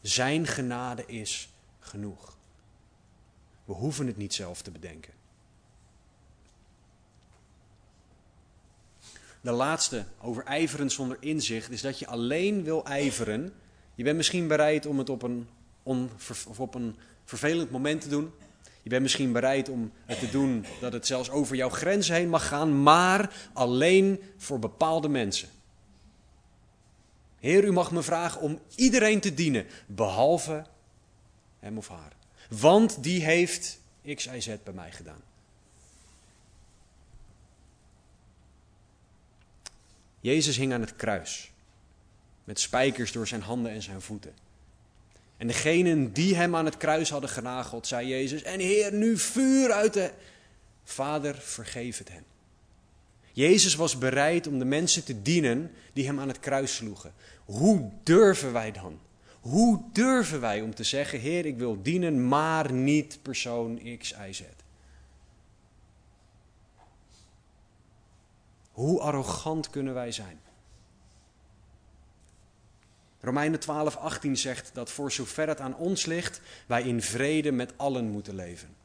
Zijn 0.00 0.46
genade 0.46 1.06
is 1.06 1.48
genoeg. 1.78 2.36
We 3.64 3.72
hoeven 3.72 4.06
het 4.06 4.16
niet 4.16 4.34
zelf 4.34 4.62
te 4.62 4.70
bedenken. 4.70 5.12
De 9.40 9.50
laatste 9.50 10.04
over 10.20 10.44
ijveren 10.44 10.90
zonder 10.90 11.16
inzicht 11.20 11.70
is 11.70 11.80
dat 11.80 11.98
je 11.98 12.06
alleen 12.06 12.62
wil 12.62 12.84
ijveren. 12.84 13.52
Je 13.94 14.04
bent 14.04 14.16
misschien 14.16 14.48
bereid 14.48 14.86
om 14.86 14.98
het 14.98 15.10
op 15.10 15.22
een, 15.22 15.48
of 15.82 16.60
op 16.60 16.74
een 16.74 16.96
vervelend 17.24 17.70
moment 17.70 18.00
te 18.00 18.08
doen. 18.08 18.32
Je 18.82 18.88
bent 18.88 19.02
misschien 19.02 19.32
bereid 19.32 19.68
om 19.68 19.92
het 20.04 20.18
te 20.18 20.30
doen 20.30 20.64
dat 20.80 20.92
het 20.92 21.06
zelfs 21.06 21.30
over 21.30 21.56
jouw 21.56 21.70
grens 21.70 22.08
heen 22.08 22.28
mag 22.28 22.48
gaan, 22.48 22.82
maar 22.82 23.48
alleen 23.52 24.22
voor 24.36 24.58
bepaalde 24.58 25.08
mensen. 25.08 25.48
Heer, 27.46 27.64
u 27.64 27.72
mag 27.72 27.90
me 27.90 28.02
vragen 28.02 28.40
om 28.40 28.60
iedereen 28.74 29.20
te 29.20 29.34
dienen, 29.34 29.66
behalve 29.86 30.66
hem 31.58 31.78
of 31.78 31.88
haar. 31.88 32.12
Want 32.48 33.02
die 33.02 33.24
heeft 33.24 33.80
X, 34.14 34.26
Y, 34.26 34.40
Z 34.40 34.46
bij 34.64 34.72
mij 34.72 34.92
gedaan. 34.92 35.20
Jezus 40.20 40.56
hing 40.56 40.72
aan 40.72 40.80
het 40.80 40.96
kruis, 40.96 41.50
met 42.44 42.60
spijkers 42.60 43.12
door 43.12 43.26
zijn 43.26 43.42
handen 43.42 43.72
en 43.72 43.82
zijn 43.82 44.00
voeten. 44.00 44.34
En 45.36 45.46
degenen 45.46 46.12
die 46.12 46.36
hem 46.36 46.56
aan 46.56 46.64
het 46.64 46.76
kruis 46.76 47.10
hadden 47.10 47.30
genageld, 47.30 47.86
zei 47.86 48.08
Jezus, 48.08 48.42
en 48.42 48.60
Heer, 48.60 48.92
nu 48.92 49.18
vuur 49.18 49.72
uit 49.72 49.92
de... 49.92 50.12
Vader, 50.84 51.34
vergeef 51.34 51.98
het 51.98 52.08
hen. 52.08 52.24
Jezus 53.36 53.74
was 53.74 53.98
bereid 53.98 54.46
om 54.46 54.58
de 54.58 54.64
mensen 54.64 55.04
te 55.04 55.22
dienen 55.22 55.70
die 55.92 56.06
hem 56.06 56.20
aan 56.20 56.28
het 56.28 56.40
kruis 56.40 56.74
sloegen. 56.74 57.12
Hoe 57.44 57.90
durven 58.02 58.52
wij 58.52 58.72
dan? 58.72 58.98
Hoe 59.40 59.82
durven 59.92 60.40
wij 60.40 60.60
om 60.60 60.74
te 60.74 60.84
zeggen: 60.84 61.20
Heer, 61.20 61.46
ik 61.46 61.58
wil 61.58 61.82
dienen, 61.82 62.28
maar 62.28 62.72
niet 62.72 63.18
persoon 63.22 63.98
X, 63.98 64.14
Y, 64.28 64.32
Z? 64.32 64.42
Hoe 68.70 69.00
arrogant 69.00 69.70
kunnen 69.70 69.94
wij 69.94 70.12
zijn? 70.12 70.40
Romeinen 73.20 73.60
12, 73.60 73.96
18 73.96 74.36
zegt 74.36 74.70
dat 74.72 74.90
voor 74.90 75.12
zover 75.12 75.48
het 75.48 75.60
aan 75.60 75.76
ons 75.76 76.06
ligt, 76.06 76.40
wij 76.66 76.82
in 76.82 77.02
vrede 77.02 77.52
met 77.52 77.72
allen 77.76 78.10
moeten 78.10 78.34
leven. 78.34 78.76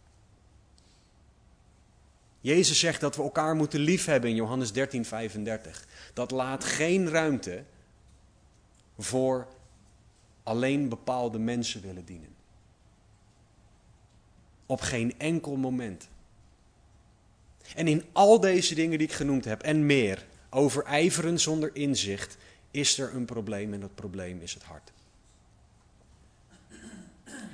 Jezus 2.42 2.80
zegt 2.80 3.02
dat 3.02 3.16
we 3.16 3.24
elkaar 3.24 3.56
moeten 3.56 3.80
liefhebben 3.80 4.30
in 4.30 4.36
Johannes 4.36 4.72
13, 4.72 5.06
35. 5.06 5.88
Dat 6.14 6.32
laat 6.32 6.64
geen 6.64 7.10
ruimte 7.10 7.64
voor 8.98 9.48
alleen 10.44 10.90
bepaalde 10.90 11.40
mensen 11.40 11.82
willen 11.82 12.06
dienen. 12.06 12.36
Op 14.66 14.82
geen 14.82 15.20
enkel 15.20 15.56
moment. 15.56 16.08
En 17.76 17.88
in 17.88 18.04
al 18.12 18.40
deze 18.40 18.76
dingen 18.76 18.98
die 18.98 19.08
ik 19.08 19.14
genoemd 19.14 19.46
heb 19.46 19.62
en 19.62 19.86
meer, 19.86 20.26
over 20.50 20.84
ijveren 20.84 21.40
zonder 21.40 21.76
inzicht, 21.76 22.38
is 22.72 22.98
er 22.98 23.16
een 23.16 23.26
probleem 23.26 23.74
en 23.74 23.80
dat 23.80 23.96
probleem 23.96 24.42
is 24.42 24.54
het 24.54 24.64
hart. 24.64 24.92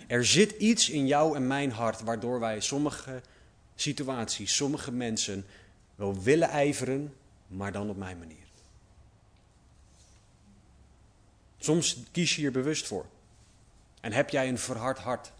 Er 0.08 0.26
zit 0.26 0.52
iets 0.52 0.90
in 0.90 1.08
jou 1.08 1.36
en 1.36 1.48
mijn 1.48 1.72
hart 1.72 2.02
waardoor 2.02 2.40
wij 2.40 2.60
sommige 2.60 3.22
situaties, 3.82 4.56
sommige 4.56 4.92
mensen 4.92 5.46
wel 5.96 6.22
willen 6.22 6.50
ijveren, 6.50 7.14
maar 7.48 7.72
dan 7.72 7.90
op 7.90 7.98
mijn 7.98 8.18
manier. 8.18 8.46
Soms 11.58 11.98
kies 12.12 12.36
je 12.36 12.42
hier 12.42 12.52
bewust 12.52 12.88
voor. 12.88 13.06
En 14.02 14.12
heb 14.12 14.30
jij 14.30 14.50
een 14.50 14.58
verhard 14.58 14.98
hart. 14.98 15.32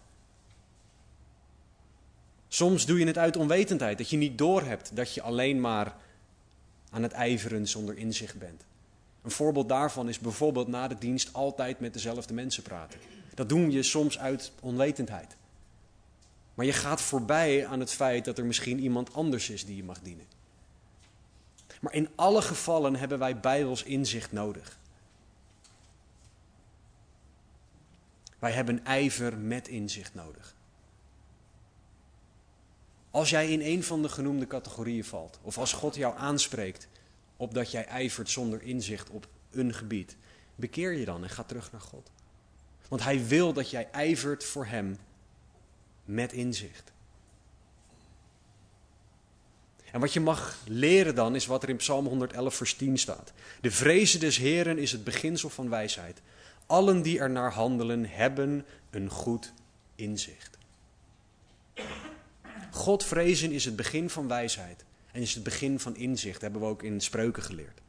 Soms 2.48 2.86
doe 2.86 2.98
je 2.98 3.06
het 3.06 3.18
uit 3.18 3.36
onwetendheid, 3.36 3.98
dat 3.98 4.10
je 4.10 4.16
niet 4.16 4.38
doorhebt 4.38 4.96
dat 4.96 5.14
je 5.14 5.22
alleen 5.22 5.60
maar 5.60 5.96
aan 6.90 7.02
het 7.02 7.12
ijveren 7.12 7.68
zonder 7.68 7.96
inzicht 7.96 8.38
bent. 8.38 8.64
Een 9.22 9.30
voorbeeld 9.30 9.68
daarvan 9.68 10.08
is 10.08 10.18
bijvoorbeeld 10.18 10.68
na 10.68 10.88
de 10.88 10.98
dienst 10.98 11.32
altijd 11.32 11.80
met 11.80 11.92
dezelfde 11.92 12.34
mensen 12.34 12.62
praten. 12.62 12.98
Dat 13.34 13.48
doen 13.48 13.70
je 13.70 13.82
soms 13.82 14.18
uit 14.18 14.52
onwetendheid. 14.60 15.36
Maar 16.58 16.66
je 16.66 16.72
gaat 16.72 17.00
voorbij 17.00 17.66
aan 17.66 17.80
het 17.80 17.92
feit 17.92 18.24
dat 18.24 18.38
er 18.38 18.44
misschien 18.44 18.78
iemand 18.78 19.14
anders 19.14 19.50
is 19.50 19.64
die 19.64 19.76
je 19.76 19.84
mag 19.84 20.00
dienen. 20.00 20.26
Maar 21.80 21.94
in 21.94 22.08
alle 22.14 22.42
gevallen 22.42 22.96
hebben 22.96 23.18
wij 23.18 23.40
Bijbels 23.40 23.82
inzicht 23.82 24.32
nodig. 24.32 24.78
Wij 28.38 28.52
hebben 28.52 28.84
ijver 28.84 29.36
met 29.36 29.68
inzicht 29.68 30.14
nodig. 30.14 30.54
Als 33.10 33.30
jij 33.30 33.50
in 33.52 33.60
een 33.60 33.84
van 33.84 34.02
de 34.02 34.08
genoemde 34.08 34.46
categorieën 34.46 35.04
valt, 35.04 35.38
of 35.42 35.58
als 35.58 35.72
God 35.72 35.94
jou 35.94 36.16
aanspreekt 36.16 36.88
op 37.36 37.54
dat 37.54 37.70
jij 37.70 37.84
ijvert 37.84 38.30
zonder 38.30 38.62
inzicht 38.62 39.10
op 39.10 39.28
een 39.50 39.74
gebied, 39.74 40.16
bekeer 40.54 40.92
je 40.92 41.04
dan 41.04 41.22
en 41.22 41.30
ga 41.30 41.42
terug 41.42 41.72
naar 41.72 41.80
God. 41.80 42.10
Want 42.88 43.02
Hij 43.02 43.26
wil 43.26 43.52
dat 43.52 43.70
jij 43.70 43.90
ijvert 43.90 44.44
voor 44.44 44.66
Hem 44.66 44.98
met 46.08 46.32
inzicht. 46.32 46.92
En 49.92 50.00
wat 50.00 50.12
je 50.12 50.20
mag 50.20 50.58
leren 50.66 51.14
dan 51.14 51.34
is 51.34 51.46
wat 51.46 51.62
er 51.62 51.68
in 51.68 51.76
Psalm 51.76 52.06
111 52.06 52.54
vers 52.54 52.74
10 52.74 52.98
staat. 52.98 53.32
De 53.60 53.70
vrezen 53.70 54.20
des 54.20 54.36
Heren 54.36 54.78
is 54.78 54.92
het 54.92 55.04
beginsel 55.04 55.48
van 55.48 55.68
wijsheid. 55.68 56.20
Allen 56.66 57.02
die 57.02 57.18
er 57.18 57.30
naar 57.30 57.52
handelen 57.52 58.04
hebben 58.08 58.64
een 58.90 59.10
goed 59.10 59.52
inzicht. 59.94 60.58
God 62.70 63.04
vrezen 63.04 63.52
is 63.52 63.64
het 63.64 63.76
begin 63.76 64.10
van 64.10 64.28
wijsheid 64.28 64.84
en 65.12 65.20
is 65.20 65.34
het 65.34 65.42
begin 65.42 65.80
van 65.80 65.96
inzicht, 65.96 66.40
hebben 66.40 66.60
we 66.60 66.66
ook 66.66 66.82
in 66.82 67.00
spreuken 67.00 67.42
geleerd. 67.42 67.80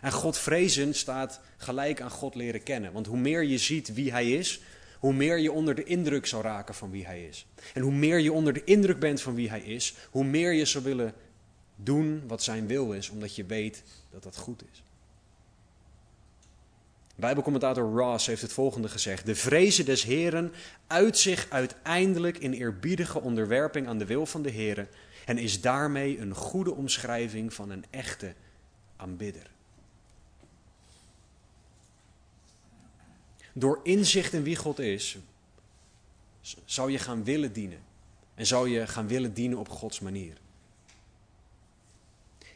En 0.00 0.12
God 0.12 0.38
vrezen 0.38 0.94
staat 0.94 1.40
gelijk 1.56 2.00
aan 2.00 2.10
God 2.10 2.34
leren 2.34 2.62
kennen. 2.62 2.92
Want 2.92 3.06
hoe 3.06 3.18
meer 3.18 3.42
je 3.42 3.58
ziet 3.58 3.94
wie 3.94 4.10
Hij 4.10 4.32
is, 4.32 4.60
hoe 5.02 5.12
meer 5.12 5.38
je 5.38 5.52
onder 5.52 5.74
de 5.74 5.84
indruk 5.84 6.26
zal 6.26 6.42
raken 6.42 6.74
van 6.74 6.90
wie 6.90 7.06
Hij 7.06 7.24
is. 7.24 7.46
En 7.74 7.82
hoe 7.82 7.92
meer 7.92 8.18
je 8.18 8.32
onder 8.32 8.52
de 8.52 8.64
indruk 8.64 8.98
bent 8.98 9.20
van 9.20 9.34
wie 9.34 9.48
Hij 9.48 9.60
is, 9.60 9.94
hoe 10.10 10.24
meer 10.24 10.52
je 10.52 10.64
zou 10.64 10.84
willen 10.84 11.14
doen 11.76 12.22
wat 12.26 12.42
Zijn 12.42 12.66
wil 12.66 12.92
is, 12.92 13.10
omdat 13.10 13.36
je 13.36 13.44
weet 13.44 13.82
dat 14.10 14.22
dat 14.22 14.36
goed 14.36 14.62
is. 14.72 14.82
Bijbelcommentator 17.14 17.92
Ross 17.98 18.26
heeft 18.26 18.42
het 18.42 18.52
volgende 18.52 18.88
gezegd: 18.88 19.26
De 19.26 19.34
vrezen 19.34 19.84
des 19.84 20.02
Heren 20.02 20.52
uit 20.86 21.18
zich 21.18 21.46
uiteindelijk 21.50 22.38
in 22.38 22.52
eerbiedige 22.52 23.20
onderwerping 23.20 23.86
aan 23.86 23.98
de 23.98 24.06
wil 24.06 24.26
van 24.26 24.42
de 24.42 24.50
Heren 24.50 24.88
en 25.24 25.38
is 25.38 25.60
daarmee 25.60 26.18
een 26.18 26.34
goede 26.34 26.74
omschrijving 26.74 27.54
van 27.54 27.70
een 27.70 27.84
echte 27.90 28.34
aanbidder. 28.96 29.51
Door 33.52 33.80
inzicht 33.82 34.32
in 34.32 34.42
wie 34.42 34.56
God 34.56 34.78
is, 34.78 35.16
zou 36.64 36.90
je 36.90 36.98
gaan 36.98 37.24
willen 37.24 37.52
dienen. 37.52 37.80
En 38.34 38.46
zou 38.46 38.68
je 38.68 38.86
gaan 38.86 39.06
willen 39.06 39.34
dienen 39.34 39.58
op 39.58 39.68
Gods 39.68 40.00
manier. 40.00 40.36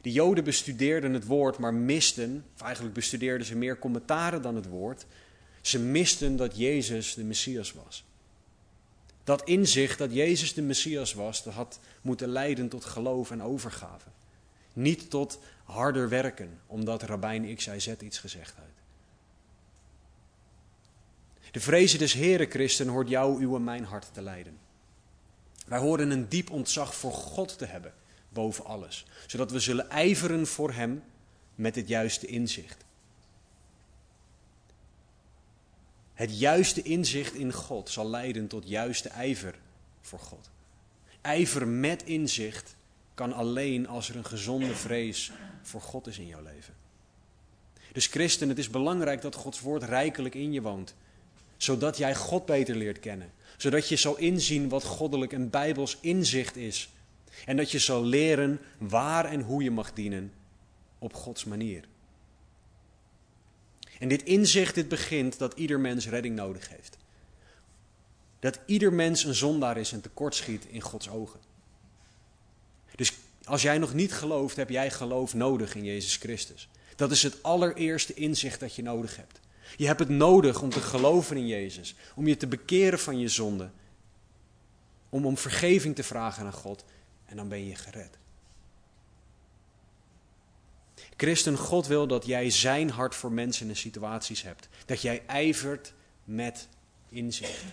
De 0.03 0.12
Joden 0.12 0.44
bestudeerden 0.44 1.12
het 1.12 1.26
woord, 1.26 1.59
maar 1.59 1.74
misten, 1.74 2.44
of 2.55 2.62
eigenlijk 2.62 2.94
bestudeerden 2.94 3.47
ze 3.47 3.57
meer 3.57 3.78
commentaren 3.78 4.42
dan 4.42 4.55
het 4.55 4.66
woord. 4.66 5.07
Ze 5.61 5.78
misten 5.78 6.36
dat 6.36 6.57
Jezus 6.57 7.14
de 7.14 7.24
Messias 7.24 7.72
was. 7.72 8.05
Dat 9.24 9.44
inzicht 9.44 9.99
dat 9.99 10.12
Jezus 10.12 10.55
de 10.55 10.62
Messias 10.62 11.12
was, 11.12 11.42
dat 11.42 11.55
had 11.55 11.80
moeten 12.03 12.28
leiden 12.28 12.68
tot 12.68 12.84
geloof 12.84 13.30
en 13.30 13.42
overgave. 13.42 14.09
Niet 14.72 15.11
tot 15.11 15.38
harder 15.64 16.09
werken, 16.09 16.61
omdat 16.66 17.03
Rabijn 17.03 17.55
XIZ 17.55 17.92
iets 18.01 18.18
gezegd 18.18 18.55
heeft. 18.57 18.76
De 21.51 21.61
vrezen 21.61 21.99
des 21.99 22.12
Heere 22.12 22.47
Christen 22.47 22.88
hoort 22.88 23.09
jou, 23.09 23.40
uw 23.40 23.59
mijn 23.59 23.84
hart 23.84 24.14
te 24.14 24.22
leiden. 24.22 24.59
Wij 25.66 25.78
horen 25.78 26.11
een 26.11 26.28
diep 26.28 26.51
ontzag 26.51 26.94
voor 26.94 27.12
God 27.12 27.59
te 27.59 27.64
hebben, 27.64 27.94
boven 28.28 28.64
alles. 28.64 29.07
Zodat 29.26 29.51
we 29.51 29.61
zullen 29.61 29.90
ijveren 29.90 30.47
voor 30.47 30.72
Hem 30.72 31.03
met 31.55 31.74
het 31.74 31.88
juiste 31.88 32.26
inzicht. 32.26 32.84
Het 36.14 36.38
juiste 36.38 36.82
inzicht 36.82 37.34
in 37.34 37.53
God 37.53 37.90
zal 37.90 38.11
leiden 38.11 38.47
tot 38.47 38.68
juiste 38.68 39.09
ijver 39.09 39.59
voor 40.01 40.18
God. 40.18 40.51
Ijver 41.20 41.68
met 41.68 42.03
inzicht 42.03 42.76
kan 43.14 43.32
alleen 43.32 43.88
als 43.88 44.09
er 44.09 44.16
een 44.16 44.24
gezonde 44.24 44.74
vrees 44.74 45.32
voor 45.62 45.80
God 45.80 46.07
is 46.07 46.18
in 46.18 46.26
jouw 46.26 46.42
leven. 46.42 46.74
Dus 47.92 48.07
christen, 48.07 48.49
het 48.49 48.59
is 48.59 48.70
belangrijk 48.70 49.22
dat 49.22 49.34
Gods 49.34 49.61
woord 49.61 49.82
rijkelijk 49.82 50.34
in 50.34 50.53
je 50.53 50.62
woont 50.62 50.94
zodat 51.57 51.96
jij 51.96 52.14
God 52.14 52.46
beter 52.46 52.76
leert 52.76 53.00
kennen. 53.00 53.32
Zodat 53.57 53.88
je 53.88 53.96
zal 53.96 54.16
inzien 54.16 54.68
wat 54.68 54.84
goddelijk 54.84 55.32
en 55.32 55.50
bijbels 55.50 55.98
inzicht 56.00 56.57
is. 56.57 56.90
En 57.44 57.57
dat 57.57 57.70
je 57.70 57.78
zal 57.78 58.04
leren 58.04 58.61
waar 58.78 59.24
en 59.24 59.40
hoe 59.40 59.62
je 59.62 59.70
mag 59.70 59.92
dienen 59.92 60.32
op 60.98 61.14
Gods 61.14 61.44
manier. 61.44 61.84
En 63.98 64.09
dit 64.09 64.22
inzicht, 64.22 64.74
dit 64.74 64.88
begint 64.88 65.38
dat 65.38 65.54
ieder 65.54 65.80
mens 65.80 66.09
redding 66.09 66.36
nodig 66.36 66.68
heeft. 66.68 66.96
Dat 68.38 68.59
ieder 68.66 68.92
mens 68.92 69.24
een 69.24 69.34
zondaar 69.34 69.76
is 69.76 69.92
en 69.92 70.00
tekortschiet 70.00 70.64
in 70.64 70.80
Gods 70.80 71.09
ogen. 71.09 71.40
Dus 72.94 73.12
als 73.44 73.62
jij 73.62 73.78
nog 73.78 73.94
niet 73.94 74.12
gelooft, 74.12 74.57
heb 74.57 74.70
jij 74.70 74.90
geloof 74.90 75.34
nodig 75.34 75.74
in 75.74 75.84
Jezus 75.84 76.16
Christus. 76.16 76.68
Dat 76.96 77.11
is 77.11 77.22
het 77.22 77.42
allereerste 77.42 78.14
inzicht 78.14 78.61
dat 78.61 78.74
je 78.74 78.82
nodig 78.82 79.16
hebt. 79.16 79.40
Je 79.76 79.86
hebt 79.86 80.00
het 80.00 80.08
nodig 80.08 80.62
om 80.62 80.70
te 80.70 80.80
geloven 80.80 81.36
in 81.36 81.46
Jezus, 81.46 81.94
om 82.14 82.26
je 82.26 82.36
te 82.36 82.46
bekeren 82.46 82.98
van 82.98 83.18
je 83.18 83.28
zonde, 83.28 83.70
om 85.08 85.26
om 85.26 85.36
vergeving 85.36 85.94
te 85.94 86.02
vragen 86.02 86.46
aan 86.46 86.52
God 86.52 86.84
en 87.26 87.36
dan 87.36 87.48
ben 87.48 87.66
je 87.66 87.74
gered. 87.74 88.18
Christen, 91.16 91.56
God 91.56 91.86
wil 91.86 92.06
dat 92.06 92.26
jij 92.26 92.50
zijn 92.50 92.90
hart 92.90 93.14
voor 93.14 93.32
mensen 93.32 93.68
en 93.68 93.76
situaties 93.76 94.42
hebt. 94.42 94.68
Dat 94.86 95.02
jij 95.02 95.22
ijvert 95.26 95.92
met 96.24 96.68
inzicht. 97.08 97.64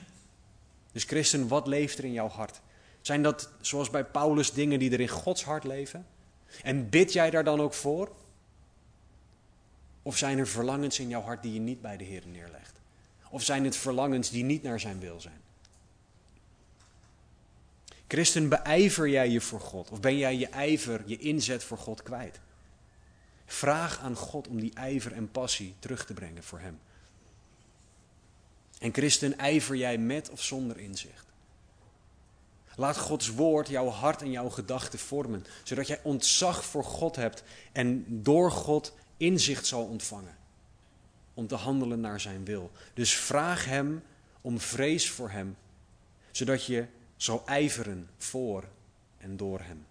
Dus 0.91 1.03
christen, 1.03 1.47
wat 1.47 1.67
leeft 1.67 1.97
er 1.97 2.03
in 2.03 2.13
jouw 2.13 2.27
hart? 2.27 2.61
Zijn 3.01 3.23
dat, 3.23 3.49
zoals 3.61 3.89
bij 3.89 4.05
Paulus, 4.05 4.51
dingen 4.51 4.79
die 4.79 4.91
er 4.91 4.99
in 4.99 5.07
Gods 5.07 5.43
hart 5.43 5.63
leven? 5.63 6.07
En 6.63 6.89
bid 6.89 7.13
jij 7.13 7.29
daar 7.29 7.43
dan 7.43 7.61
ook 7.61 7.73
voor? 7.73 8.11
Of 10.03 10.17
zijn 10.17 10.37
er 10.37 10.47
verlangens 10.47 10.99
in 10.99 11.09
jouw 11.09 11.21
hart 11.21 11.41
die 11.41 11.53
je 11.53 11.59
niet 11.59 11.81
bij 11.81 11.97
de 11.97 12.03
Heer 12.03 12.23
neerlegt? 12.25 12.79
Of 13.29 13.43
zijn 13.43 13.63
het 13.63 13.75
verlangens 13.75 14.29
die 14.29 14.43
niet 14.43 14.63
naar 14.63 14.79
zijn 14.79 14.99
wil 14.99 15.21
zijn? 15.21 15.41
Christen, 18.07 18.49
beijver 18.49 19.09
jij 19.09 19.29
je 19.29 19.41
voor 19.41 19.59
God? 19.59 19.89
Of 19.89 19.99
ben 19.99 20.17
jij 20.17 20.37
je 20.37 20.47
ijver, 20.47 21.03
je 21.05 21.17
inzet 21.17 21.63
voor 21.63 21.77
God 21.77 22.03
kwijt? 22.03 22.39
Vraag 23.45 23.99
aan 23.99 24.15
God 24.15 24.47
om 24.47 24.59
die 24.59 24.73
ijver 24.73 25.11
en 25.13 25.31
passie 25.31 25.75
terug 25.79 26.05
te 26.05 26.13
brengen 26.13 26.43
voor 26.43 26.59
Hem. 26.59 26.79
En 28.79 28.93
christen, 28.93 29.37
ijver 29.37 29.75
jij 29.75 29.97
met 29.97 30.29
of 30.29 30.41
zonder 30.41 30.77
inzicht? 30.77 31.25
Laat 32.75 32.97
Gods 32.97 33.29
woord 33.29 33.67
jouw 33.67 33.87
hart 33.87 34.21
en 34.21 34.31
jouw 34.31 34.49
gedachten 34.49 34.99
vormen, 34.99 35.45
zodat 35.63 35.87
jij 35.87 35.99
ontzag 36.03 36.65
voor 36.65 36.83
God 36.83 37.15
hebt 37.15 37.43
en 37.71 38.05
door 38.07 38.51
God 38.51 38.93
inzicht 39.25 39.65
zal 39.65 39.85
ontvangen 39.85 40.35
om 41.33 41.47
te 41.47 41.55
handelen 41.55 41.99
naar 41.99 42.19
zijn 42.19 42.45
wil. 42.45 42.71
Dus 42.93 43.15
vraag 43.15 43.65
hem 43.65 44.03
om 44.41 44.59
vrees 44.59 45.09
voor 45.09 45.29
hem, 45.29 45.57
zodat 46.31 46.65
je 46.65 46.85
zal 47.15 47.43
ijveren 47.45 48.09
voor 48.17 48.63
en 49.17 49.37
door 49.37 49.59
hem. 49.59 49.85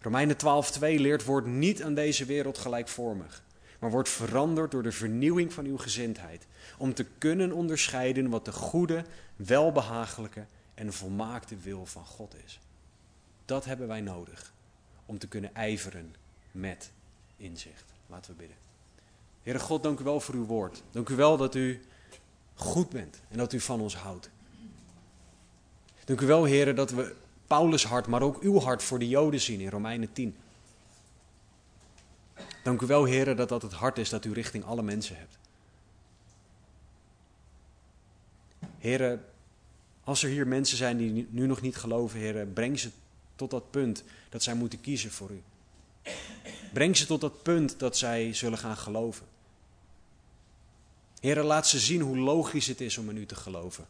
Romeinen 0.00 0.36
12:2 0.36 0.80
leert 0.80 1.24
wordt 1.24 1.46
niet 1.46 1.82
aan 1.82 1.94
deze 1.94 2.24
wereld 2.24 2.58
gelijkvormig, 2.58 3.42
maar 3.78 3.90
wordt 3.90 4.08
veranderd 4.08 4.70
door 4.70 4.82
de 4.82 4.92
vernieuwing 4.92 5.52
van 5.52 5.64
uw 5.64 5.78
gezindheid, 5.78 6.46
om 6.78 6.94
te 6.94 7.06
kunnen 7.18 7.52
onderscheiden 7.52 8.28
wat 8.28 8.44
de 8.44 8.52
goede, 8.52 9.04
welbehagelijke 9.36 10.44
en 10.74 10.92
volmaakte 10.92 11.56
wil 11.56 11.86
van 11.86 12.04
God 12.04 12.34
is. 12.44 12.60
Dat 13.44 13.64
hebben 13.64 13.88
wij 13.88 14.00
nodig 14.00 14.52
om 15.06 15.18
te 15.18 15.28
kunnen 15.28 15.54
ijveren 15.54 16.14
met 16.50 16.90
inzicht. 17.40 17.84
Laten 18.06 18.30
we 18.30 18.36
bidden. 18.36 18.56
Heere 19.42 19.58
God, 19.58 19.82
dank 19.82 20.00
u 20.00 20.04
wel 20.04 20.20
voor 20.20 20.34
uw 20.34 20.44
woord. 20.44 20.82
Dank 20.90 21.08
u 21.08 21.14
wel 21.14 21.36
dat 21.36 21.54
u 21.54 21.80
goed 22.54 22.88
bent 22.88 23.20
en 23.28 23.38
dat 23.38 23.52
u 23.52 23.60
van 23.60 23.80
ons 23.80 23.96
houdt. 23.96 24.30
Dank 26.04 26.20
u 26.20 26.26
wel, 26.26 26.46
Heere, 26.46 26.72
dat 26.72 26.90
we 26.90 27.14
Paulus' 27.46 27.84
hart, 27.84 28.06
maar 28.06 28.22
ook 28.22 28.42
uw 28.42 28.60
hart 28.60 28.82
voor 28.82 28.98
de 28.98 29.08
Joden 29.08 29.40
zien 29.40 29.60
in 29.60 29.68
Romeinen 29.68 30.12
10. 30.12 30.36
Dank 32.62 32.80
u 32.80 32.86
wel, 32.86 33.06
Heere, 33.06 33.34
dat 33.34 33.48
dat 33.48 33.62
het 33.62 33.72
hart 33.72 33.98
is 33.98 34.08
dat 34.08 34.24
u 34.24 34.32
richting 34.32 34.64
alle 34.64 34.82
mensen 34.82 35.16
hebt. 35.16 35.38
Heere, 38.78 39.18
Als 40.04 40.22
er 40.22 40.28
hier 40.28 40.46
mensen 40.46 40.76
zijn 40.76 40.96
die 40.96 41.26
nu 41.30 41.46
nog 41.46 41.60
niet 41.60 41.76
geloven, 41.76 42.18
Heer, 42.18 42.46
breng 42.46 42.78
ze 42.78 42.90
tot 43.36 43.50
dat 43.50 43.70
punt 43.70 44.04
dat 44.28 44.42
zij 44.42 44.54
moeten 44.54 44.80
kiezen 44.80 45.10
voor 45.10 45.30
u. 45.30 45.42
Breng 46.72 46.96
ze 46.96 47.06
tot 47.06 47.20
dat 47.20 47.42
punt 47.42 47.78
dat 47.78 47.96
zij 47.96 48.34
zullen 48.34 48.58
gaan 48.58 48.76
geloven. 48.76 49.26
Heer, 51.20 51.42
laat 51.42 51.68
ze 51.68 51.78
zien 51.78 52.00
hoe 52.00 52.18
logisch 52.18 52.66
het 52.66 52.80
is 52.80 52.98
om 52.98 53.10
in 53.10 53.16
u 53.16 53.26
te 53.26 53.34
geloven. 53.34 53.86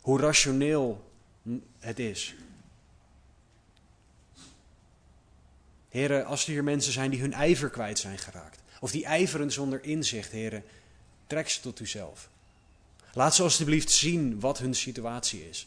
Hoe 0.00 0.20
rationeel 0.20 1.10
het 1.78 1.98
is. 1.98 2.34
Heren, 5.88 6.26
als 6.26 6.44
er 6.44 6.50
hier 6.50 6.64
mensen 6.64 6.92
zijn 6.92 7.10
die 7.10 7.20
hun 7.20 7.32
ijver 7.32 7.70
kwijt 7.70 7.98
zijn 7.98 8.18
geraakt, 8.18 8.60
of 8.80 8.90
die 8.90 9.04
ijveren 9.04 9.52
zonder 9.52 9.84
inzicht, 9.84 10.30
heren, 10.30 10.64
trek 11.26 11.48
ze 11.48 11.60
tot 11.60 11.80
uzelf. 11.80 12.28
Laat 13.12 13.34
ze 13.34 13.42
alstublieft 13.42 13.90
zien 13.90 14.40
wat 14.40 14.58
hun 14.58 14.74
situatie 14.74 15.48
is. 15.48 15.66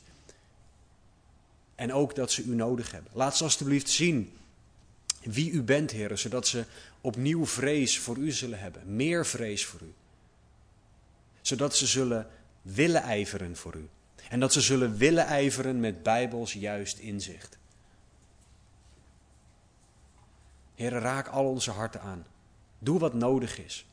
En 1.76 1.94
ook 1.94 2.16
dat 2.16 2.32
ze 2.32 2.44
u 2.44 2.56
nodig 2.56 2.92
hebben. 2.92 3.12
Laat 3.16 3.38
ze 3.38 3.44
alstublieft 3.44 3.90
zien 3.90 4.34
wie 5.22 5.52
u 5.52 5.64
bent, 5.64 5.92
heren, 5.92 6.20
zodat 6.20 6.48
ze 6.48 6.66
opnieuw 7.02 7.46
vrees 7.46 8.00
voor 8.00 8.18
u 8.18 8.32
zullen 8.32 8.60
hebben. 8.60 8.96
Meer 8.96 9.26
vrees 9.26 9.66
voor 9.66 9.82
u. 9.82 9.94
Zodat 11.42 11.76
ze 11.76 11.88
zullen 11.88 12.28
willen 12.62 13.02
ijveren 13.02 13.56
voor 13.56 13.76
u. 13.76 13.90
En 14.30 14.40
dat 14.40 14.54
ze 14.54 14.62
zullen 14.62 14.98
willen 14.98 15.26
ijveren 15.26 15.80
met 15.80 16.04
bijbels 16.04 16.54
juist 16.54 16.98
inzicht. 16.98 17.58
Heer, 20.76 20.92
raak 20.92 21.28
al 21.28 21.46
onze 21.50 21.72
harten 21.72 22.02
aan. 22.02 22.26
Doe 22.80 23.00
wat 23.00 23.14
nodig 23.14 23.60
is. 23.60 23.86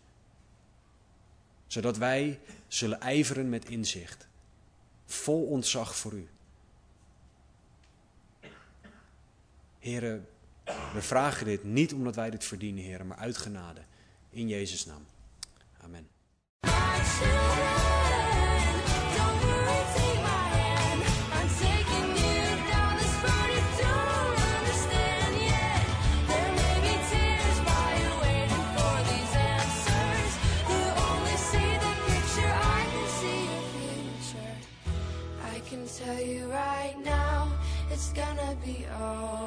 Zodat 1.66 1.97
wij 1.97 2.41
zullen 2.68 3.01
ijveren 3.01 3.49
met 3.49 3.68
inzicht. 3.68 4.26
Vol 5.07 5.43
ontzag 5.43 5.97
voor 5.97 6.12
u. 6.12 6.29
Heren, 9.79 10.26
we 10.93 11.03
vragen 11.03 11.47
dit 11.47 11.64
niet 11.64 11.93
omdat 11.93 12.14
wij 12.14 12.31
dit 12.31 12.45
verdienen, 12.45 12.85
heren, 12.85 13.07
maar 13.07 13.19
uit 13.19 13.37
genade. 13.37 13.81
In 14.31 14.49
Jezus' 14.49 14.87
naam. 14.87 15.07
Amen. 15.85 16.09
tell 36.05 36.25
you 36.25 36.47
right 36.47 36.95
now, 37.05 37.49
it's 37.91 38.12
gonna 38.12 38.55
be 38.64 38.87
alright. 39.01 39.38